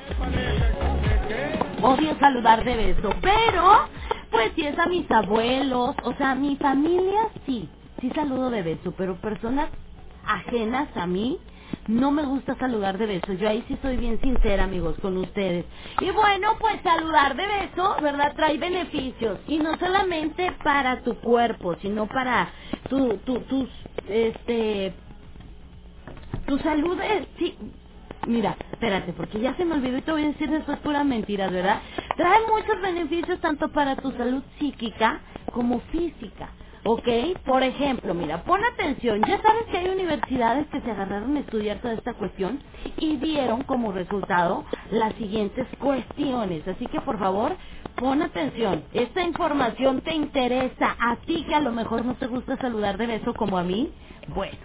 Odio 1.84 2.18
saludar 2.20 2.64
de 2.66 2.76
beso, 2.78 3.10
pero 3.22 3.90
pues 4.32 4.54
si 4.56 4.66
es 4.68 4.80
a 4.80 4.88
mis 4.88 5.10
abuelos, 5.12 5.96
o 6.04 6.14
sea, 6.16 6.36
mi 6.36 6.58
familia 6.58 7.22
sí, 7.46 7.70
sí 8.02 8.12
saludo 8.16 8.50
de 8.52 8.64
beso, 8.64 8.94
pero 8.98 9.18
personas 9.22 9.70
ajenas 10.26 10.90
a 10.96 11.08
mí, 11.08 11.40
no 11.88 12.12
me 12.12 12.24
gusta 12.26 12.56
saludar 12.58 12.98
de 12.98 13.08
beso. 13.08 13.34
Yo 13.34 13.50
ahí 13.50 13.64
sí 13.68 13.78
soy 13.82 13.98
bien 13.98 14.20
sincera, 14.22 14.66
amigos, 14.66 14.98
con 15.00 15.18
ustedes. 15.18 15.66
Y 16.00 16.12
bueno, 16.12 16.50
pues 16.60 16.82
saludar 16.84 17.36
de 17.36 17.46
beso, 17.48 17.98
¿verdad? 18.02 18.34
Trae 18.36 18.58
beneficios. 18.58 19.40
Y 19.48 19.60
no 19.60 19.78
solamente 19.78 20.54
para 20.64 21.02
tu 21.04 21.16
cuerpo, 21.22 21.76
sino 21.82 22.08
para 22.08 22.50
tu, 22.90 23.18
tu, 23.20 23.42
tus, 23.42 23.70
este, 24.10 24.96
tu 26.48 26.60
salud. 26.60 27.00
es- 27.02 27.28
sí, 27.40 27.58
Mira, 28.28 28.58
espérate, 28.74 29.14
porque 29.14 29.40
ya 29.40 29.56
se 29.56 29.66
me 29.66 29.76
olvidó 29.76 29.98
y 29.98 30.02
te 30.04 30.12
voy 30.12 30.24
a 30.24 30.28
decir 30.28 30.50
después 30.50 30.80
puras 30.80 31.06
mentiras, 31.06 31.52
¿verdad? 31.52 31.82
Trae 32.18 32.40
muchos 32.54 32.82
beneficios 32.82 33.40
tanto 33.42 33.72
para 33.72 33.98
tu 34.02 34.12
salud 34.14 34.44
psíquica 34.60 35.22
como 35.52 35.80
física. 35.92 36.52
¿Ok? 36.88 37.10
Por 37.46 37.64
ejemplo, 37.64 38.16
mira, 38.16 38.44
pon 38.46 38.62
atención. 38.74 39.26
Ya 39.26 39.42
sabes 39.42 39.66
que 39.72 39.80
hay 39.80 39.90
universidades 39.90 40.68
que 40.70 40.82
se 40.82 40.92
agarraron 40.92 41.38
a 41.38 41.42
estudiar 41.42 41.80
toda 41.82 41.96
esta 41.96 42.16
cuestión 42.16 42.62
y 43.00 43.18
dieron 43.18 43.64
como 43.66 43.92
resultado 43.94 44.66
las 44.92 45.16
siguientes 45.16 45.68
cuestiones. 45.80 46.68
Así 46.68 46.88
que, 46.90 47.02
por 47.02 47.20
favor, 47.20 47.58
pon 48.00 48.24
atención. 48.24 48.86
Esta 48.94 49.24
información 49.24 50.02
te 50.04 50.16
interesa 50.16 50.96
a 51.00 51.18
ti 51.26 51.46
que 51.48 51.56
a 51.56 51.62
lo 51.62 51.74
mejor 51.74 52.06
no 52.06 52.16
te 52.18 52.28
gusta 52.28 52.58
saludar 52.60 52.98
de 52.98 53.08
beso 53.08 53.36
como 53.36 53.60
a 53.60 53.64
mí. 53.66 53.94
Bueno, 54.30 54.60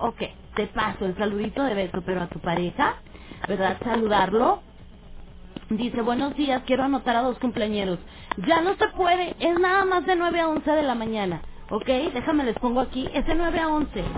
ok, 0.00 0.22
te 0.56 0.68
paso 0.68 1.06
el 1.06 1.16
saludito 1.18 1.64
de 1.64 1.74
beso, 1.74 2.02
pero 2.06 2.22
a 2.22 2.28
tu 2.28 2.40
pareja, 2.40 2.96
¿verdad? 3.48 3.78
Saludarlo. 3.84 4.62
Dice, 5.70 6.02
buenos 6.02 6.34
días, 6.36 6.62
quiero 6.66 6.84
anotar 6.84 7.16
a 7.16 7.22
dos 7.22 7.38
cumpleañeros. 7.38 8.00
Ya 8.38 8.60
no 8.62 8.76
se 8.76 8.88
puede, 8.96 9.36
es 9.38 9.58
nada 9.60 9.84
más 9.84 10.06
de 10.06 10.16
9 10.16 10.40
a 10.40 10.48
11 10.48 10.70
de 10.70 10.82
la 10.84 10.94
mañana. 10.96 11.44
¿Ok? 11.68 11.86
Déjame 11.86 12.44
les 12.44 12.58
pongo 12.58 12.80
aquí, 12.80 13.08
es 13.14 13.26
de 13.26 13.34
9 13.36 13.60
a 13.60 13.68
11. 13.68 14.12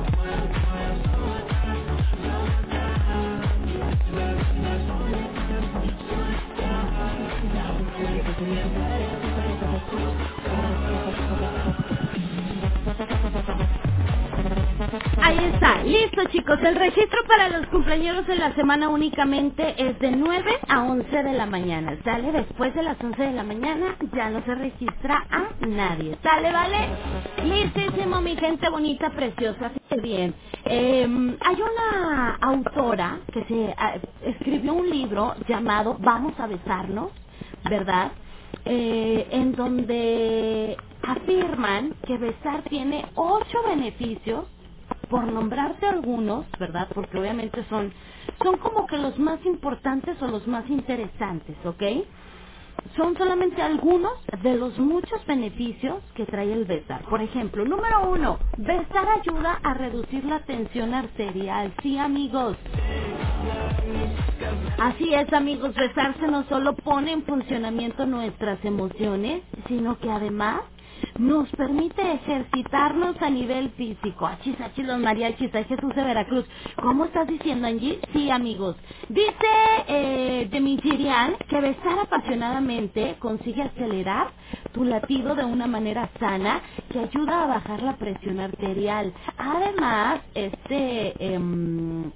Ahí 15.23 15.39
está, 15.55 15.83
listo 15.85 16.25
chicos, 16.31 16.59
el 16.63 16.77
registro 16.77 17.21
para 17.29 17.49
los 17.51 17.67
cumpleaños 17.69 18.29
en 18.29 18.39
la 18.41 18.55
semana 18.55 18.89
únicamente 18.89 19.75
es 19.79 19.99
de 20.01 20.13
9 20.13 20.61
a 20.69 20.85
11 20.85 21.23
de 21.25 21.33
la 21.35 21.47
mañana, 21.47 21.97
¿sale? 22.05 22.33
Después 22.33 22.75
de 22.75 22.83
las 22.83 23.01
11 23.03 23.23
de 23.23 23.33
la 23.33 23.45
mañana 23.45 23.97
ya 24.15 24.31
no 24.31 24.43
se 24.45 24.55
registra 24.55 25.27
a 25.31 25.67
nadie, 25.67 26.17
¿sale, 26.23 26.53
vale? 26.53 26.89
Listísimo, 27.45 28.21
mi 28.21 28.37
gente 28.37 28.69
bonita, 28.71 29.11
preciosa, 29.11 29.73
bien. 30.03 30.35
Eh, 30.65 31.37
hay 31.41 31.57
una 31.63 32.37
autora 32.41 33.21
que 33.33 33.45
se 33.45 33.77
escribió 34.31 34.75
un 34.75 34.91
libro 34.91 35.35
llamado 35.49 35.97
Vamos 36.01 36.39
a 36.41 36.47
besarnos, 36.49 37.13
¿verdad? 37.69 38.13
Eh, 38.65 39.29
en 39.33 39.53
donde 39.55 40.77
afirman 41.03 41.95
que 42.07 42.19
besar 42.19 42.63
tiene 42.65 43.07
ocho 43.17 43.63
beneficios 43.69 44.47
por 45.11 45.25
nombrarte 45.33 45.87
algunos, 45.87 46.47
¿verdad? 46.61 46.89
Porque 46.95 47.19
obviamente 47.19 47.65
son, 47.71 47.93
son 48.43 48.59
como 48.59 48.87
que 48.87 48.99
los 48.99 49.19
más 49.21 49.45
importantes 49.47 50.23
o 50.23 50.29
los 50.29 50.47
más 50.49 50.69
interesantes, 50.71 51.57
¿ok? 51.67 51.83
Son 52.97 53.17
solamente 53.19 53.63
algunos 53.63 54.13
de 54.43 54.57
los 54.57 54.79
muchos 54.79 55.25
beneficios 55.27 56.03
que 56.15 56.27
trae 56.27 56.53
el 56.53 56.67
besar. 56.67 57.05
Por 57.05 57.23
ejemplo, 57.23 57.65
número 57.65 58.11
uno, 58.11 58.39
besar 58.59 59.09
ayuda 59.21 59.61
a 59.63 59.75
reducir 59.75 60.25
la 60.25 60.41
tensión 60.41 60.95
arterial. 60.95 61.75
Sí, 61.83 61.99
amigos. 61.99 62.57
Así 64.79 65.15
es, 65.15 65.33
amigos, 65.33 65.75
besarse 65.75 66.27
no 66.29 66.45
solo 66.45 66.75
pone 66.75 67.13
en 67.13 67.25
funcionamiento 67.25 68.07
nuestras 68.07 68.65
emociones, 68.65 69.43
sino 69.69 69.99
que 69.99 70.11
además 70.11 70.63
nos 71.19 71.49
permite 71.51 72.03
ejercitarnos 72.15 73.21
a 73.23 73.31
nivel 73.31 73.71
físico. 73.71 74.27
Achis, 74.27 74.61
achis, 74.61 74.87
los 74.87 74.99
mariachis, 74.99 75.55
ay 75.55 75.65
Jesús 75.65 75.95
de 75.95 76.05
Veracruz. 76.05 76.47
¿Cómo 76.83 77.07
estás 77.07 77.29
diciendo, 77.29 77.67
Angie? 77.67 78.01
Sí, 78.13 78.31
amigos. 78.31 78.77
Dice 79.09 79.33
eh, 79.89 80.49
Demitirian 80.51 81.37
que 81.49 81.61
besar 81.61 81.99
apasionadamente 82.01 83.17
consigue 83.19 83.63
acelerar 83.63 84.29
tu 84.73 84.85
latido 84.85 85.35
de 85.35 85.45
una 85.45 85.67
manera 85.67 86.11
sana 86.19 86.61
que 86.91 87.01
ayuda 87.01 87.45
a 87.45 87.47
bajar 87.47 87.83
la 87.83 87.97
presión 87.97 88.41
arterial. 88.41 89.13
Además, 89.39 90.21
este... 90.35 91.35
em, 91.35 92.11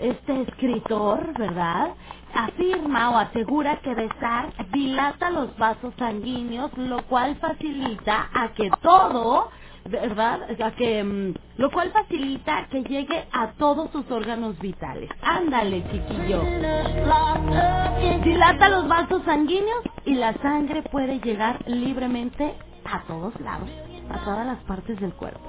este 0.00 0.42
escritor, 0.42 1.34
¿verdad? 1.38 1.94
Afirma 2.34 3.10
o 3.10 3.18
asegura 3.18 3.76
que 3.80 3.94
besar 3.94 4.52
dilata 4.72 5.30
los 5.30 5.56
vasos 5.58 5.94
sanguíneos, 5.98 6.76
lo 6.78 7.02
cual 7.04 7.36
facilita 7.36 8.28
a 8.32 8.48
que 8.54 8.70
todo, 8.82 9.50
¿verdad? 9.88 10.40
Que, 10.76 11.02
mm, 11.02 11.34
lo 11.58 11.70
cual 11.70 11.90
facilita 11.92 12.66
que 12.70 12.82
llegue 12.84 13.26
a 13.32 13.52
todos 13.52 13.90
sus 13.92 14.10
órganos 14.10 14.58
vitales. 14.60 15.10
Ándale, 15.22 15.84
chiquillo. 15.90 16.42
Dilata 18.24 18.68
los 18.68 18.88
vasos 18.88 19.22
sanguíneos 19.24 19.84
y 20.04 20.14
la 20.14 20.34
sangre 20.34 20.82
puede 20.82 21.20
llegar 21.20 21.58
libremente 21.68 22.54
a 22.84 23.02
todos 23.06 23.38
lados, 23.40 23.70
a 24.10 24.18
todas 24.24 24.46
las 24.46 24.58
partes 24.64 25.00
del 25.00 25.12
cuerpo. 25.14 25.40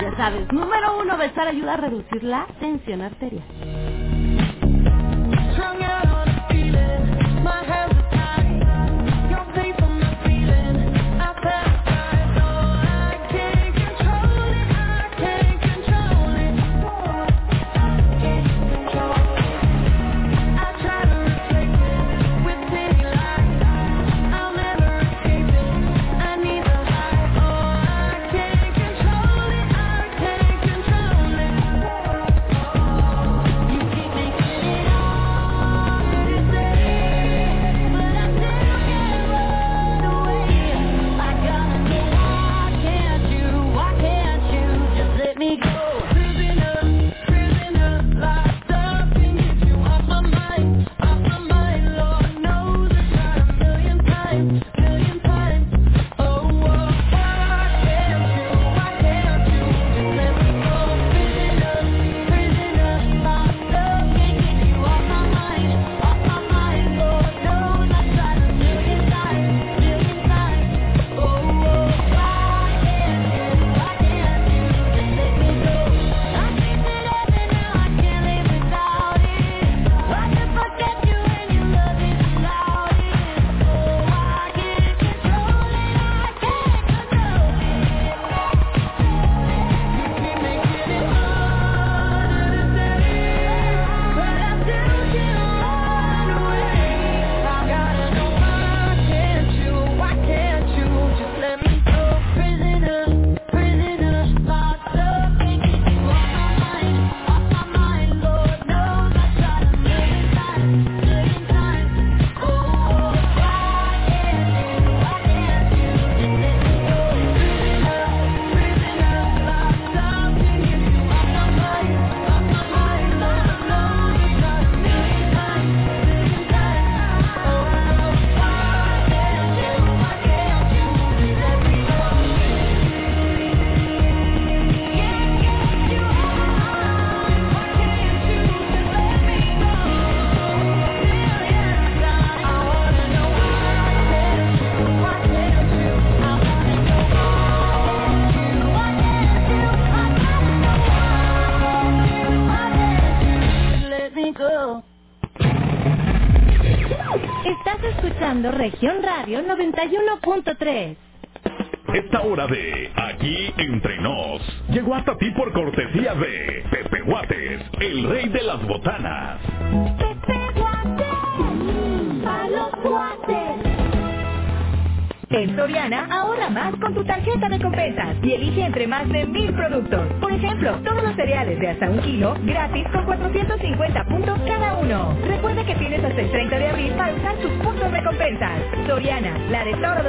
Ya 0.00 0.16
sabes, 0.16 0.52
número 0.52 0.98
uno, 1.00 1.16
besar 1.18 1.48
ayuda 1.48 1.74
a 1.74 1.76
reducir 1.76 2.24
la 2.24 2.46
tensión 2.60 3.02
arterial. 3.02 3.44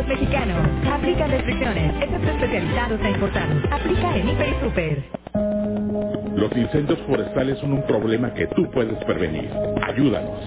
Mexicanos. 0.07 0.67
Aplica 0.91 1.27
restricciones, 1.27 1.95
excepto 2.03 2.29
especializados 2.31 3.01
e 3.03 3.09
importados. 3.11 3.63
Aplica 3.71 4.17
en 4.17 4.29
Hiper 4.29 4.49
y 4.49 4.65
Super. 4.65 5.03
Los 6.35 6.55
incendios 6.57 6.99
forestales 7.07 7.59
son 7.59 7.73
un 7.73 7.83
problema 7.87 8.33
que 8.33 8.47
tú 8.47 8.69
puedes 8.71 9.03
prevenir. 9.05 9.49
Ayúdanos. 9.83 10.39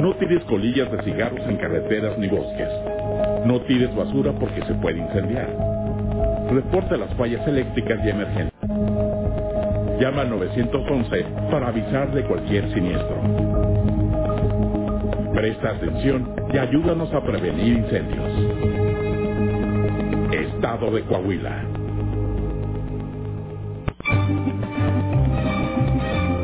No 0.00 0.14
tires 0.16 0.44
colillas 0.44 0.90
de 0.92 1.02
cigarros 1.04 1.40
en 1.48 1.56
carreteras 1.58 2.18
ni 2.18 2.28
bosques. 2.28 2.68
No 3.46 3.60
tires 3.62 3.94
basura 3.96 4.32
porque 4.32 4.62
se 4.66 4.74
puede 4.74 4.98
incendiar. 4.98 5.48
Reporta 6.50 6.96
las 6.96 7.14
fallas 7.16 7.46
eléctricas 7.48 8.00
y 8.04 8.10
emergencias. 8.10 8.52
Llama 10.00 10.22
al 10.22 10.30
911 10.30 11.26
para 11.50 11.68
avisar 11.68 12.12
de 12.12 12.24
cualquier 12.24 12.72
siniestro. 12.74 13.46
Presta 15.34 15.70
atención 15.70 16.36
y 16.52 16.58
ayúdanos 16.58 17.12
a 17.14 17.22
prevenir 17.22 17.78
incendios. 17.78 18.77
Estado 20.58 20.90
de 20.90 21.04
Coahuila. 21.04 21.64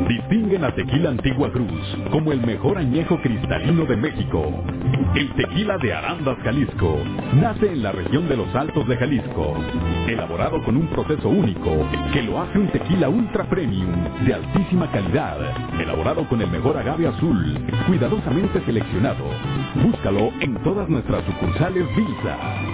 Distinguen 0.08 0.64
a 0.64 0.72
Tequila 0.72 1.10
Antigua 1.10 1.50
Cruz 1.50 1.98
como 2.12 2.30
el 2.30 2.46
mejor 2.46 2.78
añejo 2.78 3.20
cristalino 3.20 3.84
de 3.86 3.96
México. 3.96 4.52
El 5.16 5.34
tequila 5.34 5.78
de 5.78 5.94
Arandas, 5.94 6.38
Jalisco, 6.44 6.98
nace 7.34 7.72
en 7.72 7.82
la 7.82 7.90
región 7.90 8.28
de 8.28 8.36
los 8.36 8.54
Altos 8.54 8.86
de 8.86 8.96
Jalisco, 8.98 9.56
elaborado 10.06 10.62
con 10.62 10.76
un 10.76 10.86
proceso 10.86 11.28
único 11.28 11.72
que 12.12 12.22
lo 12.22 12.40
hace 12.40 12.60
un 12.60 12.68
tequila 12.68 13.08
ultra 13.08 13.44
premium 13.50 13.90
de 14.24 14.34
altísima 14.34 14.92
calidad, 14.92 15.38
elaborado 15.80 16.28
con 16.28 16.40
el 16.40 16.50
mejor 16.52 16.76
agave 16.76 17.08
azul, 17.08 17.58
cuidadosamente 17.88 18.60
seleccionado. 18.64 19.24
Búscalo 19.82 20.30
en 20.40 20.54
todas 20.62 20.88
nuestras 20.88 21.24
sucursales 21.24 21.84
Visa. 21.96 22.73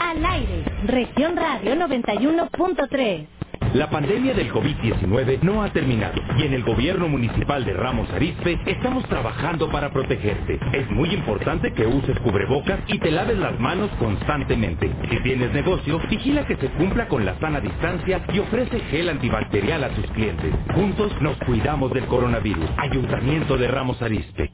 Al 0.00 0.24
aire, 0.24 0.64
Región 0.86 1.36
Radio 1.36 1.74
91.3. 1.76 3.26
La 3.74 3.88
pandemia 3.88 4.34
del 4.34 4.52
COVID-19 4.52 5.42
no 5.42 5.62
ha 5.62 5.72
terminado 5.72 6.20
y 6.36 6.42
en 6.42 6.54
el 6.54 6.64
gobierno 6.64 7.06
municipal 7.06 7.64
de 7.64 7.72
Ramos 7.72 8.10
Arizpe 8.10 8.58
estamos 8.66 9.04
trabajando 9.04 9.70
para 9.70 9.92
protegerte. 9.92 10.58
Es 10.72 10.90
muy 10.90 11.10
importante 11.14 11.72
que 11.72 11.86
uses 11.86 12.18
cubrebocas 12.18 12.80
y 12.88 12.98
te 12.98 13.12
laves 13.12 13.38
las 13.38 13.60
manos 13.60 13.88
constantemente. 14.00 14.90
Si 15.08 15.22
tienes 15.22 15.52
negocio, 15.52 16.00
vigila 16.10 16.44
que 16.46 16.56
se 16.56 16.68
cumpla 16.70 17.06
con 17.06 17.24
la 17.24 17.38
sana 17.38 17.60
distancia 17.60 18.24
y 18.32 18.40
ofrece 18.40 18.80
gel 18.90 19.08
antibacterial 19.08 19.84
a 19.84 19.90
tus 19.90 20.06
clientes. 20.10 20.52
Juntos 20.74 21.12
nos 21.20 21.36
cuidamos 21.38 21.92
del 21.92 22.06
coronavirus. 22.06 22.68
Ayuntamiento 22.76 23.56
de 23.56 23.68
Ramos 23.68 24.02
Arizpe. 24.02 24.50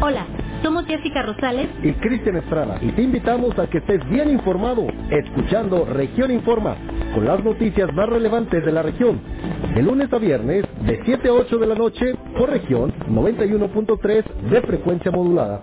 Hola, 0.00 0.26
somos 0.62 0.84
Jessica 0.86 1.22
Rosales 1.22 1.68
y 1.82 1.92
Cristian 1.92 2.36
Estrada 2.36 2.78
y 2.80 2.92
te 2.92 3.02
invitamos 3.02 3.58
a 3.58 3.66
que 3.68 3.78
estés 3.78 4.06
bien 4.08 4.30
informado 4.30 4.86
escuchando 5.10 5.84
Región 5.84 6.30
Informa 6.30 6.76
con 7.14 7.24
las 7.24 7.42
noticias 7.42 7.92
más 7.94 8.08
relevantes 8.08 8.64
de 8.64 8.72
la 8.72 8.82
región 8.82 9.20
de 9.74 9.82
lunes 9.82 10.12
a 10.12 10.18
viernes 10.18 10.64
de 10.86 11.00
7 11.04 11.28
a 11.28 11.32
8 11.32 11.58
de 11.58 11.66
la 11.66 11.74
noche 11.74 12.14
por 12.36 12.50
región 12.50 12.92
91.3 13.08 14.24
de 14.50 14.60
frecuencia 14.62 15.10
modulada. 15.10 15.62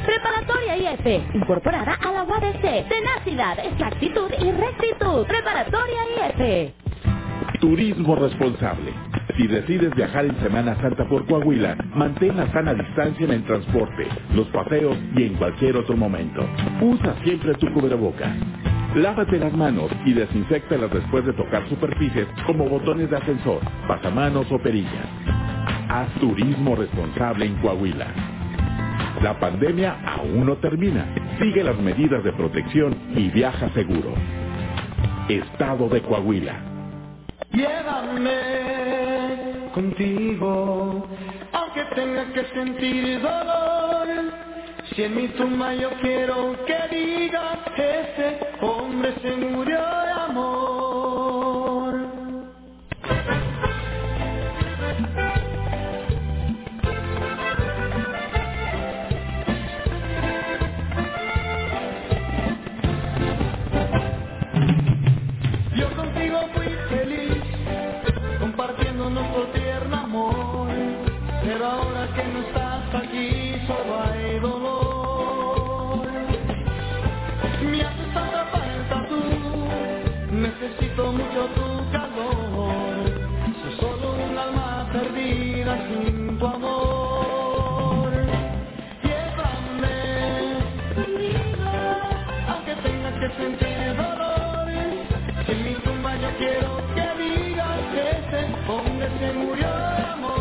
Preparatoria 0.05 0.77
IF, 0.77 1.35
incorporada 1.35 1.93
a 2.01 2.11
la 2.11 2.23
UADC. 2.23 2.87
Tenacidad, 2.89 3.59
exactitud 3.65 4.31
y 4.39 4.51
rectitud. 4.51 5.25
Preparatoria 5.27 6.01
IF. 6.29 6.73
Turismo 7.59 8.15
responsable. 8.15 8.93
Si 9.37 9.47
decides 9.47 9.93
viajar 9.95 10.25
en 10.25 10.39
Semana 10.41 10.75
Santa 10.81 11.07
por 11.07 11.25
Coahuila, 11.27 11.75
mantén 11.95 12.35
la 12.37 12.51
sana 12.51 12.73
distancia 12.73 13.25
en 13.25 13.31
el 13.31 13.43
transporte, 13.45 14.07
los 14.35 14.47
paseos 14.47 14.97
y 15.15 15.23
en 15.23 15.35
cualquier 15.35 15.77
otro 15.77 15.95
momento. 15.95 16.47
Usa 16.81 17.15
siempre 17.23 17.53
tu 17.55 17.71
cubrebocas. 17.73 18.35
Lávate 18.95 19.39
las 19.39 19.53
manos 19.53 19.91
y 20.05 20.13
desinfectalas 20.13 20.91
después 20.91 21.25
de 21.25 21.33
tocar 21.33 21.67
superficies 21.69 22.27
como 22.47 22.67
botones 22.67 23.09
de 23.09 23.17
ascensor, 23.17 23.61
pasamanos 23.87 24.51
o 24.51 24.59
perillas. 24.59 25.07
Haz 25.89 26.09
turismo 26.19 26.75
responsable 26.75 27.45
en 27.45 27.55
Coahuila. 27.61 28.40
La 29.21 29.39
pandemia 29.39 29.97
aún 30.03 30.45
no 30.47 30.57
termina. 30.57 31.05
Sigue 31.39 31.63
las 31.63 31.77
medidas 31.77 32.23
de 32.23 32.33
protección 32.33 32.97
y 33.15 33.29
viaja 33.29 33.69
seguro. 33.69 34.13
Estado 35.29 35.87
de 35.89 36.01
Coahuila. 36.01 36.55
Llévame 37.51 38.31
contigo, 39.75 41.07
aunque 41.53 41.83
tenga 41.95 42.33
que 42.33 42.45
sentir 42.45 43.21
dolor. 43.21 44.07
Si 44.95 45.03
en 45.03 45.15
mi 45.15 45.27
tumba 45.27 45.75
yo 45.75 45.91
quiero 46.01 46.55
que 46.65 46.79
digas, 46.89 47.59
ese 47.77 48.39
hombre 48.61 49.13
se 49.21 49.35
murió 49.37 49.77
de 49.77 50.11
amor. 50.29 51.80
sentir 93.41 93.95
dolores. 93.97 95.07
En 95.47 95.63
mi 95.65 95.75
tumba 95.85 96.15
yo 96.17 96.29
quiero 96.37 96.71
que 96.95 97.07
digas 97.23 97.79
que 97.93 98.01
ese 98.17 98.41
hombre 98.71 99.09
se 99.19 99.33
murió 99.33 99.67
de 99.67 100.03
amor. 100.13 100.40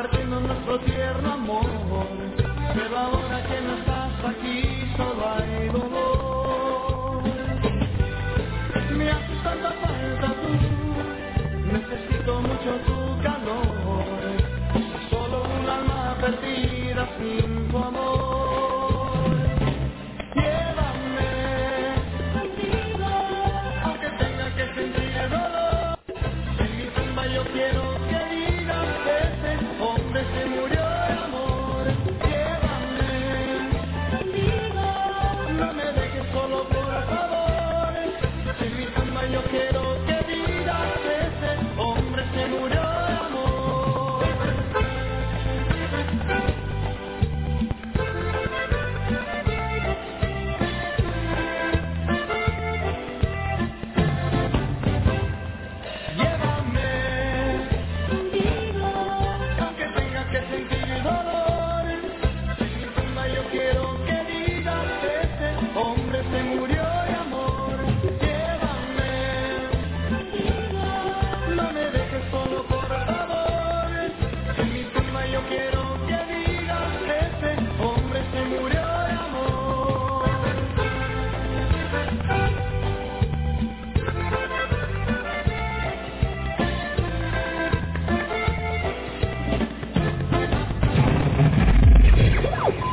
compartiendo 0.00 0.40
nuestro 0.40 0.80
tierno 0.80 1.32
amor. 1.32 1.66
Pero 2.74 2.98
ahora 2.98 3.42
que 3.44 3.60
no 3.60 3.74
estás 3.74 4.24
aquí, 4.30 4.92
solo 4.96 5.22
hay 5.34 5.68
dolor. 5.68 7.22
Me 8.96 9.10
hace 9.10 9.34
tanta 9.42 9.72
falta 9.72 10.34
tú, 10.40 10.52
necesito 11.72 12.40
mucho 12.40 12.70
tu 12.86 13.22
calor. 13.22 13.66
Solo 15.10 15.42
un 15.42 15.68
alma 15.68 16.16
perdida 16.20 17.06
sin 17.18 17.68
tu 17.68 17.76
amor. 17.76 18.19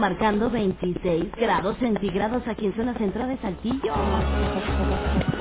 marcando 0.00 0.50
26 0.50 1.32
grados 1.36 1.78
centígrados 1.78 2.48
aquí 2.48 2.66
en 2.66 2.76
zona 2.76 2.94
centro 2.96 3.26
de 3.28 3.38
Saltillo. 3.38 3.94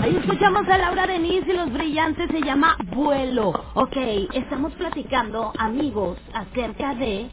Ahí 0.02 0.18
escuchamos 0.18 0.68
a 0.70 0.78
Laura 0.80 1.08
Denise 1.08 1.52
y 1.52 1.58
los 1.58 1.74
brillantes 1.74 2.30
se 2.32 2.42
llama 2.44 2.78
Vuelo. 2.96 3.52
Ok, 3.76 3.98
estamos 4.34 4.74
platicando, 4.76 5.54
amigos, 5.58 6.20
acerca 6.34 6.96
de 6.96 7.32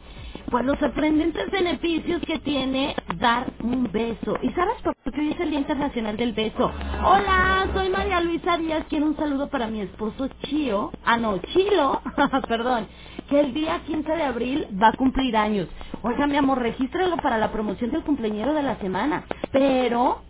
pues 0.51 0.65
los 0.65 0.79
sorprendentes 0.79 1.51
beneficios 1.51 2.21
que 2.27 2.39
tiene 2.39 2.95
dar 3.19 3.53
un 3.63 3.91
beso. 3.91 4.37
¿Y 4.43 4.51
sabes 4.53 4.81
por 4.83 4.95
qué 5.13 5.21
hoy 5.21 5.31
es 5.31 5.41
el 5.41 5.51
Día 5.51 5.59
Internacional 5.59 6.17
del 6.17 6.33
Beso? 6.33 6.71
Hola, 7.05 7.67
soy 7.73 7.89
María 7.89 8.21
Luisa 8.21 8.57
Díaz. 8.57 8.85
Quiero 8.89 9.07
un 9.07 9.17
saludo 9.17 9.49
para 9.49 9.67
mi 9.67 9.81
esposo 9.81 10.29
Chio. 10.45 10.91
Ah, 11.05 11.17
no, 11.17 11.39
Chilo. 11.39 12.01
Perdón. 12.49 12.87
Que 13.29 13.39
el 13.41 13.53
día 13.53 13.81
15 13.85 14.11
de 14.11 14.23
abril 14.23 14.67
va 14.81 14.89
a 14.89 14.93
cumplir 14.97 15.37
años. 15.37 15.69
Oiga, 16.03 16.27
mi 16.27 16.37
amor, 16.37 16.59
regístralo 16.61 17.17
para 17.17 17.37
la 17.39 17.51
promoción 17.51 17.91
del 17.91 18.03
cumpleañero 18.03 18.53
de 18.53 18.63
la 18.63 18.77
semana. 18.77 19.25
Pero 19.51 20.23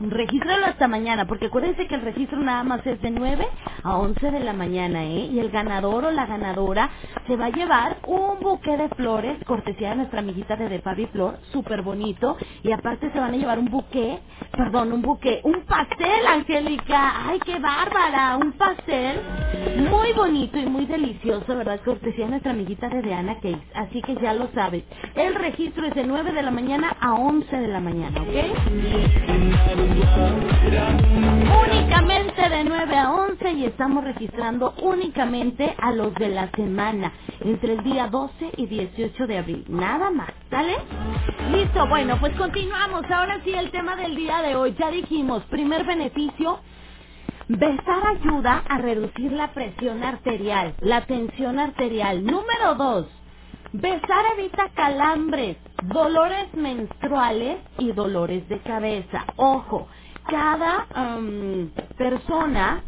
Regístralo 0.00 0.66
hasta 0.66 0.88
mañana, 0.88 1.26
porque 1.26 1.46
acuérdense 1.46 1.86
que 1.86 1.94
el 1.94 2.02
registro 2.02 2.40
nada 2.40 2.64
más 2.64 2.84
es 2.86 3.00
de 3.02 3.10
9 3.10 3.46
a 3.84 3.98
11 3.98 4.30
de 4.30 4.40
la 4.40 4.52
mañana, 4.54 5.04
¿eh? 5.04 5.28
Y 5.32 5.38
el 5.40 5.50
ganador 5.50 6.06
o 6.06 6.10
la 6.10 6.26
ganadora 6.26 6.90
se 7.26 7.36
va 7.36 7.46
a 7.46 7.50
llevar 7.50 7.98
un 8.06 8.40
buque 8.40 8.76
de 8.76 8.88
flores, 8.90 9.38
cortesía 9.44 9.90
de 9.90 9.96
nuestra 9.96 10.20
amiguita 10.20 10.56
de 10.56 10.68
De 10.68 10.80
Fabi 10.80 11.06
Flor, 11.06 11.38
súper 11.52 11.82
bonito. 11.82 12.36
Y 12.62 12.72
aparte 12.72 13.10
se 13.12 13.20
van 13.20 13.34
a 13.34 13.36
llevar 13.36 13.58
un 13.58 13.66
buque, 13.70 14.18
perdón, 14.52 14.92
un 14.92 15.02
buque, 15.02 15.40
un 15.44 15.64
pastel, 15.66 16.26
Angélica. 16.26 17.28
¡Ay, 17.28 17.38
qué 17.44 17.58
bárbara! 17.58 18.38
Un 18.38 18.52
pastel 18.52 19.20
muy 19.90 20.12
bonito 20.14 20.58
y 20.58 20.66
muy 20.66 20.86
delicioso, 20.86 21.56
¿verdad? 21.56 21.80
Cortesía 21.84 22.24
de 22.24 22.30
nuestra 22.32 22.52
amiguita 22.52 22.88
de 22.88 23.02
Deana 23.02 23.36
Case. 23.36 23.62
Así 23.74 24.02
que 24.02 24.16
ya 24.16 24.34
lo 24.34 24.48
sabes. 24.54 24.84
El 25.14 25.34
registro 25.34 25.86
es 25.86 25.94
de 25.94 26.04
9 26.04 26.32
de 26.32 26.42
la 26.42 26.50
mañana 26.50 26.96
a 27.00 27.14
11 27.14 27.56
de 27.56 27.68
la 27.68 27.80
mañana, 27.80 28.22
¿ok? 28.22 28.28
Únicamente 31.68 32.48
de 32.50 32.64
9 32.64 32.96
a 32.96 33.12
11 33.12 33.52
y 33.52 33.64
estamos 33.66 34.04
registrando 34.04 34.74
únicamente 34.82 35.74
a 35.78 35.92
los 35.92 36.14
de 36.14 36.30
la 36.30 36.50
semana, 36.52 37.12
entre 37.40 37.74
el 37.74 37.84
día 37.84 38.08
12 38.08 38.52
y 38.58 38.66
18 38.66 39.26
de 39.28 39.38
abril. 39.38 39.64
Nada 39.68 40.10
más, 40.10 40.30
¿sale? 40.50 40.76
Listo, 41.52 41.88
bueno, 41.88 42.18
pues 42.20 42.34
continuamos. 42.36 43.04
Ahora 43.10 43.40
sí 43.44 43.52
el 43.54 43.70
tema 43.72 43.96
del 43.96 44.16
día 44.16 44.42
de 44.42 44.56
hoy. 44.56 44.76
Ya 44.78 44.90
dijimos, 44.90 45.44
primer 45.44 45.84
beneficio, 45.86 46.60
Besar 47.48 48.06
ayuda 48.06 48.64
a 48.68 48.78
reducir 48.78 49.32
la 49.32 49.52
presión 49.54 50.04
arterial, 50.04 50.76
la 50.80 51.06
tensión 51.06 51.58
arterial. 51.58 52.24
Número 52.24 52.76
dos, 52.76 53.06
besar 53.72 54.24
evita 54.38 54.70
calambres, 54.74 55.58
dolores 55.84 56.52
menstruales 56.54 57.60
y 57.78 57.92
dolores 57.92 58.48
de 58.48 58.60
cabeza. 58.60 59.26
Ojo, 59.36 59.88
cada 60.28 60.86
um, 61.18 61.70
persona 61.98 62.84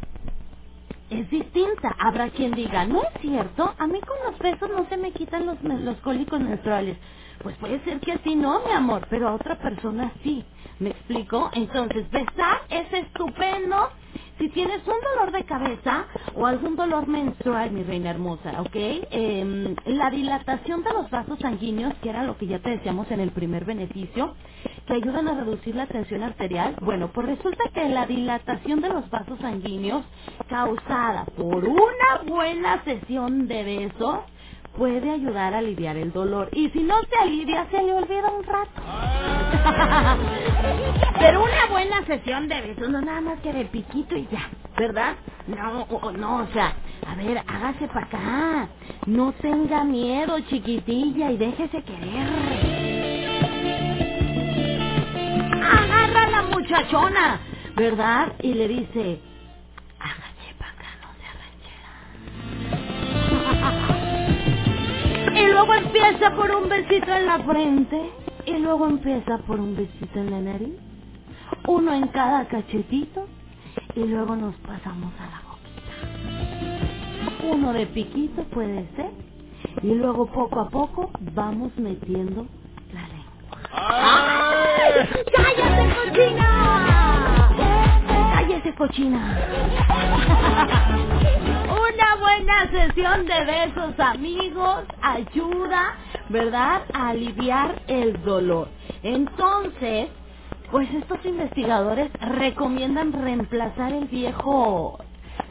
es 1.11 1.31
distinta. 1.31 1.95
Habrá 1.99 2.31
quien 2.31 2.53
diga, 2.53 2.87
no 2.87 3.03
es 3.03 3.23
cierto, 3.23 3.75
a 3.79 3.87
mí 3.87 4.01
con 4.01 4.17
los 4.31 4.39
besos 4.41 4.71
no 4.71 4.89
se 4.89 4.99
me 4.99 5.13
quitan 5.13 5.47
los, 5.47 5.63
los 5.63 5.99
cólicos 5.99 6.41
menstruales. 6.41 6.99
Pues 7.43 7.57
puede 7.59 7.83
ser 7.85 8.01
que 8.01 8.13
así 8.15 8.37
no, 8.37 8.61
mi 8.67 8.73
amor, 8.73 9.07
pero 9.11 9.29
a 9.29 9.35
otra 9.35 9.59
persona 9.59 10.13
sí. 10.23 10.45
¿Me 10.81 10.91
explico? 10.91 11.51
Entonces, 11.55 12.11
besar 12.11 12.63
es 12.71 12.93
estupendo 12.93 13.91
si 14.39 14.49
tienes 14.51 14.81
un 14.87 14.95
dolor 15.01 15.33
de 15.33 15.45
cabeza 15.45 16.07
o 16.35 16.47
algún 16.47 16.77
dolor 16.77 17.07
menstrual, 17.09 17.71
mi 17.73 17.83
reina 17.85 18.11
hermosa, 18.11 18.61
¿ok? 18.63 18.75
Eh, 18.75 19.75
la 19.87 20.11
dilatación 20.11 20.83
de 20.83 20.93
los 20.93 21.11
vasos 21.11 21.39
sanguíneos, 21.41 21.95
que 22.03 22.11
era 22.11 22.25
lo 22.25 22.37
que 22.39 22.47
ya 22.47 22.59
te 22.61 22.71
decíamos 22.71 23.11
en 23.11 23.21
el 23.21 23.33
primer 23.33 23.65
beneficio, 23.65 24.35
que 24.87 24.95
ayudan 24.95 25.29
a 25.29 25.35
reducir 25.35 25.77
la 25.77 25.87
tensión 25.87 26.23
arterial. 26.23 26.77
Bueno, 26.81 27.11
pues 27.13 27.27
resulta 27.29 27.65
que 27.75 27.89
la 27.89 28.07
dilatación 28.07 28.81
de 28.81 28.89
los 28.91 29.09
vasos 29.11 29.39
sanguíneos 29.41 30.05
causada 30.49 31.27
por 31.37 31.65
una 31.65 32.23
buena 32.27 32.83
sesión 32.85 33.49
de 33.49 33.65
besos 33.65 34.21
puede 34.77 35.11
ayudar 35.11 35.55
a 35.55 35.59
aliviar 35.59 35.97
el 35.97 36.13
dolor. 36.13 36.49
Y 36.53 36.69
si 36.71 36.83
no 36.83 36.95
se 37.03 37.17
alivia, 37.19 37.67
se 37.71 37.83
le 37.83 37.93
olvida 37.93 38.31
un 38.31 38.45
rato. 38.45 38.83
Pero 41.21 41.43
una 41.43 41.67
buena 41.71 42.05
sesión 42.07 42.49
de 42.49 42.61
besos, 42.61 42.89
no 42.89 43.01
nada 43.01 43.21
más 43.21 43.39
que 43.41 43.53
de 43.53 43.65
piquito 43.67 44.17
y 44.17 44.27
ya, 44.31 44.49
¿verdad? 44.77 45.15
No, 45.47 45.87
no, 46.13 46.37
o 46.39 46.47
sea, 46.53 46.75
a 47.07 47.15
ver, 47.17 47.39
hágase 47.47 47.87
para 47.89 48.07
acá. 48.07 48.69
No 49.07 49.33
tenga 49.33 49.85
miedo, 49.85 50.39
chiquitilla, 50.41 51.31
y 51.31 51.37
déjese 51.37 51.83
querer. 51.83 52.29
Agarra 55.63 56.23
a 56.23 56.31
la 56.31 56.43
muchachona, 56.43 57.41
¿verdad? 57.77 58.33
Y 58.43 58.55
le 58.55 58.69
dice, 58.69 59.21
y 65.43 65.47
luego 65.47 65.75
empieza 65.75 66.31
por 66.35 66.51
un 66.51 66.69
besito 66.69 67.13
en 67.13 67.27
la 67.27 67.39
frente. 67.41 68.11
Y 68.47 68.59
luego 68.59 68.87
empieza 68.87 69.39
por 69.39 69.61
un 69.61 69.77
besito 69.77 70.19
en 70.19 70.31
la 70.31 70.41
nariz. 70.41 70.75
Uno 71.67 71.93
en 71.93 72.09
cada 72.09 72.47
cachetito. 72.47 73.27
Y 73.95 74.05
luego 74.05 74.35
nos 74.37 74.55
pasamos 74.57 75.13
a 75.19 75.27
la 75.27 75.43
boquita. 75.49 75.93
Uno 77.53 77.73
de 77.73 77.87
piquito 77.87 78.43
puede 78.45 78.87
ser. 78.97 79.11
Y 79.83 79.95
luego 79.95 80.27
poco 80.27 80.61
a 80.61 80.69
poco 80.69 81.11
vamos 81.35 81.73
metiendo 81.77 82.47
la 82.93 83.09
lengua. 83.09 83.59
¡Ay! 83.73 84.93
¡Cállate, 85.35 85.95
cochina! 85.95 86.49
¡Cállate, 88.43 88.75
cochina! 88.75 89.39
Una 91.71 92.17
buena 92.19 92.71
sesión 92.73 93.25
de 93.25 93.45
besos, 93.45 94.01
amigos, 94.01 94.83
ayuda, 95.01 95.95
¿verdad?, 96.29 96.83
a 96.93 97.11
aliviar 97.11 97.83
el 97.87 98.21
dolor. 98.25 98.67
Entonces, 99.05 100.09
pues 100.73 100.93
estos 100.93 101.25
investigadores 101.25 102.11
recomiendan 102.21 103.13
reemplazar 103.13 103.93
el 103.93 104.07
viejo, 104.07 104.99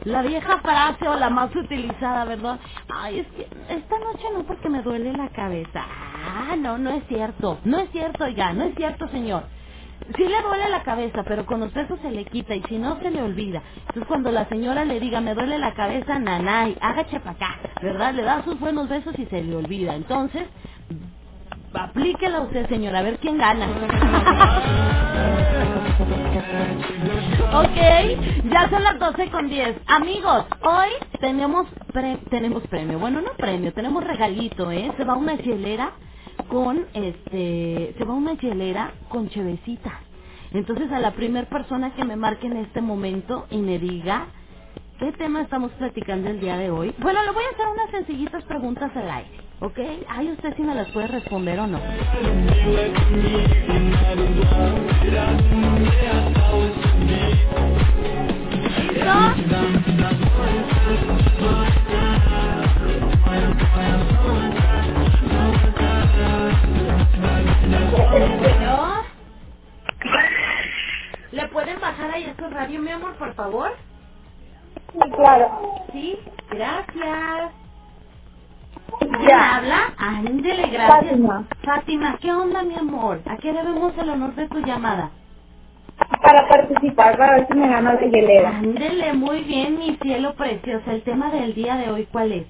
la 0.04 0.20
vieja 0.20 0.58
frase 0.58 1.08
o 1.08 1.14
la 1.16 1.30
más 1.30 1.56
utilizada, 1.56 2.26
¿verdad? 2.26 2.60
Ay, 2.94 3.20
es 3.20 3.26
que 3.28 3.48
esta 3.74 3.98
noche 4.00 4.24
no 4.34 4.42
porque 4.42 4.68
me 4.68 4.82
duele 4.82 5.14
la 5.14 5.30
cabeza. 5.30 5.82
Ah, 5.86 6.56
no, 6.58 6.76
no 6.76 6.90
es 6.90 7.04
cierto. 7.08 7.58
No 7.64 7.78
es 7.78 7.90
cierto, 7.90 8.28
ya, 8.28 8.52
no 8.52 8.64
es 8.64 8.74
cierto, 8.74 9.08
señor. 9.08 9.44
Sí 10.16 10.24
le 10.24 10.42
duele 10.42 10.68
la 10.70 10.82
cabeza, 10.82 11.22
pero 11.24 11.44
con 11.46 11.60
los 11.60 11.72
besos 11.74 11.98
se 12.02 12.10
le 12.10 12.24
quita 12.26 12.54
y 12.54 12.62
si 12.64 12.78
no 12.78 12.98
se 13.00 13.10
le 13.10 13.22
olvida. 13.22 13.62
Entonces 13.80 14.06
cuando 14.08 14.30
la 14.32 14.48
señora 14.48 14.84
le 14.84 15.00
diga, 15.00 15.20
me 15.20 15.34
duele 15.34 15.58
la 15.58 15.74
cabeza, 15.74 16.18
nanay, 16.18 16.76
hágase 16.80 17.20
para 17.20 17.32
acá, 17.32 17.58
¿verdad? 17.82 18.14
Le 18.14 18.22
da 18.22 18.42
sus 18.44 18.58
buenos 18.60 18.88
besos 18.88 19.18
y 19.18 19.26
se 19.26 19.42
le 19.42 19.56
olvida. 19.56 19.94
Entonces, 19.96 20.44
aplíquela 21.74 22.40
usted, 22.42 22.68
señora, 22.68 23.00
a 23.00 23.02
ver 23.02 23.18
quién 23.20 23.38
gana. 23.38 23.68
ok, 27.54 27.76
ya 28.52 28.68
son 28.70 28.82
las 28.84 28.98
12 28.98 29.30
con 29.30 29.48
10. 29.48 29.76
Amigos, 29.88 30.44
hoy 30.62 30.90
tenemos 31.20 31.66
pre 31.92 32.18
tenemos 32.30 32.66
premio. 32.68 32.98
Bueno, 32.98 33.20
no 33.22 33.32
premio, 33.36 33.72
tenemos 33.74 34.04
regalito, 34.04 34.70
¿eh? 34.72 34.92
Se 34.96 35.04
va 35.04 35.14
una 35.16 35.36
hielera 35.36 35.92
con 36.52 36.86
este, 36.92 37.94
se 37.96 38.04
va 38.04 38.12
una 38.12 38.34
hielera 38.34 38.92
con 39.08 39.30
chevecitas. 39.30 39.94
Entonces 40.52 40.92
a 40.92 41.00
la 41.00 41.12
primer 41.12 41.48
persona 41.48 41.94
que 41.94 42.04
me 42.04 42.14
marque 42.14 42.46
en 42.46 42.58
este 42.58 42.82
momento 42.82 43.46
y 43.50 43.56
me 43.56 43.78
diga 43.78 44.26
qué 44.98 45.12
tema 45.12 45.40
estamos 45.40 45.72
platicando 45.72 46.28
el 46.28 46.40
día 46.40 46.58
de 46.58 46.70
hoy. 46.70 46.94
Bueno, 46.98 47.24
le 47.24 47.30
voy 47.30 47.44
a 47.44 47.54
hacer 47.54 47.66
unas 47.72 47.90
sencillitas 47.90 48.44
preguntas 48.44 48.94
al 48.94 49.10
aire, 49.10 49.30
¿ok? 49.60 49.78
Ay, 50.08 50.30
usted 50.32 50.54
si 50.54 50.62
me 50.62 50.74
las 50.74 50.90
puede 50.90 51.06
responder 51.06 51.58
o 51.58 51.66
no. 51.66 51.80
¿Le 71.32 71.48
pueden 71.48 71.80
bajar 71.80 72.12
ahí 72.12 72.26
a 72.26 72.36
su 72.36 72.50
radio, 72.50 72.80
mi 72.80 72.90
amor, 72.92 73.16
por 73.18 73.34
favor? 73.34 73.72
Sí, 74.92 75.00
claro. 75.16 75.84
Sí, 75.92 76.18
gracias. 76.50 77.52
¿Quién 78.98 79.32
habla? 79.32 79.94
Ándele, 79.98 80.68
gracias. 80.68 81.04
Fátima. 81.04 81.48
Fátima, 81.64 82.18
¿qué 82.20 82.32
onda, 82.32 82.62
mi 82.64 82.76
amor? 82.76 83.22
¿A 83.26 83.36
qué 83.38 83.52
debemos 83.52 83.96
el 83.98 84.10
honor 84.10 84.34
de 84.36 84.48
tu 84.48 84.60
llamada? 84.60 85.12
para 86.22 86.48
participar, 86.48 87.16
para 87.18 87.36
ver 87.36 87.48
si 87.48 87.54
me 87.54 87.68
gano 87.68 87.94
la 87.94 88.00
hielera. 88.00 88.50
Ándele, 88.50 89.14
muy 89.14 89.44
bien, 89.44 89.78
mi 89.78 89.96
cielo 90.02 90.34
precioso. 90.34 90.90
El 90.90 91.04
tema 91.04 91.30
del 91.30 91.54
día 91.54 91.76
de 91.76 91.90
hoy, 91.90 92.06
¿cuál 92.06 92.32
es? 92.32 92.48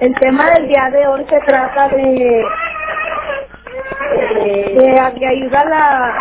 El 0.00 0.14
tema 0.16 0.50
del 0.52 0.68
día 0.68 0.90
de 0.92 1.06
hoy 1.08 1.26
se 1.28 1.40
trata 1.46 1.88
de, 1.90 2.44
de, 4.44 4.74
de 4.74 5.14
que 5.18 5.26
ayuda 5.26 5.60
a 5.60 5.64
la 5.68 6.16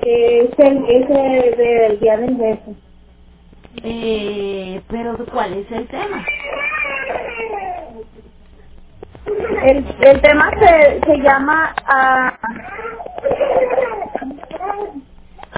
que 0.00 0.40
es 0.40 0.58
el, 0.58 0.84
es 0.88 1.10
el 1.10 1.56
del 1.56 2.00
día 2.00 2.16
del 2.18 2.34
beso. 2.36 2.76
Eh, 3.84 4.82
pero 4.88 5.16
¿cuál 5.32 5.54
es 5.54 5.70
el 5.72 5.88
tema? 5.88 6.24
El, 9.64 9.96
el 10.00 10.20
tema 10.22 10.50
se, 10.60 11.00
se 11.06 11.16
llama 11.18 11.74
ah, 11.86 12.38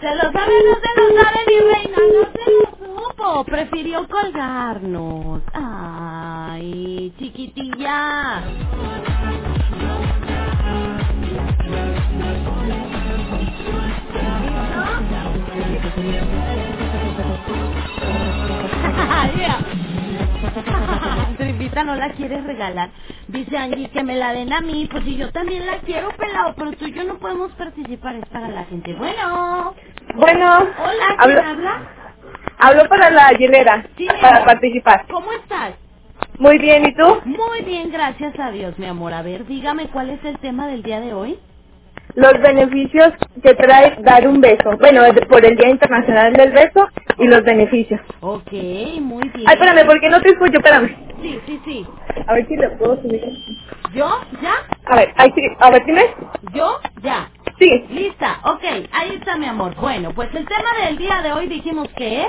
Se 0.00 0.14
lo 0.16 0.32
sabe, 0.32 0.54
no 0.64 0.76
se 0.76 1.00
lo 1.00 1.22
sabe 1.22 1.40
mi 1.48 1.60
reina, 1.60 1.98
no 2.14 2.32
se 2.32 2.52
lo 2.52 3.04
supo. 3.08 3.44
Prefirió 3.44 4.08
colgarnos. 4.08 5.42
Ay, 5.54 7.12
chiquitilla. 7.18 8.42
Tripita 21.38 21.84
no 21.84 21.94
la 21.96 22.10
quieres 22.12 22.44
regalar. 22.44 22.90
Dice 23.28 23.56
Angie 23.58 23.88
que 23.90 24.02
me 24.04 24.16
la 24.16 24.32
den 24.32 24.52
a 24.52 24.60
mí. 24.60 24.88
Pues 24.90 25.04
si 25.04 25.16
yo 25.16 25.30
también 25.32 25.66
la 25.66 25.78
quiero, 25.78 26.08
pelado. 26.16 26.54
Pero 26.56 26.72
tú 26.72 26.86
y 26.86 26.92
yo 26.92 27.04
no 27.04 27.18
podemos 27.18 27.52
participar. 27.52 28.16
Es 28.16 28.26
para 28.26 28.48
la 28.48 28.64
gente. 28.64 28.92
Bueno. 28.94 29.74
bueno, 30.14 30.56
Hola, 30.56 31.16
¿quién 31.22 31.38
hablo, 31.38 31.42
habla? 31.42 31.82
hablo 32.58 32.88
para 32.88 33.10
la 33.10 33.30
hielera, 33.32 33.86
Sí, 33.96 34.06
para 34.20 34.44
participar. 34.44 35.06
¿Cómo 35.10 35.32
estás? 35.32 35.74
Muy 36.38 36.58
bien, 36.58 36.84
¿y 36.86 36.94
tú? 36.94 37.20
Muy 37.24 37.62
bien, 37.64 37.90
gracias 37.92 38.38
a 38.38 38.50
Dios, 38.50 38.78
mi 38.78 38.86
amor. 38.86 39.12
A 39.14 39.22
ver, 39.22 39.46
dígame 39.46 39.88
cuál 39.88 40.10
es 40.10 40.24
el 40.24 40.38
tema 40.38 40.66
del 40.68 40.82
día 40.82 41.00
de 41.00 41.12
hoy. 41.14 41.38
Los 42.18 42.32
beneficios 42.42 43.12
que 43.44 43.54
trae 43.54 43.96
dar 44.00 44.26
un 44.26 44.40
beso. 44.40 44.70
Bueno, 44.80 45.02
por 45.28 45.44
el 45.44 45.56
Día 45.56 45.68
Internacional 45.68 46.32
del 46.32 46.50
Beso 46.50 46.88
y 47.16 47.28
los 47.28 47.44
beneficios. 47.44 48.00
Ok, 48.20 48.50
muy 49.00 49.22
bien. 49.28 49.44
Ay, 49.46 49.54
espérame, 49.54 49.86
porque 49.86 50.08
no 50.10 50.20
te 50.20 50.30
escucho, 50.30 50.54
espérame. 50.58 50.96
Sí, 51.22 51.38
sí, 51.46 51.60
sí. 51.64 51.86
A 52.26 52.34
ver 52.34 52.48
si 52.48 52.56
le 52.56 52.70
puedo 52.70 53.00
subir. 53.02 53.22
¿Yo? 53.94 54.20
¿Ya? 54.42 54.54
A 54.86 54.96
ver, 54.96 55.14
ahí 55.16 55.30
sí, 55.32 55.42
a 55.60 55.70
ver, 55.70 55.84
dime. 55.86 56.06
¿Yo? 56.52 56.80
Ya. 57.02 57.30
Sí. 57.60 57.86
Lista, 57.90 58.40
ok, 58.42 58.64
ahí 58.92 59.14
está 59.14 59.36
mi 59.36 59.46
amor. 59.46 59.76
Bueno, 59.76 60.10
pues 60.12 60.28
el 60.34 60.44
tema 60.44 60.70
del 60.86 60.98
día 60.98 61.22
de 61.22 61.32
hoy 61.32 61.46
dijimos 61.46 61.88
que 61.96 62.22
es... 62.22 62.28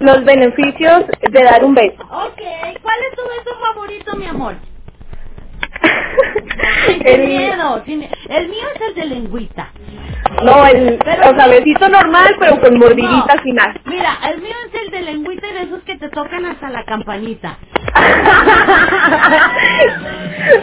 Los 0.00 0.22
beneficios 0.26 1.04
de 1.30 1.42
dar 1.42 1.64
un 1.64 1.74
beso. 1.74 2.02
Ok, 2.02 2.42
¿cuál 2.82 2.98
es 3.10 3.16
tu 3.16 3.22
beso 3.22 3.58
favorito, 3.60 4.16
mi 4.16 4.26
amor? 4.26 4.56
El- 7.04 7.26
miedo. 7.26 7.82
El 7.86 8.48
mío 8.48 8.66
es 8.74 8.80
el 8.88 8.94
de 8.94 9.04
lengüita. 9.06 9.68
No, 10.42 10.66
el, 10.66 10.98
Pero- 11.04 11.30
o 11.30 11.34
sea, 11.34 11.46
besito 11.48 11.88
normal, 11.88 12.34
pero 12.38 12.60
con 12.60 12.78
mordidita 12.78 13.08
No. 13.10 13.26
al 13.28 13.40
final. 13.40 13.80
Mira, 13.84 14.18
el 14.30 14.40
mío 14.40 14.54
es 14.68 14.80
el 14.82 14.90
de 14.90 15.00
lengüita 15.02 15.46
y 15.48 15.52
de 15.52 15.62
esos 15.62 15.82
que 15.84 15.96
te 15.96 16.08
tocan 16.10 16.44
hasta 16.46 16.70
la 16.70 16.84
campanita. 16.84 17.58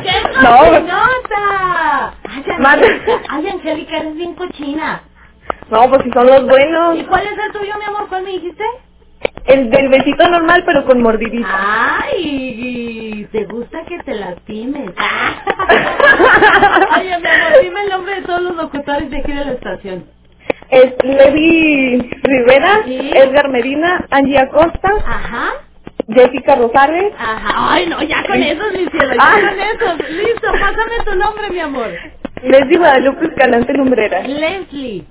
¡Qué 0.04 0.12
No. 0.42 0.62
Ay. 0.62 0.86
Angélica, 2.24 3.22
ay, 3.30 3.50
Angélica, 3.50 3.98
eres 3.98 4.16
bien 4.16 4.34
cochina. 4.36 5.02
No, 5.70 5.90
pues 5.90 6.02
si 6.04 6.12
son 6.12 6.28
los 6.28 6.46
buenos. 6.48 6.98
¿Y 6.98 7.04
cuál 7.04 7.24
es 7.26 7.38
el 7.38 7.52
tuyo, 7.52 7.74
mi 7.78 7.86
amor? 7.86 8.08
¿Cuál 8.10 8.24
me 8.24 8.32
dijiste? 8.32 8.64
El 9.46 9.70
del 9.72 9.90
besito 9.90 10.30
normal, 10.30 10.64
pero 10.66 10.86
con 10.86 11.02
mordidita. 11.02 11.48
Ay, 12.04 13.28
te 13.32 13.44
gusta 13.46 13.84
que 13.86 13.98
te 14.00 14.14
lastimes. 14.14 14.92
Oye, 16.98 17.18
mi 17.20 17.28
amor, 17.28 17.62
dime 17.62 17.84
el 17.84 17.90
nombre 17.90 18.16
de 18.16 18.22
todos 18.22 18.42
los 18.42 18.56
locutores 18.56 19.10
de 19.10 19.18
aquí 19.18 19.32
de 19.32 19.46
la 19.46 19.52
estación. 19.54 20.06
Es 20.70 20.94
Levi 21.04 22.10
Rivera, 22.24 22.82
Sí. 22.86 23.12
Edgar 23.14 23.50
Medina, 23.50 24.06
Angie 24.12 24.40
Acosta, 24.40 24.90
Ajá. 25.06 25.50
Jessica 26.08 26.56
Rosales. 26.56 27.14
Ajá. 27.20 27.74
Ay, 27.74 27.88
no, 27.88 28.02
ya 28.04 28.24
con 28.26 28.42
esos, 28.42 28.72
mi 28.74 28.86
cielo, 28.90 29.14
ya 29.16 29.20
Ah. 29.20 29.36
con 29.42 29.60
esos. 29.60 30.10
Listo, 30.12 30.52
pásame 30.52 31.00
tu 31.06 31.16
nombre, 31.16 31.50
mi 31.50 31.60
amor. 31.60 31.90
Leslie 32.44 32.78
Guadalupe 32.78 33.26
Escalante 33.26 33.74
Lumbreras. 33.74 34.28
Leslie. 34.28 35.04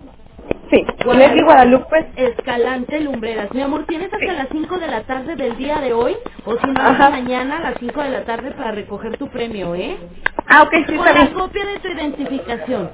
Sí, 0.70 0.86
Leslie 1.06 1.42
Guadalupe. 1.44 2.10
Escalante 2.16 3.00
Lumbreras. 3.00 3.52
Mi 3.52 3.62
amor, 3.62 3.86
¿tienes 3.86 4.12
hasta 4.12 4.32
las 4.32 4.48
5 4.52 4.78
de 4.78 4.86
la 4.88 5.02
tarde 5.02 5.36
del 5.36 5.56
día 5.58 5.80
de 5.80 5.92
hoy? 5.92 6.16
O 6.44 6.56
si 6.58 6.66
no, 6.68 6.80
hasta 6.82 7.10
mañana 7.10 7.58
a 7.58 7.60
las 7.60 7.74
5 7.80 8.02
de 8.02 8.10
la 8.10 8.24
tarde 8.24 8.52
para 8.52 8.72
recoger 8.72 9.16
tu 9.18 9.28
premio, 9.30 9.74
¿eh? 9.74 9.98
Ah, 10.46 10.62
ok, 10.62 10.72
sí, 10.86 10.96
Con 10.96 11.08
está 11.08 11.12
la 11.14 11.22
bien. 11.26 11.34
copia 11.34 11.64
de 11.66 11.78
tu 11.80 11.88
identificación. 11.88 12.90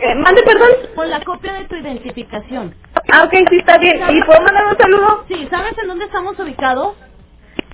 Eh, 0.00 0.14
mande 0.16 0.42
perdón. 0.42 0.70
Con 0.94 1.10
la 1.10 1.20
copia 1.24 1.52
de 1.54 1.64
tu 1.66 1.76
identificación. 1.76 2.74
Ah, 3.12 3.24
ok, 3.24 3.32
sí, 3.50 3.56
está 3.58 3.78
bien. 3.78 4.00
¿Y 4.10 4.22
puedo 4.24 4.40
mandar 4.42 4.66
un 4.66 4.78
saludo? 4.78 5.24
Sí, 5.28 5.48
¿sabes 5.50 5.72
en 5.82 5.88
dónde 5.88 6.04
estamos 6.06 6.38
ubicados? 6.38 6.96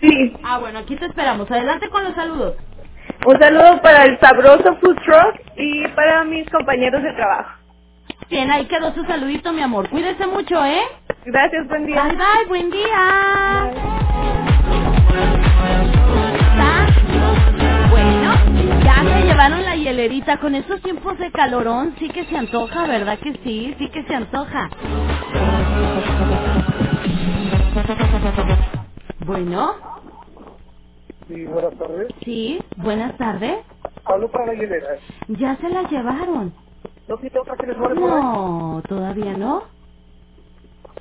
Sí. 0.01 0.37
Ah, 0.45 0.59
bueno, 0.59 0.81
aquí 0.81 0.97
te 0.97 1.07
esperamos. 1.07 1.51
Adelante 1.51 1.89
con 1.91 2.05
los 2.05 2.15
saludos. 2.15 2.55
Un 3.27 3.39
saludo 3.39 3.81
para 3.83 4.05
el 4.05 4.19
sabroso 4.21 4.77
food 4.81 4.97
truck 5.05 5.41
y 5.57 5.87
para 5.89 6.25
mis 6.25 6.49
compañeros 6.51 7.03
de 7.03 7.13
trabajo. 7.15 7.51
Bien, 8.31 8.51
ahí 8.51 8.67
quedó 8.67 8.95
su 8.95 9.05
saludito, 9.05 9.53
mi 9.53 9.63
amor. 9.63 9.89
Cuídese 9.91 10.27
mucho, 10.27 10.65
¿eh? 10.65 10.83
Gracias, 11.27 11.69
buen 11.69 11.87
día. 11.87 12.05
Bye, 12.05 12.17
bye, 12.17 12.47
buen 12.49 12.71
día. 12.71 13.73
Bueno, 17.91 18.35
ya 18.85 18.97
se 19.05 19.25
llevaron 19.27 19.65
la 19.65 19.77
hielerita. 19.77 20.39
Con 20.41 20.55
estos 20.57 20.83
tiempos 20.83 21.19
de 21.19 21.33
calorón, 21.33 21.97
sí 21.99 22.09
que 22.11 22.25
se 22.27 22.37
antoja, 22.39 22.87
¿verdad 22.87 23.19
que 23.21 23.35
sí? 23.45 23.75
Sí 23.79 23.91
que 23.91 24.05
se 24.05 24.15
antoja. 24.17 24.71
Bueno, 29.21 29.75
Sí, 31.29 31.47
buenas 31.47 31.79
tardes. 31.79 32.09
sí, 32.25 32.61
buenas 32.77 33.17
tardes. 33.19 33.59
Hablo 34.05 34.31
para 34.31 34.47
la 34.49 34.55
hielera. 34.55 35.01
Ya 35.29 35.57
se 35.59 35.69
la 35.71 35.83
llevaron. 35.85 36.55
¿No 37.09 37.17
tiene 37.19 37.39
otra 37.39 37.57
que 37.57 37.67
les 37.67 37.79
guarde 37.79 37.95
por 38.01 38.11
ahí? 38.11 38.23
No, 38.23 38.83
todavía 38.89 39.37
no. 39.37 39.65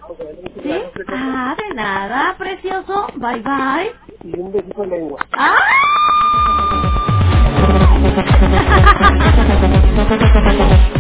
Ok, 0.10 0.20
¿Sí? 0.62 0.74
Ah, 1.08 1.56
de 1.58 1.76
nada, 1.76 2.36
precioso. 2.38 3.08
Bye, 3.16 3.42
bye. 3.42 3.92
Y 4.24 4.38
un 4.40 4.52
besito 4.52 4.84
en 4.84 4.90
lengua. 4.90 5.26
¡Ah! 5.34 5.58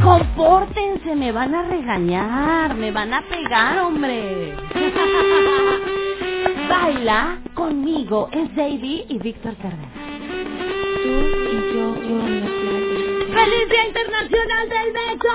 Compórtense, 0.02 1.16
me 1.16 1.32
van 1.32 1.54
a 1.56 1.64
regañar, 1.64 2.76
me 2.76 2.92
van 2.92 3.14
a 3.14 3.22
pegar, 3.24 3.80
hombre. 3.80 4.56
Baila 6.70 7.40
conmigo, 7.54 8.30
es 8.32 8.56
Davy 8.56 9.06
y 9.10 9.18
Víctor 9.20 9.56
Carrera. 9.58 9.90
¡Feliz 13.34 13.68
Día 13.68 13.86
Internacional 13.88 14.70
del 14.70 14.92
Beso! 14.94 15.34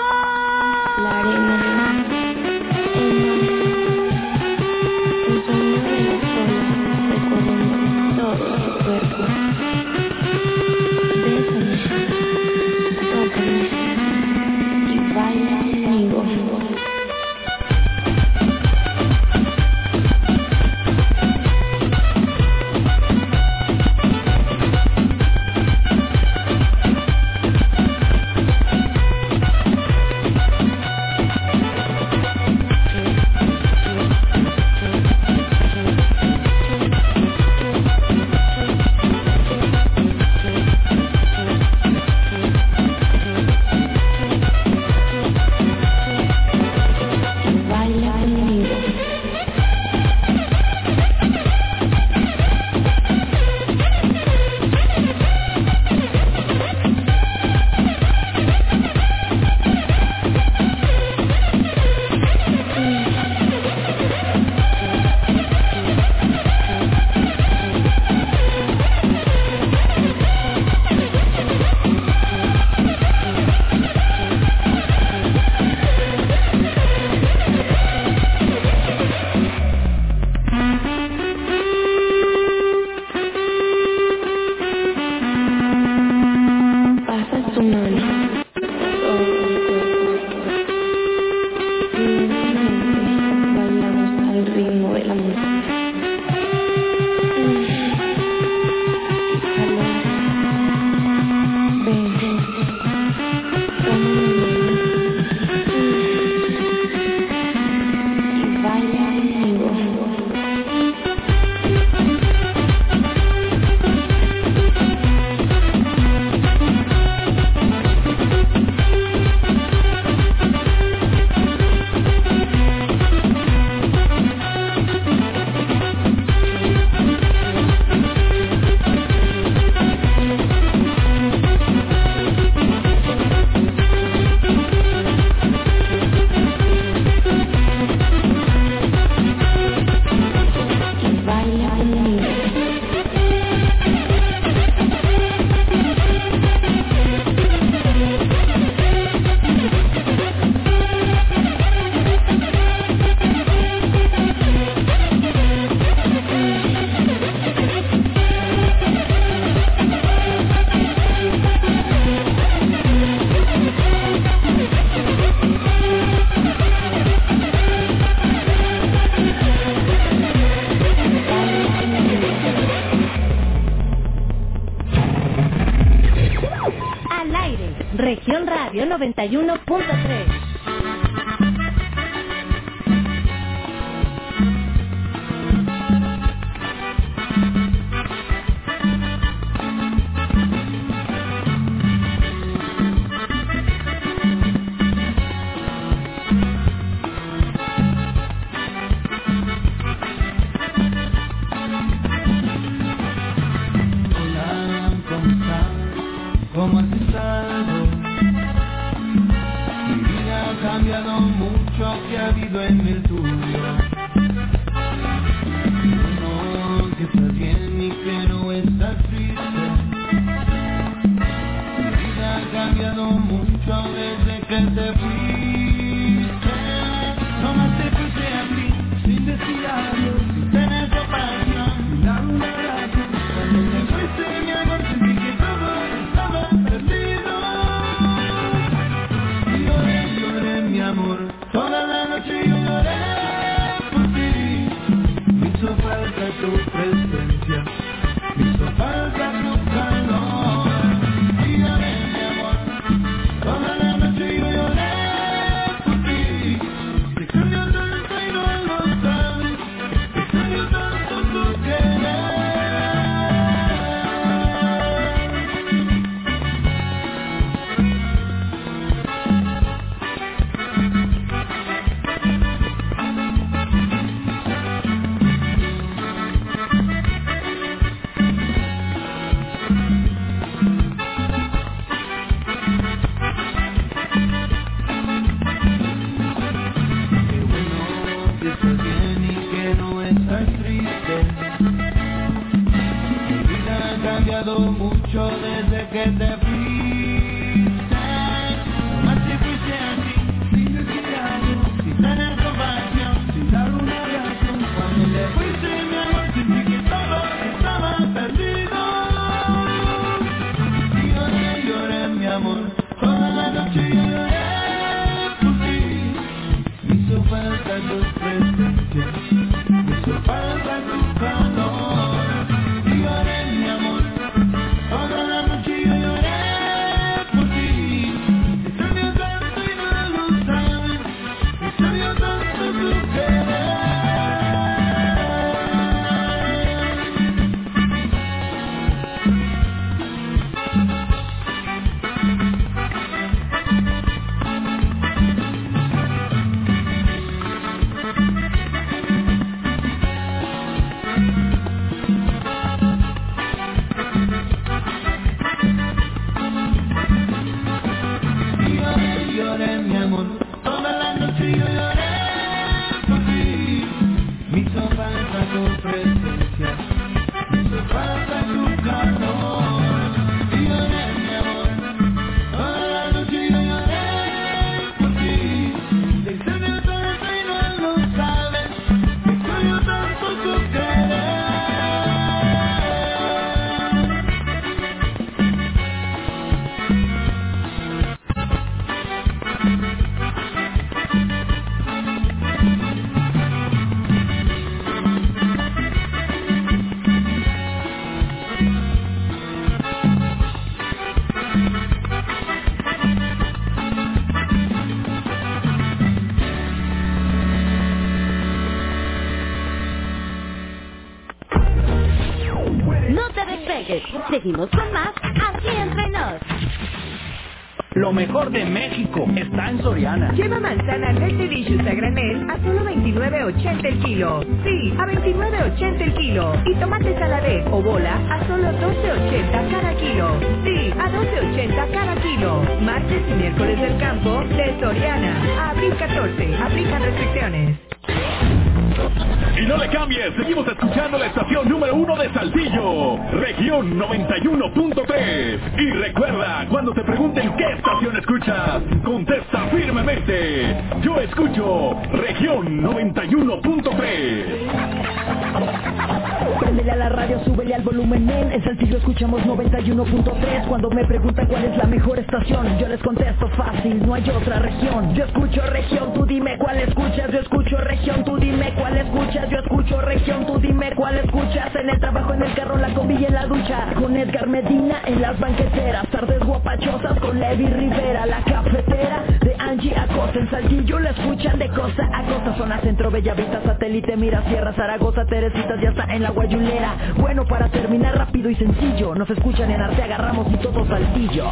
En 458.10 458.64
Saltillo 458.64 458.97
escuchamos 458.97 459.43
91.3. 459.43 460.66
Cuando 460.66 460.89
me 460.89 461.05
preguntan 461.05 461.47
cuál 461.47 461.64
es 461.66 461.76
la 461.76 461.85
mejor 461.85 462.18
estación, 462.18 462.78
yo 462.78 462.89
les 462.89 463.02
contesto 463.02 463.47
fácil, 463.51 464.01
no 464.06 464.14
hay 464.14 464.22
otra 464.30 464.60
región. 464.60 465.14
Yo 465.14 465.24
escucho 465.24 465.60
región, 465.66 466.14
tú 466.14 466.24
dime 466.24 466.56
cuál 466.56 466.78
escuchas. 466.78 467.30
Yo 467.30 467.40
escucho 467.40 467.76
región, 467.76 468.24
tú 468.24 468.39
dime 468.39 468.72
cuál 468.78 468.97
escuchas. 468.97 469.51
yo 469.51 469.59
escucho 469.59 470.01
región, 470.01 470.47
tú 470.47 470.59
dime 470.59 470.90
cuál 470.97 471.18
escuchas. 471.18 471.74
En 471.74 471.90
el 471.90 472.01
trabajo, 472.01 472.32
en 472.32 472.44
el 472.44 472.55
carro, 472.55 472.78
la 472.78 472.94
combi 472.94 473.14
y 473.14 473.26
en 473.26 473.35
la 473.35 473.47
ducha. 473.47 473.93
Con 473.94 474.16
Edgar 474.16 474.48
Medina 474.48 475.02
en 475.05 475.20
las 475.20 475.39
banqueteras. 475.39 476.09
Tardes 476.09 476.40
guapachosas 476.40 477.20
con 477.20 477.39
Levi 477.39 477.66
Rivera. 477.66 478.24
La 478.24 478.43
cafetera 478.43 479.22
de 479.43 479.55
Angie 479.59 479.94
Acosta. 479.94 480.39
En 480.39 480.51
Saltillo 480.51 480.98
la 480.98 481.10
escuchan 481.10 481.59
de 481.59 481.68
costa 481.68 482.09
a 482.10 482.22
costa. 482.22 482.55
Zona 482.56 482.80
centro, 482.80 483.10
Bellavista, 483.10 483.62
satélite, 483.62 484.16
mira, 484.16 484.43
Sierra, 484.48 484.72
Zaragoza, 484.72 485.26
Teresitas, 485.26 485.78
ya 485.82 485.90
está 485.90 486.05
en 486.05 486.22
la 486.22 486.30
guayulera. 486.30 486.97
Bueno, 487.18 487.44
para 487.44 487.68
terminar 487.68 487.98
rápido 488.07 488.51
y 488.51 488.55
sencillo. 488.55 489.15
Nos 489.15 489.29
escuchan 489.31 489.70
en 489.70 489.81
Arte, 489.81 490.03
agarramos 490.03 490.47
y 490.53 490.57
todo 490.57 490.85
Saltillo. 490.87 491.47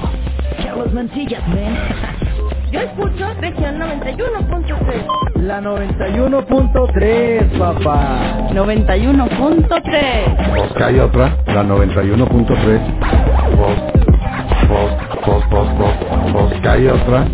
Carlos 0.62 0.93
Mancillas, 0.93 1.47
man. 1.48 1.77
Yo 2.73 2.81
escucho 2.81 3.27
región 3.40 3.78
91.3. 3.78 5.06
La 5.36 5.60
91.3, 5.60 7.59
papá. 7.59 8.48
91.3. 8.52 10.56
Pues 10.56 10.73
que 10.73 10.85
hay 10.85 10.98
otra, 10.98 11.36
la 11.47 11.62
91.3. 11.62 12.81
Pues, 13.56 13.78
pues, 14.68 14.93
pues, 15.24 15.44
pues, 15.51 15.68
pues, 15.78 15.94
pues 16.32 16.60
que 16.60 16.68
hay 16.68 16.86
otra. 16.89 17.27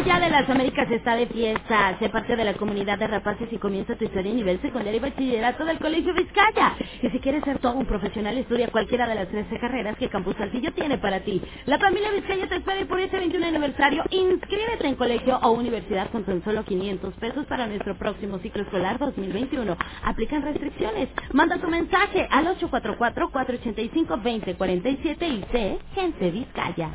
Vaya 0.00 0.18
de 0.18 0.30
las 0.30 0.48
Américas 0.48 0.90
está 0.90 1.14
de 1.14 1.26
fiesta. 1.26 1.98
Sé 1.98 2.08
parte 2.08 2.34
de 2.34 2.42
la 2.42 2.54
comunidad 2.54 2.98
de 2.98 3.06
rapaces 3.06 3.52
y 3.52 3.58
comienza 3.58 3.94
tu 3.96 4.04
historia 4.04 4.32
a 4.32 4.34
nivel 4.34 4.58
secundario 4.62 4.96
y 4.96 5.00
bachillerato 5.00 5.62
del 5.66 5.78
Colegio 5.78 6.14
Vizcaya. 6.14 6.74
Y 7.02 7.10
si 7.10 7.18
quieres 7.18 7.44
ser 7.44 7.58
todo 7.58 7.74
un 7.74 7.84
profesional, 7.84 8.38
estudia 8.38 8.68
cualquiera 8.68 9.06
de 9.06 9.14
las 9.14 9.28
13 9.28 9.58
carreras 9.58 9.98
que 9.98 10.08
Campus 10.08 10.36
Saltillo 10.36 10.72
tiene 10.72 10.96
para 10.96 11.20
ti. 11.20 11.42
La 11.66 11.78
familia 11.78 12.12
Vizcaya 12.12 12.48
te 12.48 12.56
espera 12.56 12.80
y 12.80 12.86
por 12.86 12.98
este 12.98 13.18
21 13.18 13.46
aniversario, 13.46 14.02
inscríbete 14.08 14.88
en 14.88 14.94
colegio 14.94 15.38
o 15.42 15.50
universidad 15.50 16.10
con 16.10 16.24
tan 16.24 16.42
solo 16.44 16.64
500 16.64 17.12
pesos 17.16 17.44
para 17.44 17.66
nuestro 17.66 17.94
próximo 17.98 18.38
ciclo 18.38 18.62
escolar 18.62 18.98
2021. 18.98 19.76
Aplican 20.04 20.40
restricciones. 20.40 21.10
Manda 21.34 21.58
tu 21.58 21.68
mensaje 21.68 22.26
al 22.30 22.46
844-485-2047 22.56 25.28
y 25.28 25.44
sé 25.52 25.78
Gente 25.94 26.30
Vizcaya. 26.30 26.94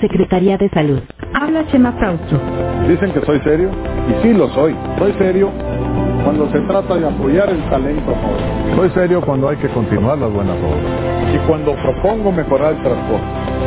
Secretaría 0.00 0.56
de 0.56 0.68
Salud. 0.70 1.00
Habla 1.34 1.66
Chema 1.66 1.92
Fraustro. 1.92 2.38
Dicen 2.88 3.12
que 3.12 3.20
soy 3.24 3.40
serio, 3.40 3.70
y 4.08 4.22
sí 4.22 4.32
lo 4.32 4.48
soy. 4.50 4.74
Soy 4.98 5.12
serio 5.18 5.50
cuando 6.24 6.50
se 6.50 6.60
trata 6.60 6.96
de 6.96 7.06
apoyar 7.06 7.48
el 7.48 7.62
talento 7.70 8.14
joven. 8.14 8.76
Soy 8.76 8.90
serio 8.90 9.20
cuando 9.20 9.48
hay 9.48 9.56
que 9.56 9.68
continuar 9.68 10.18
las 10.18 10.32
buenas 10.32 10.56
obras. 10.56 11.34
Y 11.34 11.38
cuando 11.46 11.74
propongo 11.74 12.32
mejorar 12.32 12.74
el 12.74 12.82
transporte. 12.82 13.26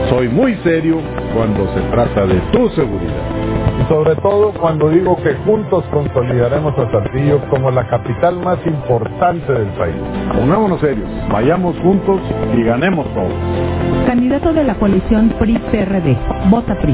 Soy 0.09 0.27
muy 0.29 0.55
serio 0.63 0.97
cuando 1.33 1.65
se 1.73 1.81
trata 1.91 2.25
de 2.25 2.39
tu 2.51 2.69
seguridad. 2.69 3.23
Y 3.79 3.87
sobre 3.87 4.15
todo 4.17 4.51
cuando 4.53 4.89
digo 4.89 5.15
que 5.23 5.33
juntos 5.45 5.83
consolidaremos 5.91 6.77
a 6.77 6.91
Saltillo 6.91 7.41
como 7.49 7.71
la 7.71 7.87
capital 7.87 8.39
más 8.39 8.57
importante 8.65 9.51
del 9.51 9.69
país. 9.69 9.95
Pongámonos 10.33 10.79
serios, 10.81 11.09
vayamos 11.31 11.77
juntos 11.79 12.19
y 12.55 12.63
ganemos 12.63 13.07
todos. 13.13 13.33
Candidato 14.11 14.51
de 14.51 14.65
la 14.65 14.75
coalición 14.75 15.29
PRI-PRD. 15.39 16.17
Vota 16.49 16.77
PRI. 16.81 16.93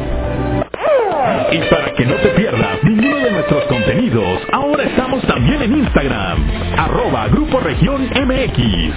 Y 1.52 1.58
para 1.68 1.92
que 1.96 2.06
no 2.06 2.14
te 2.18 2.28
pierdas 2.28 2.84
ninguno 2.84 3.16
de 3.16 3.32
nuestros 3.32 3.64
contenidos, 3.64 4.40
ahora 4.54 4.84
estamos 4.84 5.24
también 5.24 5.64
en 5.64 5.78
Instagram, 5.80 6.38
arroba 6.78 7.28
Grupo 7.30 7.60
Región 7.60 8.04
MX. 8.04 8.94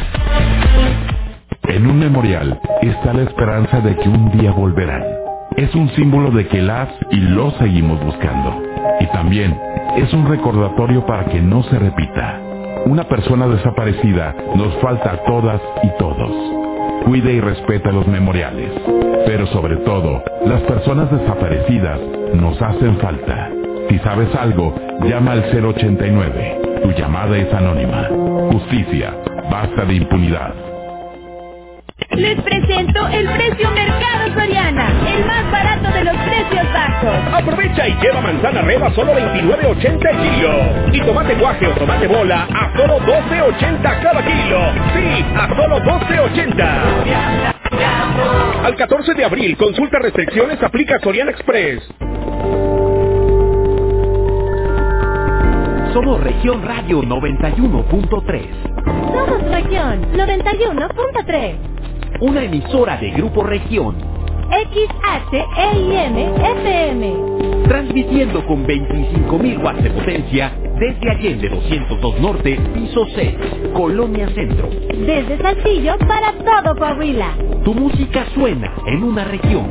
En 1.68 1.86
un 1.86 1.98
memorial 1.98 2.60
está 2.82 3.14
la 3.14 3.22
esperanza 3.22 3.80
de 3.80 3.96
que 3.96 4.10
un 4.10 4.30
día 4.32 4.52
volverán. 4.52 5.02
Es 5.56 5.74
un 5.74 5.88
símbolo 5.94 6.30
de 6.30 6.46
que 6.46 6.60
las 6.60 6.90
y 7.10 7.16
los 7.16 7.54
seguimos 7.54 8.04
buscando. 8.04 8.62
Y 9.00 9.06
también 9.06 9.58
es 9.96 10.12
un 10.12 10.28
recordatorio 10.28 11.06
para 11.06 11.24
que 11.24 11.40
no 11.40 11.62
se 11.62 11.78
repita. 11.78 12.38
Una 12.84 13.04
persona 13.04 13.46
desaparecida 13.46 14.36
nos 14.56 14.74
falta 14.82 15.12
a 15.12 15.24
todas 15.24 15.62
y 15.82 15.88
todos. 15.98 16.59
Cuida 17.10 17.32
y 17.32 17.40
respeta 17.40 17.90
los 17.90 18.06
memoriales. 18.06 18.70
Pero 19.26 19.44
sobre 19.48 19.78
todo, 19.78 20.22
las 20.46 20.60
personas 20.62 21.10
desaparecidas 21.10 21.98
nos 22.34 22.62
hacen 22.62 23.00
falta. 23.00 23.50
Si 23.88 23.98
sabes 23.98 24.32
algo, 24.36 24.72
llama 25.02 25.32
al 25.32 25.42
089. 25.50 26.60
Tu 26.84 26.90
llamada 26.92 27.36
es 27.36 27.52
anónima. 27.52 28.06
Justicia. 28.52 29.12
Basta 29.50 29.84
de 29.86 29.94
impunidad. 29.94 30.54
Les 32.12 32.40
presento 32.42 33.08
el 33.08 33.28
precio 33.28 33.70
Mercado 33.72 34.32
Soriana, 34.32 34.89
lleva 38.00 38.20
manzana 38.20 38.62
reba 38.62 38.90
solo 38.94 39.14
29.80 39.14 40.10
el 40.10 40.18
kilo. 40.18 40.50
Y 40.92 41.00
tomate 41.00 41.34
guaje 41.34 41.66
o 41.66 41.72
tomate 41.72 42.06
bola 42.06 42.48
a 42.52 42.76
solo 42.76 42.98
12.80 43.00 44.02
cada 44.02 44.24
kilo. 44.24 44.60
Sí, 44.94 45.24
a 45.36 45.48
solo 45.48 45.78
12.80. 45.80 47.54
Al 48.64 48.76
14 48.76 49.14
de 49.14 49.24
abril, 49.24 49.56
consulta 49.56 49.98
restricciones, 49.98 50.62
aplica 50.62 50.98
Soriana 51.00 51.30
Express. 51.30 51.82
Somos 55.92 56.22
Región 56.22 56.62
Radio 56.62 57.02
91.3. 57.02 58.46
Somos 58.84 59.42
Región 59.50 60.12
91.3. 60.12 61.54
Una 62.20 62.42
emisora 62.44 62.96
de 62.98 63.10
Grupo 63.10 63.42
Región. 63.42 64.19
XHEIM 64.50 66.16
FM. 66.42 67.14
Transmitiendo 67.68 68.44
con 68.46 68.66
25.000 68.66 69.62
watts 69.62 69.84
de 69.84 69.90
potencia 69.90 70.50
desde 70.76 71.08
Allende 71.10 71.48
202 71.48 72.20
Norte, 72.20 72.58
piso 72.74 73.06
6, 73.14 73.36
Colonia 73.74 74.28
Centro. 74.34 74.68
Desde 75.06 75.38
Saltillo 75.38 75.96
para 75.98 76.32
todo 76.32 76.74
Coahuila. 76.76 77.32
Tu 77.64 77.72
música 77.74 78.26
suena 78.34 78.72
en 78.86 79.04
una 79.04 79.22
región. 79.24 79.68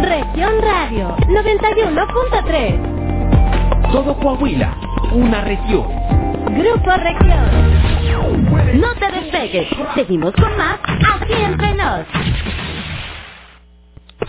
Región 0.00 0.52
Radio 0.62 1.14
91.3. 1.28 3.92
Todo 3.92 4.16
Coahuila, 4.16 4.74
una 5.12 5.42
región. 5.42 5.84
Grupo 6.56 6.90
Región. 6.90 8.80
No 8.80 8.94
te 8.94 9.10
despegues. 9.10 9.68
Seguimos 9.94 10.32
con 10.32 10.56
más 10.56 10.78
aquí 10.86 11.34
entre 11.34 11.74
nos. 11.74 12.06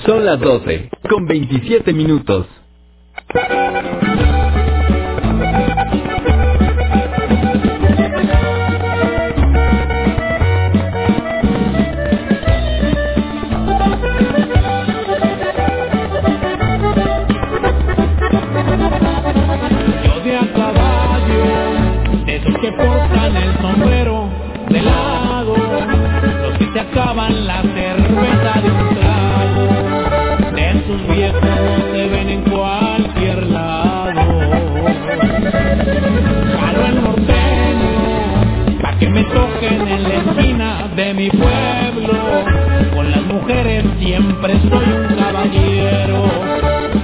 Son 0.05 0.25
las 0.25 0.39
12, 0.39 0.89
con 1.09 1.25
27 1.27 1.93
minutos. 1.93 2.47
Mi 41.13 41.29
pueblo. 41.29 42.43
Con 42.93 43.11
las 43.11 43.23
mujeres 43.25 43.85
siempre 43.99 44.53
soy 44.61 44.85
un 44.93 45.15
caballero. 45.15 46.31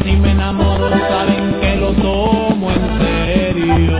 Si 0.04 0.16
me 0.16 0.32
enamoro 0.32 0.90
saben 0.90 1.56
que 1.62 1.76
lo 1.76 1.94
tomo 1.94 2.72
en 2.72 3.00
serio. 3.00 4.00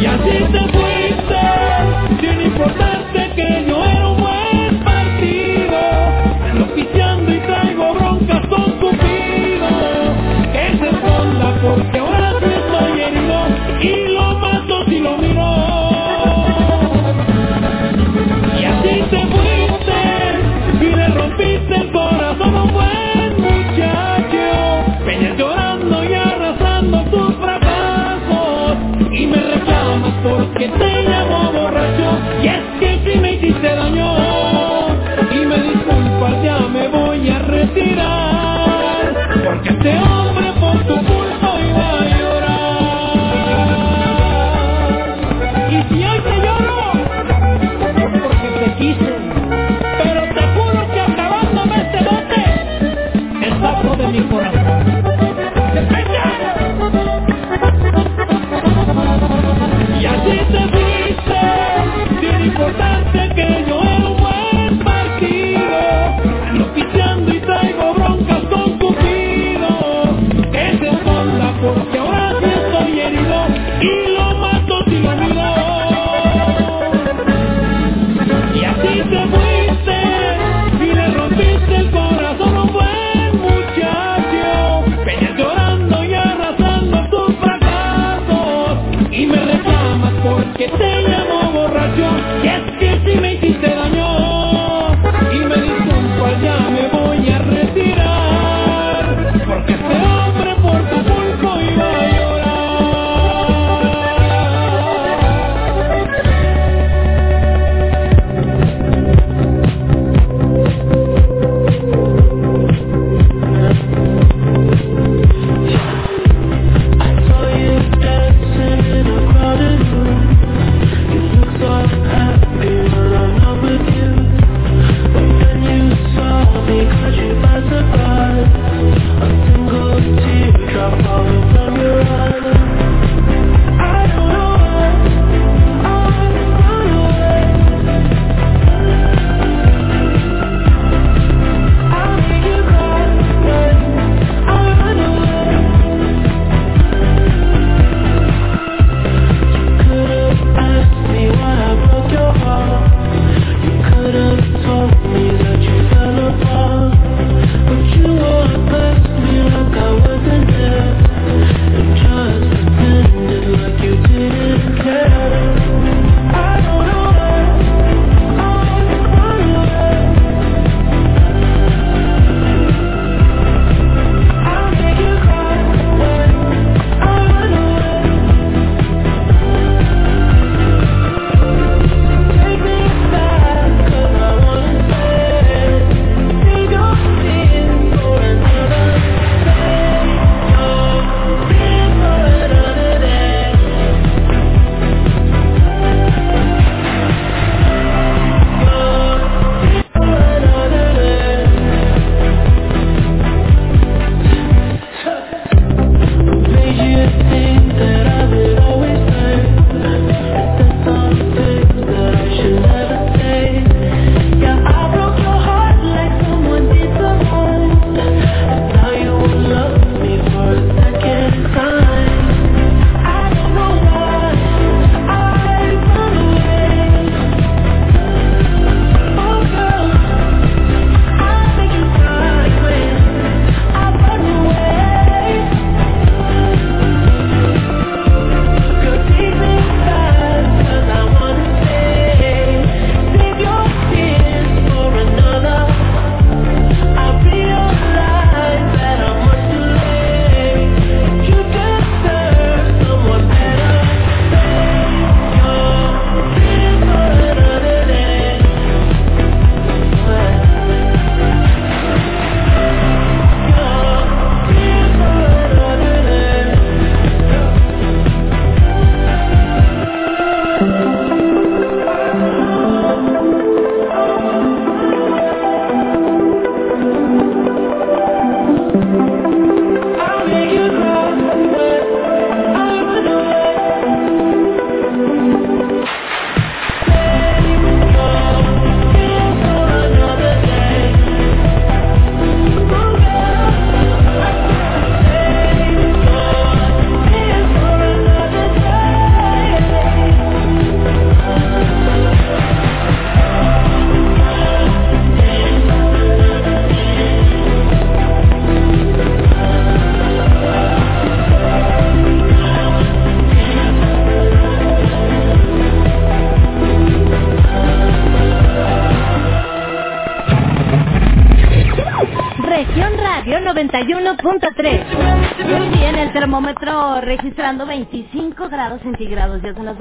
Y 0.00 0.06
así 0.06 0.44
te 0.52 0.71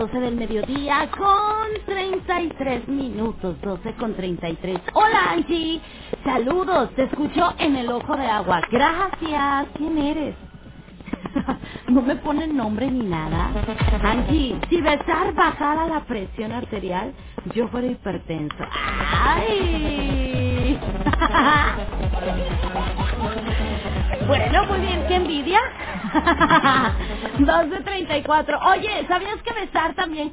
12 0.02 0.20
del 0.20 0.36
mediodía 0.36 1.08
con 1.16 1.86
33 1.86 2.88
minutos. 2.88 3.62
12 3.62 3.94
con 3.94 4.16
33. 4.16 4.80
Hola 4.96 5.34
Angie. 5.34 5.80
Saludos. 6.24 6.90
Te 6.96 7.04
escucho 7.04 7.54
en 7.60 7.76
el 7.76 7.88
ojo 7.92 8.18
de 8.18 8.26
agua. 8.26 8.62
Gracias. 8.72 9.68
¿Quién 9.78 10.00
eres? 10.00 10.36
no 11.88 12.02
me 12.02 12.16
ponen 12.16 12.58
nombre 12.58 12.90
ni 12.90 13.06
nada. 13.06 13.52
Angie, 14.02 14.60
si 14.72 14.82
besar 14.82 15.36
bajara 15.36 15.86
la 15.86 16.00
presión 16.06 16.52
arterial, 16.52 17.14
yo 17.54 17.68
fuera 17.68 17.86
hipertenso. 17.86 18.56
¡Ay! 19.24 20.80
bueno, 24.38 24.66
muy 24.70 24.80
bien, 24.82 25.06
qué 25.08 25.16
envidia. 25.18 25.60
2 27.40 27.72
de 27.72 27.82
34. 27.82 28.60
Oye, 28.72 29.06
¿sabías 29.08 29.42
que 29.44 29.54
besar 29.54 29.96
también 29.96 30.32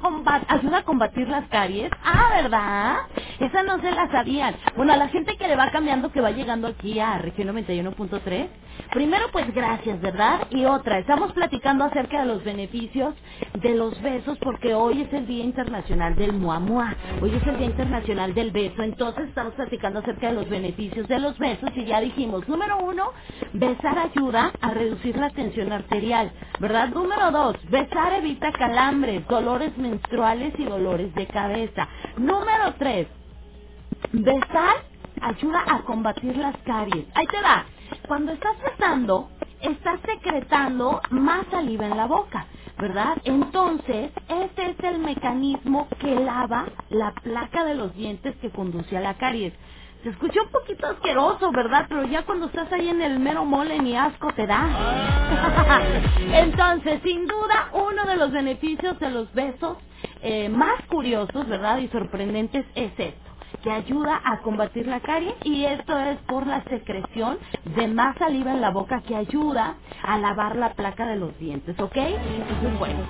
ayuda 0.49 0.79
a 0.79 0.85
combatir 0.85 1.29
las 1.29 1.49
caries? 1.49 1.91
Ah, 2.05 2.31
¿verdad? 2.43 2.97
Esa 3.41 3.63
no 3.65 3.81
se 3.81 3.93
la 3.93 4.11
sabían. 4.11 4.57
Bueno, 4.77 4.95
a 4.95 4.99
la 4.99 5.09
gente 5.09 5.37
que 5.37 5.49
le 5.49 5.57
va 5.57 5.71
cambiando, 5.71 6.13
que 6.13 6.21
va 6.23 6.33
llegando 6.33 6.69
aquí 6.69 7.01
a 7.01 7.19
región 7.19 7.49
91.3, 7.49 8.49
primero 8.93 9.27
pues 9.33 9.53
gracias, 9.55 10.01
¿verdad? 10.01 10.47
Y 10.51 10.65
otra, 10.67 10.99
estamos 10.99 11.33
platicando 11.33 11.85
acerca 11.85 12.21
de 12.21 12.27
los 12.27 12.45
beneficios 12.45 13.15
de 13.55 13.75
los 13.75 14.01
besos 14.03 14.39
porque 14.39 14.75
hoy 14.75 15.03
es 15.03 15.13
el 15.13 15.27
Día 15.27 15.45
Internacional 15.45 16.17
del 16.17 16.35
Muamua. 16.35 16.95
Hoy 17.21 17.35
es 17.35 17.47
el 17.47 17.59
Día 17.59 17.67
Internacional 17.69 18.35
del 18.35 18.51
Beso. 18.53 18.83
Entonces 18.83 19.29
estamos 19.29 19.55
platicando 19.55 20.01
acerca 20.01 20.29
de 20.29 20.35
los 20.35 20.49
beneficios 20.49 21.09
de 21.09 21.19
los 21.21 21.39
besos 21.39 21.71
y 21.77 21.85
ya 21.87 22.01
dijimos, 22.01 22.49
número 22.49 22.79
uno, 22.79 23.13
besar 23.53 23.99
ayuda 23.99 24.53
a 24.61 24.71
reducir 24.71 25.17
la 25.17 25.31
tensión 25.31 25.73
arterial, 25.73 26.33
¿verdad? 26.61 26.89
Número 26.91 27.31
dos, 27.31 27.57
besar 27.71 28.15
evita 28.15 28.53
calambres, 28.53 29.27
dolores 29.29 29.77
menstruales 29.79 30.55
y 30.59 30.65
dolores 30.65 31.15
de 31.15 31.27
cabeza. 31.27 31.89
Número 32.17 32.75
tres, 32.79 33.09
besar 34.13 34.77
ayuda 35.23 35.65
a 35.67 35.83
combatir 35.83 36.37
las 36.37 36.57
caries. 36.59 37.07
Ahí 37.15 37.27
te 37.27 37.41
va. 37.43 37.67
Cuando 38.07 38.33
estás 38.33 38.57
besando, 38.63 39.29
estás 39.61 40.01
secretando 40.05 41.01
más 41.11 41.47
saliva 41.51 41.87
en 41.87 41.97
la 41.97 42.07
boca, 42.07 42.47
¿verdad? 42.79 43.17
Entonces, 43.25 44.13
ese 44.29 44.71
es 44.71 44.81
el 44.85 44.99
mecanismo 44.99 45.89
que 46.01 46.15
lava 46.15 46.67
la 46.91 47.13
placa 47.13 47.65
de 47.65 47.75
los 47.75 47.95
dientes 47.95 48.37
que 48.37 48.51
conduce 48.51 48.97
a 48.97 49.01
la 49.01 49.15
caries. 49.15 49.53
Se 50.03 50.11
escucha 50.11 50.43
un 50.43 50.51
poquito 50.51 50.87
asqueroso, 50.87 51.51
¿verdad? 51.51 51.87
Pero 51.89 52.05
ya 52.05 52.25
cuando 52.25 52.47
estás 52.47 52.73
ahí 52.73 52.89
en 52.89 53.03
el 53.03 53.19
mero 53.19 53.45
mole 53.45 53.79
ni 53.81 53.97
asco 53.97 54.33
te 54.35 54.47
da. 54.47 55.91
Entonces, 56.33 57.01
sin 57.03 57.27
duda, 57.27 57.71
uno 57.73 58.07
de 58.07 58.17
los 58.17 58.31
beneficios 58.31 58.99
de 59.01 59.11
los 59.11 59.33
besos 59.35 59.77
eh, 60.23 60.49
más 60.49 60.85
curiosos, 60.89 61.49
¿verdad? 61.49 61.79
Y 61.79 61.89
sorprendentes 61.89 62.65
es 62.77 62.93
esto 62.99 63.28
que 63.63 63.71
ayuda 63.71 64.21
a 64.25 64.39
combatir 64.41 64.87
la 64.87 65.01
caries 65.01 65.35
y 65.45 65.65
esto 65.65 65.99
es 65.99 66.19
por 66.21 66.47
la 66.47 66.63
secreción 66.65 67.39
de 67.77 67.89
más 67.89 68.17
saliva 68.19 68.53
en 68.53 68.61
la 68.61 68.71
boca 68.71 69.03
que 69.03 69.17
ayuda 69.17 69.77
a 70.03 70.19
lavar 70.19 70.57
la 70.57 70.75
placa 70.75 71.07
de 71.07 71.17
los 71.17 71.37
dientes, 71.39 71.79
¿ok? 71.81 71.97
Bueno. 72.79 73.01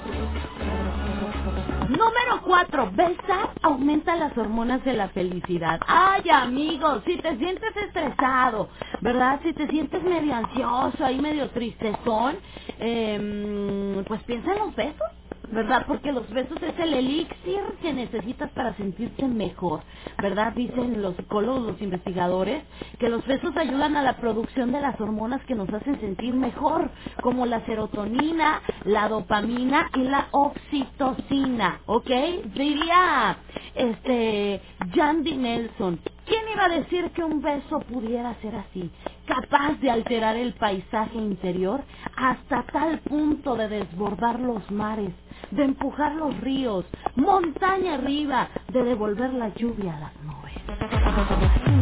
Número 1.89 2.43
4. 2.45 2.91
Besar 2.93 3.51
aumenta 3.63 4.15
las 4.17 4.37
hormonas 4.37 4.85
de 4.85 4.93
la 4.95 5.09
felicidad. 5.09 5.81
Ay, 5.87 6.23
amigos, 6.31 7.03
si 7.07 7.17
te 7.17 7.37
sientes 7.39 7.77
estresado, 7.77 8.69
¿verdad? 9.01 9.41
Si 9.43 9.53
te 9.55 9.67
sientes 9.69 10.03
medio 10.03 10.35
ansioso, 10.35 11.05
ahí 11.05 11.19
medio 11.19 11.49
tristezón, 11.51 12.37
eh, 12.79 14.05
pues 14.07 14.23
piensa 14.25 14.53
en 14.53 14.59
los 14.59 14.77
besos. 14.77 15.09
¿Verdad? 15.53 15.85
Porque 15.87 16.13
los 16.13 16.29
besos 16.31 16.59
es 16.63 16.79
el 16.79 16.95
elixir 16.95 17.61
que 17.83 17.93
necesitas 17.93 18.51
para 18.53 18.75
sentirte 18.77 19.27
mejor, 19.27 19.81
¿verdad? 20.23 20.53
Dicen 20.55 21.03
los 21.03 21.17
psicólogos, 21.17 21.67
los 21.73 21.83
investigadores, 21.83 22.63
que 22.99 23.09
los 23.09 23.27
besos 23.27 23.57
ayudan 23.57 23.97
a 23.97 24.03
la 24.03 24.17
producción 24.17 24.73
de 24.73 24.81
las 24.81 25.01
hormonas 25.01 25.43
que 25.47 25.55
nos 25.55 25.69
hacen 25.73 26.01
sentir 26.01 26.35
mejor, 26.35 26.91
como 27.23 27.47
la 27.47 27.65
serotonina, 27.67 28.63
la 28.85 29.09
dopamina 29.09 29.91
y 29.95 30.03
la 30.05 30.29
oxitocina, 30.33 31.81
¿ok? 31.87 32.11
Diría, 32.55 33.39
este, 33.75 34.61
Jandy 34.95 35.37
Nelson, 35.37 36.01
¿quién 36.29 36.49
iba 36.53 36.67
a 36.67 36.69
decir 36.71 37.11
que 37.13 37.25
un 37.25 37.43
beso 37.43 37.81
pudiera 37.81 38.35
ser 38.43 38.57
así? 38.57 38.91
Capaz 39.27 39.75
de 39.81 39.91
alterar 39.91 40.37
el 40.37 40.55
paisaje 40.55 41.19
interior 41.19 41.83
hasta 42.17 42.65
tal 42.65 43.01
punto 43.01 43.57
de 43.57 43.69
desbordar 43.69 44.41
los 44.41 44.71
mares, 44.71 45.13
de 45.53 45.65
empujar 45.65 46.15
los 46.17 46.39
ríos, 46.41 46.87
montaña 47.17 47.95
arriba, 47.95 48.49
de 48.73 48.85
devolver 48.85 49.33
la 49.35 49.51
lluvia 49.55 49.97
a 49.97 50.01
las 50.01 50.17
nubes. 50.23 50.55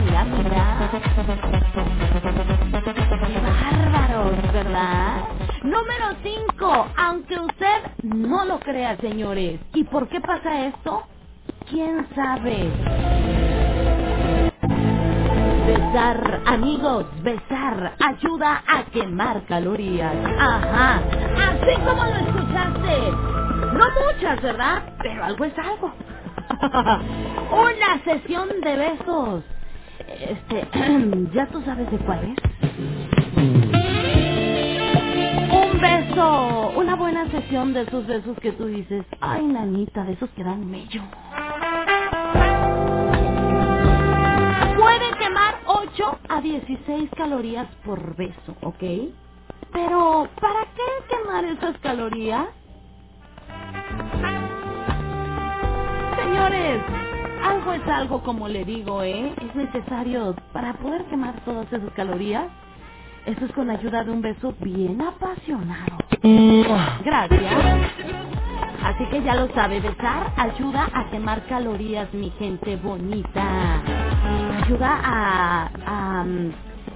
Mira, 0.05 0.25
mira. 0.25 0.91
Qué 3.27 3.41
bárbaros, 3.41 4.53
¿verdad? 4.53 5.25
Número 5.65 6.07
5. 6.23 6.89
Aunque 6.97 7.39
usted 7.41 7.83
no 8.05 8.45
lo 8.47 8.61
crea, 8.61 8.97
señores. 8.99 9.61
¿Y 9.75 9.85
por 9.85 10.09
qué 10.09 10.21
pasa 10.21 10.67
esto? 10.69 11.05
¿Quién 11.71 12.07
sabe? 12.15 12.71
Besar, 15.67 16.43
amigos, 16.47 17.07
besar 17.25 17.95
ayuda 17.99 18.63
a 18.69 18.85
quemar 18.85 19.45
calorías. 19.47 20.15
Ajá, 20.39 21.01
así 21.37 21.75
como 21.85 22.05
lo 22.05 22.17
escuchaste. 22.17 23.11
No 23.73 23.87
muchas, 24.07 24.41
¿verdad? 24.43 24.83
Pero 25.03 25.25
algo 25.25 25.45
es 25.45 25.59
algo. 25.59 25.93
Una 27.51 28.05
sesión 28.05 28.49
de 28.63 28.77
besos. 28.77 29.45
Este, 30.07 30.69
¿ya 31.35 31.47
tú 31.47 31.61
sabes 31.63 31.91
de 31.91 31.99
cuál 31.99 32.21
es? 32.25 32.39
Un 35.51 35.81
beso, 35.81 36.73
una 36.77 36.95
buena 36.95 37.29
sesión 37.31 37.73
de 37.73 37.83
esos 37.83 38.07
besos 38.07 38.39
que 38.39 38.53
tú 38.53 38.67
dices, 38.67 39.05
ay, 39.21 39.45
nanita, 39.45 40.05
de 40.05 40.13
esos 40.13 40.31
que 40.31 40.45
dan 40.45 40.71
mello. 40.71 41.03
Puede 44.87 45.19
quemar 45.19 45.61
8 45.67 46.19
a 46.31 46.43
16 46.43 47.11
calorías 47.17 47.69
por 47.85 48.17
beso, 48.17 48.57
¿ok? 48.63 48.85
Pero, 49.73 50.29
¿para 50.41 50.67
qué 50.77 50.83
quemar 51.11 51.45
esas 51.47 51.79
calorías? 51.81 52.47
Señores, 56.17 56.83
algo 57.45 57.73
es 57.75 57.89
algo 57.89 58.23
como 58.23 58.49
le 58.49 58.65
digo, 58.65 59.03
¿eh? 59.03 59.35
Es 59.43 59.57
necesario 59.57 60.37
para 60.53 60.75
poder 60.75 61.05
quemar 61.07 61.41
todas 61.45 61.73
esas 61.73 61.93
calorías. 61.95 62.49
Eso 63.27 63.47
es 63.47 63.53
con 63.53 63.71
ayuda 63.71 64.05
de 64.05 64.13
un 64.13 64.23
beso 64.23 64.55
bien 64.61 65.03
apasionado. 65.03 65.99
Gracias. 67.05 67.55
Así 68.85 69.07
que 69.11 69.23
ya 69.23 69.35
lo 69.37 69.49
sabe, 69.55 69.81
besar 69.81 70.33
ayuda 70.37 70.89
a 70.95 71.11
quemar 71.11 71.45
calorías, 71.47 72.13
mi 72.15 72.31
gente 72.33 72.77
bonita. 72.77 73.83
Ayuda 74.67 75.01
a, 75.05 75.71
a 75.87 76.23
um, 76.25 76.53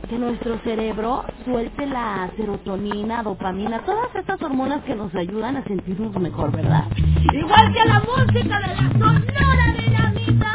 que 0.08 0.18
nuestro 0.18 0.58
cerebro 0.64 1.24
suelte 1.44 1.86
la 1.86 2.30
serotonina, 2.36 3.22
dopamina, 3.22 3.80
todas 3.84 4.14
estas 4.14 4.42
hormonas 4.42 4.84
que 4.84 4.94
nos 4.96 5.14
ayudan 5.14 5.56
a 5.58 5.64
sentirnos 5.64 6.14
mejor, 6.20 6.52
¿verdad? 6.52 6.84
Igual 7.32 7.72
que 7.74 7.84
la 7.86 8.00
música 8.00 8.60
de 8.60 8.68
la 8.76 8.92
sonora 8.92 9.74
dinamita. 9.78 10.54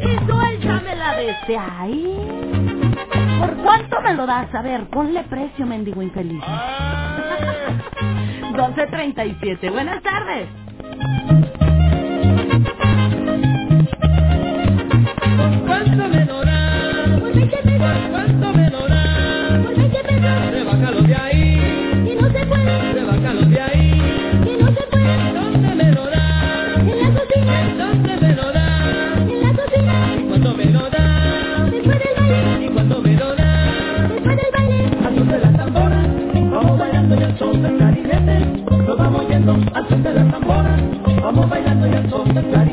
Y 0.00 0.26
suéltamela 0.26 1.16
desde 1.16 1.58
ahí. 1.58 2.18
¿Por 3.40 3.56
cuánto 3.58 4.02
me 4.02 4.14
lo 4.14 4.26
das? 4.26 4.54
A 4.54 4.62
ver, 4.62 4.88
ponle 4.90 5.24
precio, 5.24 5.66
mendigo 5.66 6.02
infeliz. 6.02 6.42
12.37. 8.52 9.72
Buenas 9.72 10.02
tardes. 10.02 10.48
Vamos 41.24 41.48
bailando 41.48 41.86
y 41.86 41.94
al 41.94 42.10
son 42.10 42.34
del 42.34 42.63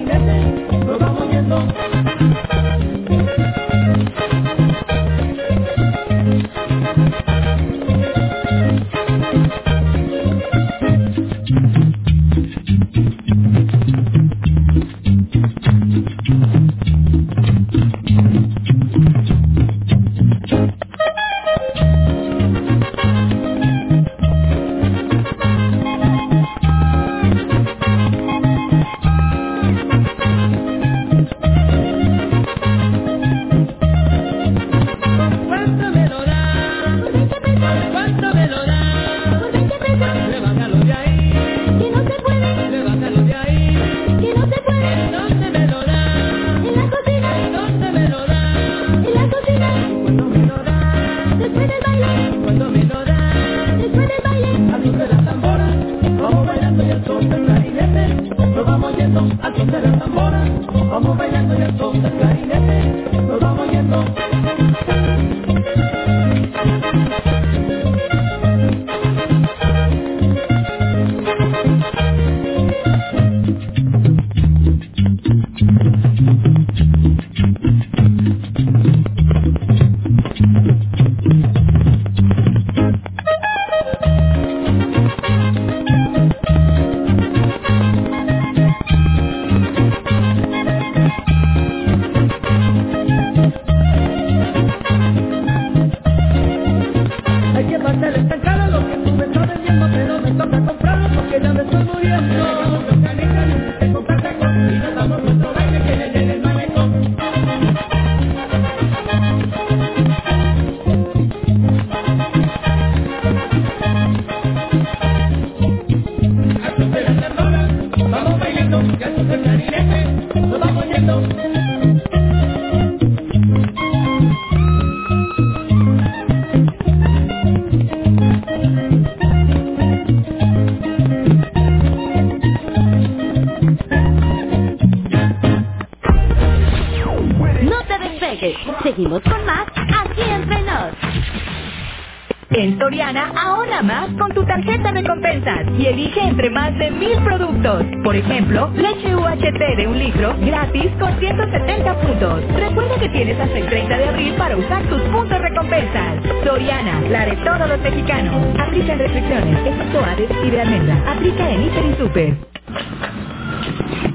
usar 154.81 154.89
tus 154.89 155.01
puntos 155.09 155.39
recompensas. 155.39 156.15
Soriana, 156.43 157.01
la 157.09 157.25
de 157.25 157.35
todos 157.37 157.69
los 157.69 157.79
mexicanos. 157.81 158.35
Aplica 158.59 158.95
restricciones, 158.95 159.59
excepto 159.65 159.99
Aves 160.03 160.29
y 160.45 160.49
de 160.49 160.61
almendra. 160.61 161.11
Aplica 161.11 161.49
en 161.49 161.63
Hiper 161.63 161.85
y 161.85 161.95
Super. 161.95 162.33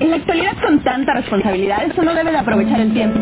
En 0.01 0.10
la 0.10 0.16
actualidad 0.16 0.52
con 0.62 0.80
tanta 0.80 1.14
responsabilidad, 1.14 1.82
uno 1.97 2.14
debe 2.14 2.32
de 2.32 2.38
aprovechar 2.38 2.80
el 2.80 2.93
tiempo. 2.93 3.18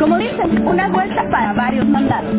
Como 0.00 0.16
dicen, 0.16 0.66
una 0.66 0.88
vuelta 0.88 1.28
para 1.30 1.52
varios 1.52 1.86
mandados. 1.86 2.34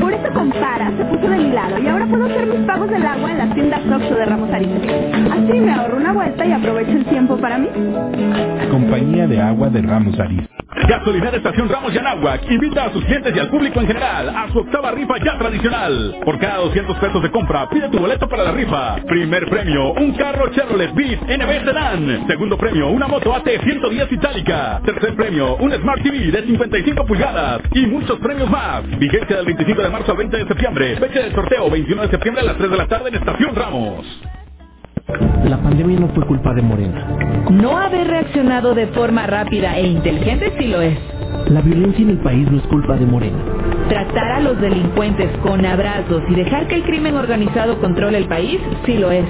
Por 0.00 0.12
eso 0.12 0.32
compara, 0.34 0.90
se 0.96 1.04
puso 1.04 1.30
de 1.30 1.38
mi 1.38 1.52
lado 1.52 1.78
y 1.78 1.86
ahora 1.86 2.06
puedo 2.06 2.24
hacer 2.24 2.44
mis 2.44 2.66
pagos 2.66 2.90
del 2.90 3.06
agua 3.06 3.30
en 3.30 3.38
las 3.38 3.54
tiendas 3.54 3.80
Oxxo 3.86 4.14
de 4.16 4.24
Ramos 4.24 4.50
Arizpe. 4.50 5.12
Así 5.30 5.60
me 5.60 5.72
ahorro 5.72 5.98
una 5.98 6.12
vuelta 6.12 6.44
y 6.44 6.50
aprovecho 6.50 6.90
el 6.90 7.04
tiempo 7.04 7.36
para 7.36 7.58
mí. 7.58 7.68
Compañía 8.68 9.28
de 9.28 9.40
Agua 9.40 9.70
de 9.70 9.80
Ramos 9.82 10.18
Arizpe. 10.18 10.62
Gasolinera 10.88 11.36
Estación 11.36 11.68
Ramos 11.68 11.92
Yanahuac 11.92 12.50
invita 12.50 12.84
a 12.86 12.92
sus 12.92 13.04
clientes 13.04 13.32
y 13.36 13.38
al 13.38 13.48
público 13.48 13.80
en 13.80 13.86
general 13.86 14.28
a 14.30 14.48
su 14.50 14.58
octava 14.58 14.90
rifa 14.90 15.14
ya 15.24 15.38
tradicional. 15.38 16.16
Por 16.24 16.38
cada 16.38 16.56
200 16.58 16.96
pesos 16.96 17.22
de 17.22 17.30
compra, 17.30 17.68
pide 17.68 17.88
tu 17.88 17.98
boleto 17.98 18.28
para 18.28 18.44
la 18.44 18.52
rifa. 18.52 18.96
Primer 19.06 19.48
premio, 19.48 19.92
un 19.92 20.12
carro 20.14 20.50
Chevrolet 20.50 20.92
Beat 20.94 21.20
NB 21.22 21.64
Sedan. 21.64 22.26
Segundo 22.26 22.56
premio, 22.56 22.90
una 22.90 23.06
moto 23.06 23.34
AT 23.34 23.48
110 23.62 24.12
itálica. 24.12 24.80
Tercer 24.84 25.14
premio, 25.14 25.56
un 25.56 25.72
Smart 25.72 26.02
TV 26.02 26.30
de 26.30 26.42
55 26.72 27.06
pulgadas. 27.06 27.60
Y 27.74 27.86
muchos 27.86 28.18
premios 28.18 28.48
más. 28.48 28.82
Vigencia 28.98 29.36
del 29.36 29.46
25 29.46 29.82
de 29.82 29.90
marzo 29.90 30.12
al 30.12 30.18
20 30.18 30.36
de 30.38 30.46
septiembre. 30.46 30.96
Fecha 30.96 31.20
del 31.20 31.34
sorteo, 31.34 31.70
21 31.70 32.02
de 32.02 32.08
septiembre 32.08 32.42
a 32.42 32.44
las 32.46 32.56
3 32.56 32.70
de 32.70 32.76
la 32.76 32.86
tarde 32.86 33.08
en 33.10 33.14
Estación 33.16 33.54
Ramos. 33.54 34.22
La 35.44 35.58
pandemia 35.58 36.00
no 36.00 36.08
fue 36.08 36.24
culpa 36.26 36.54
de 36.54 36.62
Morena. 36.62 37.06
No 37.50 37.76
haber 37.76 38.06
reaccionado 38.06 38.74
de 38.74 38.86
forma 38.88 39.26
rápida 39.26 39.76
e 39.76 39.86
inteligente 39.86 40.54
sí 40.58 40.68
lo 40.68 40.80
es. 40.80 40.98
La 41.48 41.60
violencia 41.60 42.02
en 42.02 42.10
el 42.10 42.18
país 42.18 42.50
no 42.50 42.58
es 42.58 42.66
culpa 42.68 42.96
de 42.96 43.04
Morena. 43.04 43.38
Tratar 43.88 44.32
a 44.32 44.40
los 44.40 44.58
delincuentes 44.60 45.28
con 45.38 45.66
abrazos 45.66 46.22
y 46.28 46.34
dejar 46.34 46.68
que 46.68 46.76
el 46.76 46.84
crimen 46.84 47.16
organizado 47.16 47.78
controle 47.80 48.16
el 48.16 48.26
país 48.26 48.60
sí 48.86 48.96
lo 48.96 49.10
es. 49.10 49.26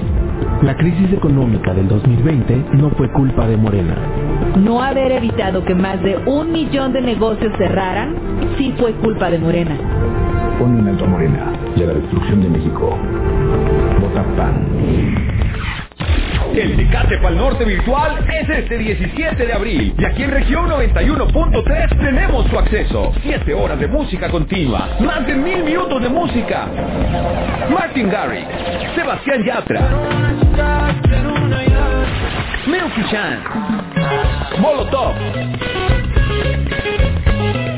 La 0.63 0.77
crisis 0.77 1.13
económica 1.13 1.75
del 1.75 1.89
2020 1.89 2.65
no 2.75 2.91
fue 2.91 3.11
culpa 3.13 3.47
de 3.47 3.57
Morena. 3.57 3.97
No 4.57 4.83
haber 4.83 5.13
evitado 5.13 5.65
que 5.65 5.75
más 5.75 6.03
de 6.03 6.17
un 6.27 6.53
millón 6.53 6.93
de 6.93 7.01
negocios 7.01 7.53
cerraran 7.59 8.15
sí 8.57 8.75
fue 8.79 8.93
culpa 8.95 9.31
de 9.31 9.39
Morena. 9.39 9.77
Pon 10.59 10.81
un 10.81 10.89
alto 10.89 11.05
a 11.05 11.09
Morena 11.09 11.53
y 11.77 11.83
a 11.83 11.87
la 11.87 11.95
destrucción 11.95 12.43
de 12.43 12.49
México. 12.49 12.97
Vota 14.01 14.25
PAN. 14.37 15.32
El 16.55 16.77
Tecate 16.77 17.17
Pal 17.19 17.37
Norte 17.37 17.65
virtual 17.65 18.27
es 18.31 18.49
este 18.49 18.77
17 18.77 19.47
de 19.47 19.53
abril 19.55 19.95
y 19.97 20.05
aquí 20.05 20.23
en 20.23 20.31
región 20.31 20.69
91.3 20.69 21.99
tenemos 21.99 22.47
su 22.49 22.59
acceso. 22.59 23.13
7 23.23 23.55
horas 23.55 23.81
de 23.81 23.89
música 23.89 24.29
continua, 24.29 24.91
más 25.01 25.27
de 25.27 25.35
mil 25.35 25.65
minutos 25.65 26.03
de 26.03 26.11
música. 26.11 26.69
Martin 27.71 28.11
Garrix, 28.11 28.47
Sebastián 28.95 29.45
Yatra, 29.47 29.81
Milky 32.67 33.11
Chan, 33.11 33.41
Molotov, 34.61 35.15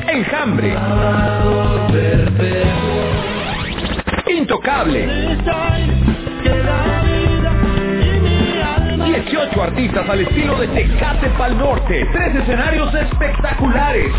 Enjambre, 0.09 0.75
Intocable. 4.27 5.07
18 9.45 9.61
artistas 9.61 10.09
al 10.09 10.21
estilo 10.21 10.57
de 10.57 10.67
Tecate 10.69 11.29
Pal 11.37 11.57
Norte. 11.57 12.07
Tres 12.11 12.35
escenarios 12.35 12.93
espectaculares. 12.95 14.11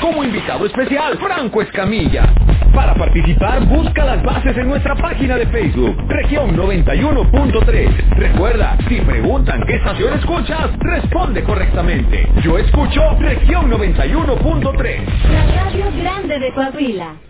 Como 0.00 0.24
invitado 0.24 0.64
especial, 0.64 1.18
Franco 1.18 1.60
Escamilla. 1.60 2.32
Para 2.74 2.94
participar, 2.94 3.66
busca 3.66 4.04
las 4.04 4.22
bases 4.22 4.56
en 4.56 4.68
nuestra 4.68 4.94
página 4.94 5.36
de 5.36 5.46
Facebook, 5.48 5.96
Región 6.08 6.56
91.3. 6.56 8.10
Recuerda, 8.16 8.78
si 8.88 9.00
preguntan 9.00 9.64
qué 9.66 9.74
estación 9.74 10.14
escuchas, 10.14 10.70
responde 10.78 11.42
correctamente. 11.42 12.28
Yo 12.42 12.56
escucho 12.56 13.16
Región 13.18 13.70
91.3. 13.70 14.98
La 15.30 15.62
radio 15.62 15.86
grande 16.00 16.38
de 16.38 16.52
Coahuila. 16.52 17.29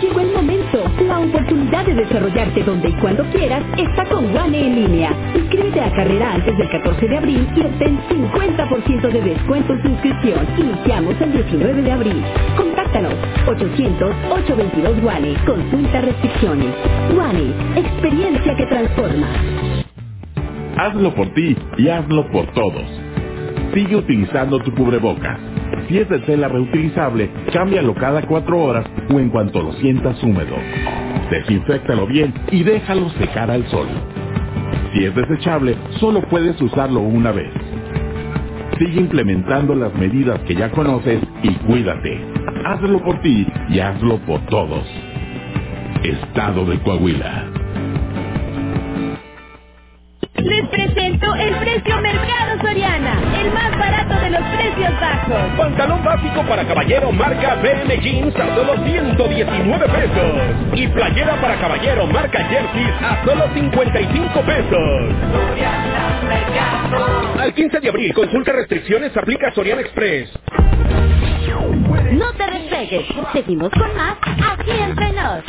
Llegó 0.00 0.20
el 0.20 0.32
momento. 0.32 0.84
La 1.06 1.20
oportunidad 1.20 1.86
de 1.86 1.94
desarrollarte 1.94 2.62
donde 2.64 2.90
y 2.90 2.92
cuando 2.94 3.24
quieras 3.30 3.62
está 3.78 4.04
con 4.06 4.36
One 4.36 4.58
en 4.58 4.74
línea. 4.74 5.10
Inscríbete 5.34 5.80
a 5.80 5.90
carrera 5.92 6.34
antes 6.34 6.56
del 6.58 6.68
14 6.70 7.08
de 7.08 7.18
abril 7.18 7.48
y 7.56 7.60
obtén 7.60 8.00
50% 8.08 9.12
de 9.12 9.22
descuento 9.22 9.72
en 9.74 9.82
tu 9.82 9.88
inscripción. 9.88 10.46
Iniciamos 10.58 11.20
el 11.20 11.32
19 11.32 11.82
de 11.82 11.92
abril. 11.92 12.24
Contáctanos 12.56 13.14
800-822 13.46 15.04
One. 15.04 15.34
Consulta 15.46 16.00
restricciones. 16.00 16.74
One, 17.10 17.80
experiencia 17.80 18.56
que 18.56 18.66
transforma. 18.66 19.28
Hazlo 20.76 21.14
por 21.14 21.28
ti 21.34 21.56
y 21.78 21.88
hazlo 21.88 22.30
por 22.32 22.46
todos. 22.54 23.11
Sigue 23.72 23.96
utilizando 23.96 24.58
tu 24.60 24.72
cubrebocas. 24.74 25.38
Si 25.88 25.98
es 25.98 26.08
de 26.08 26.18
tela 26.20 26.48
reutilizable, 26.48 27.30
cámbialo 27.52 27.94
cada 27.94 28.22
cuatro 28.22 28.58
horas 28.58 28.86
o 29.10 29.18
en 29.18 29.30
cuanto 29.30 29.62
lo 29.62 29.72
sientas 29.74 30.22
húmedo. 30.22 30.56
Desinféctalo 31.30 32.06
bien 32.06 32.34
y 32.50 32.62
déjalo 32.62 33.08
secar 33.10 33.50
al 33.50 33.66
sol. 33.68 33.88
Si 34.92 35.04
es 35.04 35.14
desechable, 35.14 35.76
solo 36.00 36.20
puedes 36.28 36.60
usarlo 36.60 37.00
una 37.00 37.32
vez. 37.32 37.50
Sigue 38.78 39.00
implementando 39.00 39.74
las 39.74 39.94
medidas 39.94 40.40
que 40.40 40.54
ya 40.54 40.70
conoces 40.70 41.22
y 41.42 41.54
cuídate. 41.66 42.20
Hazlo 42.64 43.02
por 43.02 43.20
ti 43.22 43.46
y 43.70 43.80
hazlo 43.80 44.18
por 44.18 44.44
todos. 44.46 44.84
Estado 46.02 46.66
de 46.66 46.78
Coahuila. 46.80 47.46
Les 50.42 50.68
presento 50.68 51.34
el 51.36 51.54
precio 51.56 52.00
Mercado 52.00 52.60
Soriana, 52.60 53.20
el 53.40 53.52
más 53.52 53.70
barato 53.78 54.14
de 54.20 54.30
los 54.30 54.42
precios 54.42 54.92
bajos. 55.00 55.56
Pantalón 55.56 56.04
básico 56.04 56.42
para 56.42 56.66
caballero 56.66 57.12
marca 57.12 57.54
BM 57.62 57.96
Jeans 58.00 58.34
a 58.36 58.54
solo 58.54 58.74
119 58.84 59.88
pesos. 59.88 60.32
Y 60.74 60.88
playera 60.88 61.40
para 61.40 61.56
caballero 61.60 62.06
marca 62.06 62.38
Jerseys 62.44 62.94
a 63.02 63.24
solo 63.24 63.48
55 63.54 64.40
pesos. 64.40 65.14
Al 67.38 67.54
15 67.54 67.80
de 67.80 67.88
abril, 67.88 68.12
consulta 68.12 68.52
restricciones, 68.52 69.16
aplica 69.16 69.52
Soriana 69.52 69.80
Express. 69.82 70.28
No 72.12 72.32
te 72.34 72.50
despegues, 72.50 73.06
seguimos 73.32 73.70
con 73.70 73.96
más 73.96 74.16
aquí 74.52 74.72
entre 74.72 75.12
nos. 75.12 75.44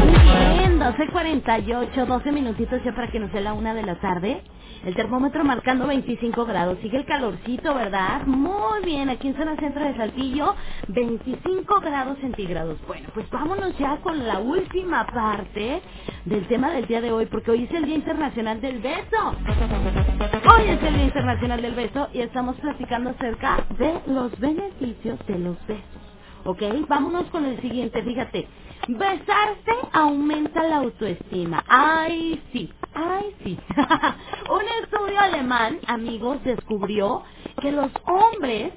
Muy 0.05 0.19
bien, 0.23 0.79
12.48, 0.81 2.07
12 2.07 2.33
minutitos 2.33 2.81
ya 2.85 2.95
para 2.95 3.11
que 3.11 3.19
nos 3.19 3.33
dé 3.33 3.41
la 3.41 3.55
una 3.55 3.75
de 3.75 3.83
la 3.83 3.97
tarde. 3.97 4.43
El 4.85 4.95
termómetro 4.95 5.45
marcando 5.45 5.89
25 5.89 6.47
grados. 6.47 6.79
Sigue 6.83 6.99
el 6.99 7.07
calorcito, 7.07 7.75
¿verdad? 7.75 8.23
Muy 8.27 8.85
bien, 8.85 9.11
aquí 9.11 9.29
en 9.29 9.37
zona 9.37 9.57
centro 9.57 9.85
de 9.85 9.97
Saltillo, 9.97 10.55
25 10.89 11.81
grados 11.81 12.19
centígrados. 12.21 12.79
Bueno, 12.87 13.09
pues 13.15 13.29
vámonos 13.31 13.77
ya 13.79 13.97
con 13.99 14.29
la 14.29 14.39
última 14.39 15.07
parte 15.09 15.83
del 16.25 16.47
tema 16.49 16.71
del 16.71 16.87
día 16.87 17.01
de 17.01 17.13
hoy, 17.13 17.27
porque 17.27 17.51
hoy 17.51 17.65
es 17.65 17.73
el 17.73 17.87
Día 17.87 17.97
Internacional 17.97 18.61
del 18.61 18.79
Beso. 18.81 19.35
Es 20.69 20.83
el 20.85 20.95
Día 20.97 21.05
Internacional 21.07 21.63
del 21.63 21.77
Beso 21.77 22.11
y 22.15 22.23
estamos 22.23 22.57
platicando 22.61 23.11
acerca 23.13 23.67
de 23.71 24.03
los 24.09 24.39
beneficios 24.41 25.19
de 25.27 25.39
los 25.41 25.67
besos. 25.67 26.03
¿Ok? 26.45 26.63
Vámonos 26.89 27.31
con 27.31 27.47
el 27.47 27.61
siguiente, 27.63 28.03
fíjate. 28.05 28.49
Besarse 28.89 29.73
aumenta 29.93 30.65
la 30.65 30.79
autoestima. 30.79 31.65
Ay, 31.69 32.43
sí, 32.53 32.75
ay, 32.95 33.37
sí. 33.45 33.59
Un 34.51 34.85
estudio 34.85 35.21
alemán, 35.21 35.81
amigos, 35.89 36.45
descubrió 36.45 37.25
que 37.61 37.73
los 37.73 37.93
hombres 38.07 38.75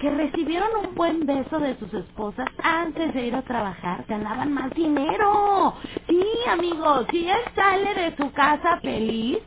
que 0.00 0.10
recibieron 0.10 0.70
un 0.88 0.96
buen 0.96 1.26
beso 1.26 1.60
de 1.60 1.78
sus 1.78 1.94
esposas 1.94 2.48
antes 2.62 3.14
de 3.14 3.26
ir 3.28 3.36
a 3.36 3.42
trabajar 3.42 4.06
ganaban 4.08 4.52
más 4.54 4.72
dinero. 4.74 5.74
Sí, 6.08 6.24
amigos, 6.50 7.06
si 7.12 7.28
él 7.28 7.40
sale 7.56 7.94
de 7.94 8.16
su 8.16 8.32
casa 8.32 8.80
feliz, 8.82 9.40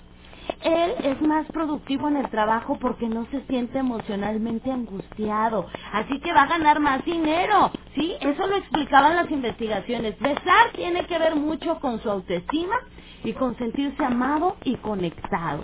él 0.62 0.94
es 1.04 1.22
más 1.22 1.46
productivo 1.48 2.08
en 2.10 2.18
el 2.18 2.30
trabajo 2.30 2.78
porque 2.80 3.08
no 3.10 3.26
se 3.32 3.42
siente 3.48 3.80
emocionalmente 3.80 4.72
angustiado. 4.72 5.68
Así 5.94 6.20
que 6.22 6.34
va 6.34 6.44
a 6.44 6.48
ganar 6.48 6.80
más 6.80 7.04
dinero. 7.06 7.72
¿Sí? 7.96 8.16
Eso 8.22 8.48
lo 8.48 8.58
explicaban 8.58 9.16
las 9.16 9.32
investigaciones. 9.32 10.20
Besar 10.20 10.72
tiene 10.76 11.06
que 11.08 11.20
ver 11.20 11.36
mucho 11.36 11.80
con 11.80 12.02
su 12.02 12.10
autoestima 12.10 12.76
y 13.24 13.34
con 13.34 13.58
sentirse 13.58 14.04
amado 14.06 14.58
y 14.64 14.76
conectado. 14.78 15.64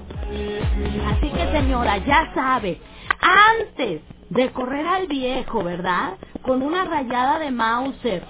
Así 1.08 1.30
que 1.32 1.52
señora, 1.52 1.98
ya 2.00 2.34
sabe, 2.36 2.82
antes 3.22 4.02
de 4.30 4.52
correr 4.52 4.88
al 4.88 5.08
viejo, 5.08 5.64
¿verdad? 5.64 6.18
Con 6.44 6.62
una 6.64 6.86
rayada 6.86 7.40
de 7.40 7.52
Mauser. 7.52 8.24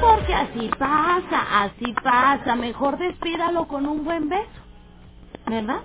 Porque 0.00 0.34
así 0.34 0.70
pasa, 0.78 1.62
así 1.64 1.94
pasa. 2.02 2.56
Mejor 2.56 2.98
despídalo 2.98 3.68
con 3.68 3.86
un 3.86 4.04
buen 4.04 4.28
beso. 4.28 4.48
¿Verdad? 5.50 5.82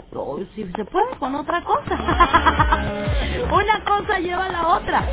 Si 0.56 0.64
se 0.74 0.86
puede 0.86 1.18
con 1.20 1.36
otra 1.36 1.64
cosa. 1.64 1.96
Una 3.52 3.84
cosa 3.86 4.20
lleva 4.20 4.46
a 4.46 4.50
la 4.50 4.68
otra, 4.70 5.06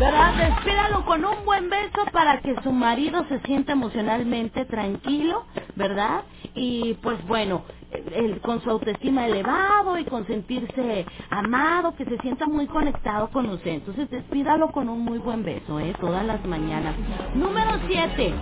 ¿verdad? 0.00 0.34
Despídalo 0.36 1.04
con 1.06 1.24
un 1.24 1.44
buen 1.46 1.70
beso 1.70 2.06
para 2.12 2.40
que 2.42 2.56
su 2.62 2.72
marido 2.72 3.24
se 3.28 3.40
sienta 3.42 3.72
emocionalmente 3.72 4.66
tranquilo, 4.66 5.44
¿verdad? 5.76 6.24
Y 6.54 6.94
pues 7.02 7.24
bueno, 7.26 7.64
el- 7.92 8.40
con 8.42 8.62
su 8.62 8.70
autoestima 8.70 9.26
elevado 9.26 9.98
y 9.98 10.04
con 10.06 10.26
sentirse 10.26 11.06
amado, 11.30 11.94
que 11.96 12.04
se 12.06 12.18
sienta 12.18 12.46
muy 12.46 12.66
conectado 12.68 13.30
con 13.30 13.48
usted. 13.50 13.72
Entonces 13.72 14.10
despídalo 14.10 14.72
con 14.72 14.88
un 14.88 15.00
muy 15.00 15.18
buen 15.18 15.44
beso, 15.44 15.80
¿eh? 15.80 15.94
Todas 16.00 16.24
las 16.26 16.44
mañanas. 16.46 16.96
Número 17.34 17.72
7. 17.88 18.34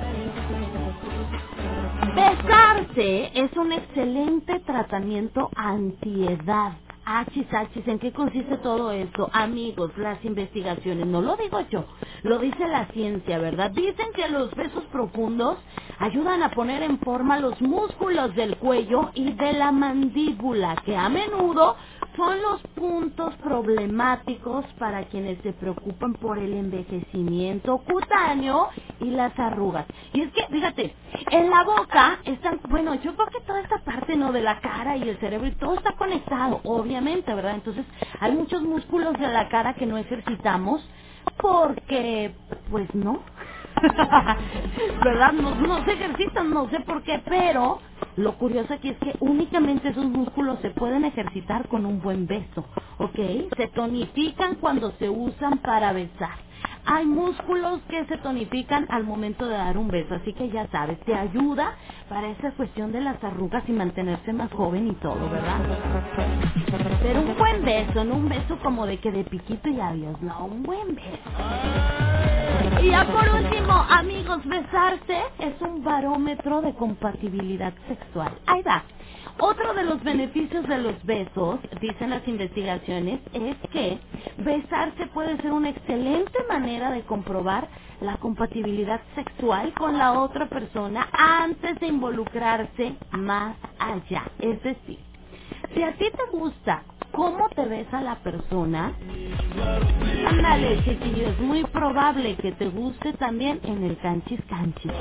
Besarse 2.15 3.33
es 3.35 3.57
un 3.57 3.73
excelente 3.73 4.61
tratamiento 4.61 5.51
antiedad. 5.55 6.81
Achis, 7.11 7.47
achis, 7.55 7.89
¿en 7.89 7.99
qué 7.99 8.13
consiste 8.13 8.59
todo 8.59 8.93
esto? 8.93 9.31
Amigos, 9.33 9.97
las 9.97 10.23
investigaciones, 10.27 11.07
no 11.07 11.23
lo 11.23 11.37
digo 11.37 11.59
yo, 11.71 11.87
lo 12.23 12.39
dice 12.39 12.69
la 12.69 12.85
ciencia, 12.89 13.39
¿verdad? 13.39 13.71
Dicen 13.71 14.09
que 14.15 14.29
los 14.29 14.55
besos 14.55 14.85
profundos 14.93 15.57
ayudan 16.01 16.43
a 16.43 16.51
poner 16.51 16.83
en 16.83 16.99
forma 16.99 17.39
los 17.39 17.59
músculos 17.63 18.35
del 18.37 18.59
cuello 18.59 19.11
y 19.15 19.33
de 19.33 19.55
la 19.55 19.73
mandíbula, 19.73 20.77
que 20.85 20.97
a 20.99 21.09
menudo 21.09 21.77
son 22.17 22.43
los 22.43 22.61
puntos 22.75 23.35
problemáticos 23.37 24.67
para 24.79 25.05
quienes 25.05 25.41
se 25.43 25.53
preocupan 25.53 26.15
por 26.15 26.39
el 26.39 26.53
envejecimiento 26.53 27.79
cutáneo 27.79 28.69
y 29.01 29.07
las 29.11 29.39
arrugas. 29.39 29.87
Y 30.13 30.23
es 30.23 30.33
que, 30.33 30.45
fíjate, 30.51 30.95
en 31.31 31.49
la 31.49 31.65
boca 31.65 32.19
están, 32.25 32.61
bueno, 32.69 32.95
yo 32.97 33.15
creo 33.15 33.29
que 33.29 33.41
toda 33.47 33.61
esta 33.61 33.79
parte, 33.85 34.17
¿no? 34.17 34.33
De 34.33 34.43
la 34.43 34.61
cara 34.61 34.97
y 34.97 35.09
el 35.09 35.17
cerebro 35.19 35.47
y 35.47 35.53
todo 35.53 35.75
está 35.75 35.93
conectado, 35.93 36.61
obviamente, 36.65 36.98
¿verdad? 37.35 37.55
Entonces, 37.57 37.87
hay 38.21 38.33
muchos 38.33 38.63
músculos 38.63 39.15
de 39.15 39.29
la 39.29 39.49
cara 39.49 39.75
que 39.75 39.87
no 39.87 39.99
ejercitamos 39.99 40.89
porque, 41.41 42.35
pues 42.71 42.95
no. 42.95 43.21
¿Verdad? 45.05 45.33
No, 45.35 45.55
no 45.57 45.85
se 45.85 45.93
ejercitan, 45.93 46.51
no 46.51 46.69
sé 46.71 46.81
por 46.81 47.03
qué, 47.05 47.23
pero 47.27 47.81
lo 48.17 48.37
curioso 48.39 48.75
aquí 48.75 48.91
es 48.91 48.99
que 48.99 49.17
únicamente 49.21 49.91
esos 49.91 50.07
músculos 50.07 50.61
se 50.63 50.71
pueden 50.71 51.05
ejercitar 51.05 51.69
con 51.69 51.87
un 51.87 52.01
buen 52.03 52.27
beso, 52.27 52.67
¿ok? 52.99 53.19
Se 53.57 53.69
tonifican 53.75 54.57
cuando 54.57 54.93
se 54.93 55.09
usan 55.11 55.59
para 55.59 55.93
besar. 55.93 56.48
Hay 56.87 57.07
músculos 57.07 57.81
que 57.89 58.05
se 58.07 58.19
tonifican 58.19 58.87
al 58.91 59.05
momento 59.05 59.47
de 59.47 59.55
dar 59.57 59.79
un 59.79 59.89
beso, 59.89 60.15
así 60.15 60.33
que 60.35 60.51
ya 60.51 60.67
sabes, 60.69 60.99
te 61.01 61.15
ayuda 61.15 61.77
para 62.09 62.29
esa 62.31 62.53
cuestión 62.53 62.93
de 62.93 63.01
las 63.03 63.23
arrugas 63.23 63.65
y 63.69 63.73
mantenerse 63.73 64.33
más 64.33 64.53
joven 64.53 64.89
y 64.89 64.95
todo, 64.95 65.29
¿verdad? 65.31 65.61
Pero 67.03 67.21
un 67.23 67.37
buen 67.39 67.65
beso, 67.65 68.05
no 68.05 68.17
un 68.17 68.29
beso 68.29 68.59
como 68.63 68.87
de 68.87 68.99
que 68.99 69.13
de 69.13 69.25
piquito 69.25 69.69
y 69.69 69.81
adiós, 69.81 70.21
no, 70.23 70.47
un 70.47 70.63
buen 70.63 70.95
beso. 70.95 71.31
Y 72.83 72.91
ya 72.91 73.05
por 73.07 73.29
último, 73.29 73.73
amigos, 73.91 74.45
besarse 74.47 75.23
es 75.41 75.61
un 75.63 75.85
barómetro 75.85 76.63
de 76.63 76.75
compatibilidad 76.75 77.75
sexual. 77.89 78.33
Ahí 78.47 78.63
va. 78.63 78.85
Otro 79.41 79.75
de 79.75 79.85
los 79.85 80.03
beneficios 80.05 80.67
de 80.69 80.79
los 80.79 81.05
besos, 81.05 81.61
dicen 81.81 82.11
las 82.11 82.27
investigaciones, 82.29 83.21
es 83.33 83.57
que 83.73 83.99
besarse 84.39 85.07
puede 85.09 85.37
ser 85.39 85.53
una 85.53 85.71
excelente 85.71 86.39
manera 86.49 86.91
de 86.91 87.03
comprobar 87.03 87.69
la 88.01 88.17
compatibilidad 88.19 89.01
sexual 89.15 89.73
con 89.75 89.99
la 89.99 90.21
otra 90.21 90.49
persona 90.49 91.09
antes 91.13 91.79
de 91.81 91.89
involucrarse 91.89 92.97
más 93.13 93.57
allá. 93.79 94.25
Es 94.41 94.63
decir, 94.63 94.99
si 95.75 95.83
a 95.83 95.93
ti 95.97 96.07
te 96.11 96.37
gusta 96.37 96.85
cómo 97.13 97.49
te 97.51 97.65
besa 97.67 98.01
la 98.03 98.17
persona, 98.17 98.93
ándale, 100.29 100.83
chiquillo, 100.85 101.29
es 101.29 101.41
muy 101.41 101.65
probable 101.65 102.37
que 102.37 102.53
te 102.53 102.69
guste 102.69 103.13
también 103.15 103.61
en 103.65 103.85
el 103.85 103.99
canchis 103.99 104.41
canchis. 104.49 104.93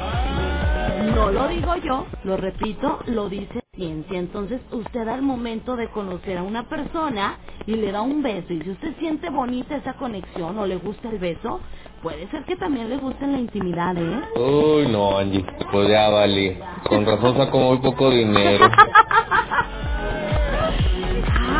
No 1.16 1.32
lo 1.32 1.48
digo 1.50 1.76
yo, 1.78 2.06
lo 2.24 2.38
repito, 2.38 3.00
lo 3.08 3.30
dice 3.30 3.62
Entonces, 3.78 4.62
usted 4.72 5.08
al 5.08 5.22
momento 5.22 5.76
de 5.76 5.88
conocer 5.90 6.38
a 6.38 6.44
una 6.44 6.68
persona 6.68 7.38
y 7.68 7.76
le 7.76 7.92
da 7.92 8.02
un 8.02 8.24
beso, 8.24 8.52
y 8.54 8.62
si 8.62 8.72
usted 8.72 8.96
siente 8.98 9.30
bonita 9.30 9.76
esa 9.76 9.94
conexión 9.94 10.58
o 10.58 10.66
le 10.66 10.78
gusta 10.78 11.10
el 11.10 11.20
beso, 11.20 11.60
puede 12.02 12.28
ser 12.30 12.44
que 12.46 12.56
también 12.56 12.90
le 12.90 12.98
guste 12.98 13.26
en 13.26 13.34
la 13.34 13.40
intimidad, 13.40 13.96
¿eh? 13.98 14.22
Uy, 14.36 14.88
no, 14.88 15.18
Angie, 15.18 15.46
pues 15.72 15.90
ya 15.90 16.10
vale. 16.10 16.60
Con 16.90 17.06
razón 17.06 17.38
saco 17.38 17.60
muy 17.60 17.78
poco 17.78 18.10
dinero. 18.10 18.68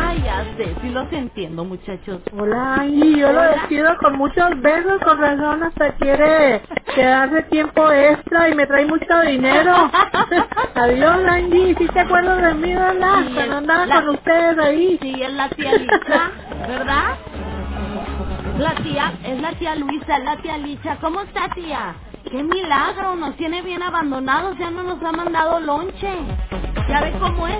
Ay, 0.00 0.22
ya 0.22 0.44
sé, 0.56 0.74
sí 0.80 0.90
los 0.90 1.10
entiendo, 1.12 1.64
muchachos. 1.64 2.20
Hola, 2.38 2.84
y 2.86 3.18
yo 3.18 3.32
lo 3.32 3.42
despido 3.42 3.96
con 3.98 4.16
muchos 4.16 4.48
besos, 4.60 5.00
con 5.02 5.18
razón 5.18 5.62
hasta 5.64 5.92
quiere 5.96 6.62
quedarse 6.94 7.42
tiempo 7.44 7.90
extra 7.90 8.48
y 8.48 8.54
me 8.54 8.66
trae 8.66 8.86
mucho 8.86 9.20
dinero. 9.26 9.90
Adiós, 10.74 11.16
Angie, 11.28 11.74
si 11.76 11.86
te 11.88 12.00
acuerdas 12.00 12.42
de 12.42 12.54
mí, 12.54 12.74
¿verdad? 12.74 13.14
Sí, 13.26 13.34
Cuando 13.34 13.56
andaba 13.56 13.86
la- 13.86 13.94
con 14.00 14.08
ustedes 14.10 14.58
ahí. 14.58 14.98
Sí, 15.02 15.22
es 15.22 15.32
la 15.32 15.48
tía 15.48 15.72
Licha, 15.72 16.30
¿verdad? 16.68 17.04
La 18.58 18.74
tía, 18.76 19.12
es 19.24 19.40
la 19.40 19.52
tía 19.52 19.74
Luisa, 19.76 20.16
es 20.18 20.24
la 20.24 20.36
tía 20.36 20.58
Licha. 20.58 20.96
¿Cómo 21.00 21.20
está, 21.22 21.48
tía? 21.54 21.94
¡Qué 22.30 22.42
milagro! 22.42 23.14
Nos 23.16 23.36
tiene 23.36 23.62
bien 23.62 23.82
abandonados, 23.82 24.56
ya 24.58 24.70
no 24.70 24.82
nos 24.82 25.02
ha 25.02 25.12
mandado 25.12 25.60
lonche. 25.60 26.12
¿Ya 26.88 27.00
ve 27.00 27.12
cómo 27.20 27.46
es? 27.46 27.58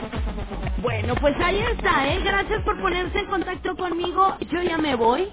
Bueno, 0.89 1.15
pues 1.21 1.37
ahí 1.45 1.59
está, 1.75 2.09
¿eh? 2.09 2.21
Gracias 2.25 2.63
por 2.65 2.81
ponerse 2.81 3.19
en 3.21 3.27
contacto 3.27 3.77
conmigo. 3.77 4.37
Yo 4.51 4.63
ya 4.63 4.79
me 4.79 4.95
voy. 4.97 5.29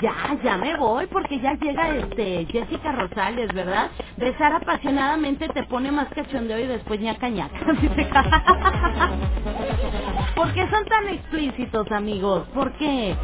Ya, 0.00 0.14
ya 0.42 0.56
me 0.58 0.76
voy 0.76 1.06
porque 1.08 1.38
ya 1.40 1.52
llega 1.54 1.90
este 1.96 2.46
Jessica 2.50 2.92
Rosales, 2.92 3.52
¿verdad? 3.54 3.90
Besar 4.16 4.52
apasionadamente 4.54 5.48
te 5.50 5.64
pone 5.64 5.90
más 5.92 6.08
cachondeo 6.14 6.58
y 6.60 6.66
después 6.68 7.00
ñaca 7.00 7.28
ñaca. 7.28 7.58
¿Por 10.36 10.54
qué 10.54 10.70
son 10.70 10.86
tan 10.86 11.08
explícitos, 11.10 11.92
amigos? 11.92 12.48
¿Por 12.54 12.72
qué? 12.78 13.16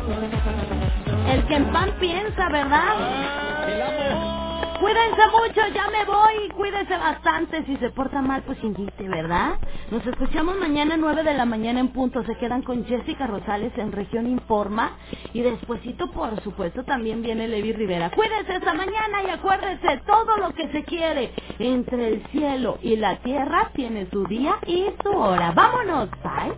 El 1.28 1.46
que 1.46 1.56
en 1.56 1.72
pan 1.72 1.92
piensa, 2.00 2.50
¿verdad? 2.50 2.96
Cuídense 4.82 5.22
mucho, 5.30 5.62
ya 5.74 5.88
me 5.90 6.04
voy. 6.06 6.50
Cuídense 6.56 6.96
bastante. 6.98 7.64
Si 7.66 7.76
se 7.78 7.90
porta 7.90 8.20
mal, 8.22 8.42
pues 8.42 8.58
invite, 8.64 9.08
¿verdad? 9.08 9.60
Nos 9.92 10.04
escuchamos 10.06 10.56
mañana 10.58 10.96
9 10.98 11.22
de 11.24 11.34
la 11.34 11.46
mañana 11.46 11.80
en 11.80 11.90
punto. 11.90 12.24
Se 12.24 12.36
quedan 12.36 12.62
con 12.64 12.84
Jessica 12.86 13.28
Rosales 13.28 13.72
en 13.78 13.92
Región 13.92 14.26
Informa. 14.26 14.98
Y 15.34 15.42
despuesito, 15.42 16.10
por 16.10 16.40
supuesto, 16.42 16.84
también 16.84 17.22
viene 17.22 17.48
Levi 17.48 17.72
Rivera. 17.72 18.10
Cuídense 18.10 18.56
esta 18.56 18.74
mañana 18.74 19.22
y 19.24 19.30
acuérdense, 19.30 20.02
todo 20.06 20.38
lo 20.38 20.50
que 20.52 20.68
se 20.72 20.84
quiere 20.84 21.32
entre 21.60 22.08
el 22.08 22.26
cielo 22.32 22.78
y 22.82 22.96
la 22.96 23.18
tierra 23.20 23.70
tiene 23.74 24.08
su 24.10 24.26
día 24.26 24.58
y 24.66 24.86
su 25.04 25.10
hora. 25.10 25.52
Vámonos. 25.52 26.10
Bye, 26.24 26.52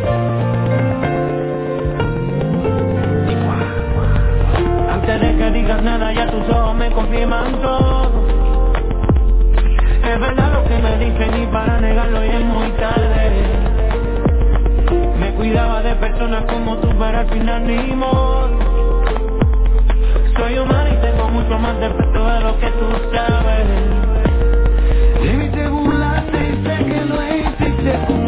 bye. 0.00 0.37
Antes 5.10 5.22
de 5.22 5.38
que 5.38 5.50
digas 5.52 5.82
nada 5.82 6.12
ya 6.12 6.26
tus 6.26 6.46
ojos 6.50 6.74
me 6.74 6.90
confirman 6.90 7.62
todo. 7.62 8.10
Es 10.04 10.20
verdad 10.20 10.52
lo 10.52 10.64
que 10.64 10.76
me 10.82 10.98
dicen 10.98 11.42
y 11.42 11.46
para 11.46 11.80
negarlo 11.80 12.22
ya 12.26 12.38
es 12.38 12.44
muy 12.44 12.70
tarde. 12.72 13.32
Me 15.18 15.32
cuidaba 15.32 15.80
de 15.80 15.94
personas 15.94 16.44
como 16.44 16.76
tú 16.76 16.88
pero 16.98 17.20
al 17.20 17.28
final 17.30 17.66
ni 17.66 17.94
modo. 17.94 18.50
Soy 20.36 20.58
humano 20.58 20.90
y 20.92 20.96
tengo 21.00 21.28
mucho 21.30 21.58
más 21.58 21.80
defecto 21.80 22.26
de 22.26 22.40
lo 22.40 22.58
que 22.58 22.70
tú 22.72 22.86
sabes. 23.14 23.66
De 25.22 25.32
mí 25.32 25.48
te 25.48 25.68
burlaste 25.68 26.36
y 26.36 26.66
sé 26.66 26.84
que 26.84 27.04
lo 27.06 27.22
hiciste 27.34 28.27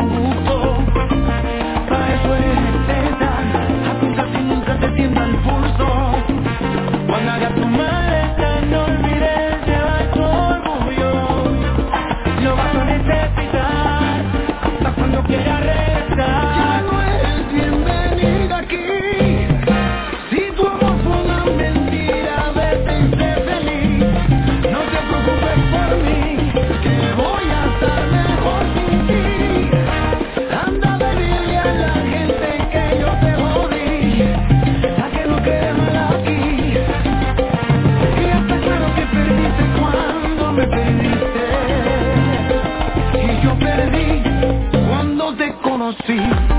cuando 14.96 15.22
Y 46.10 46.49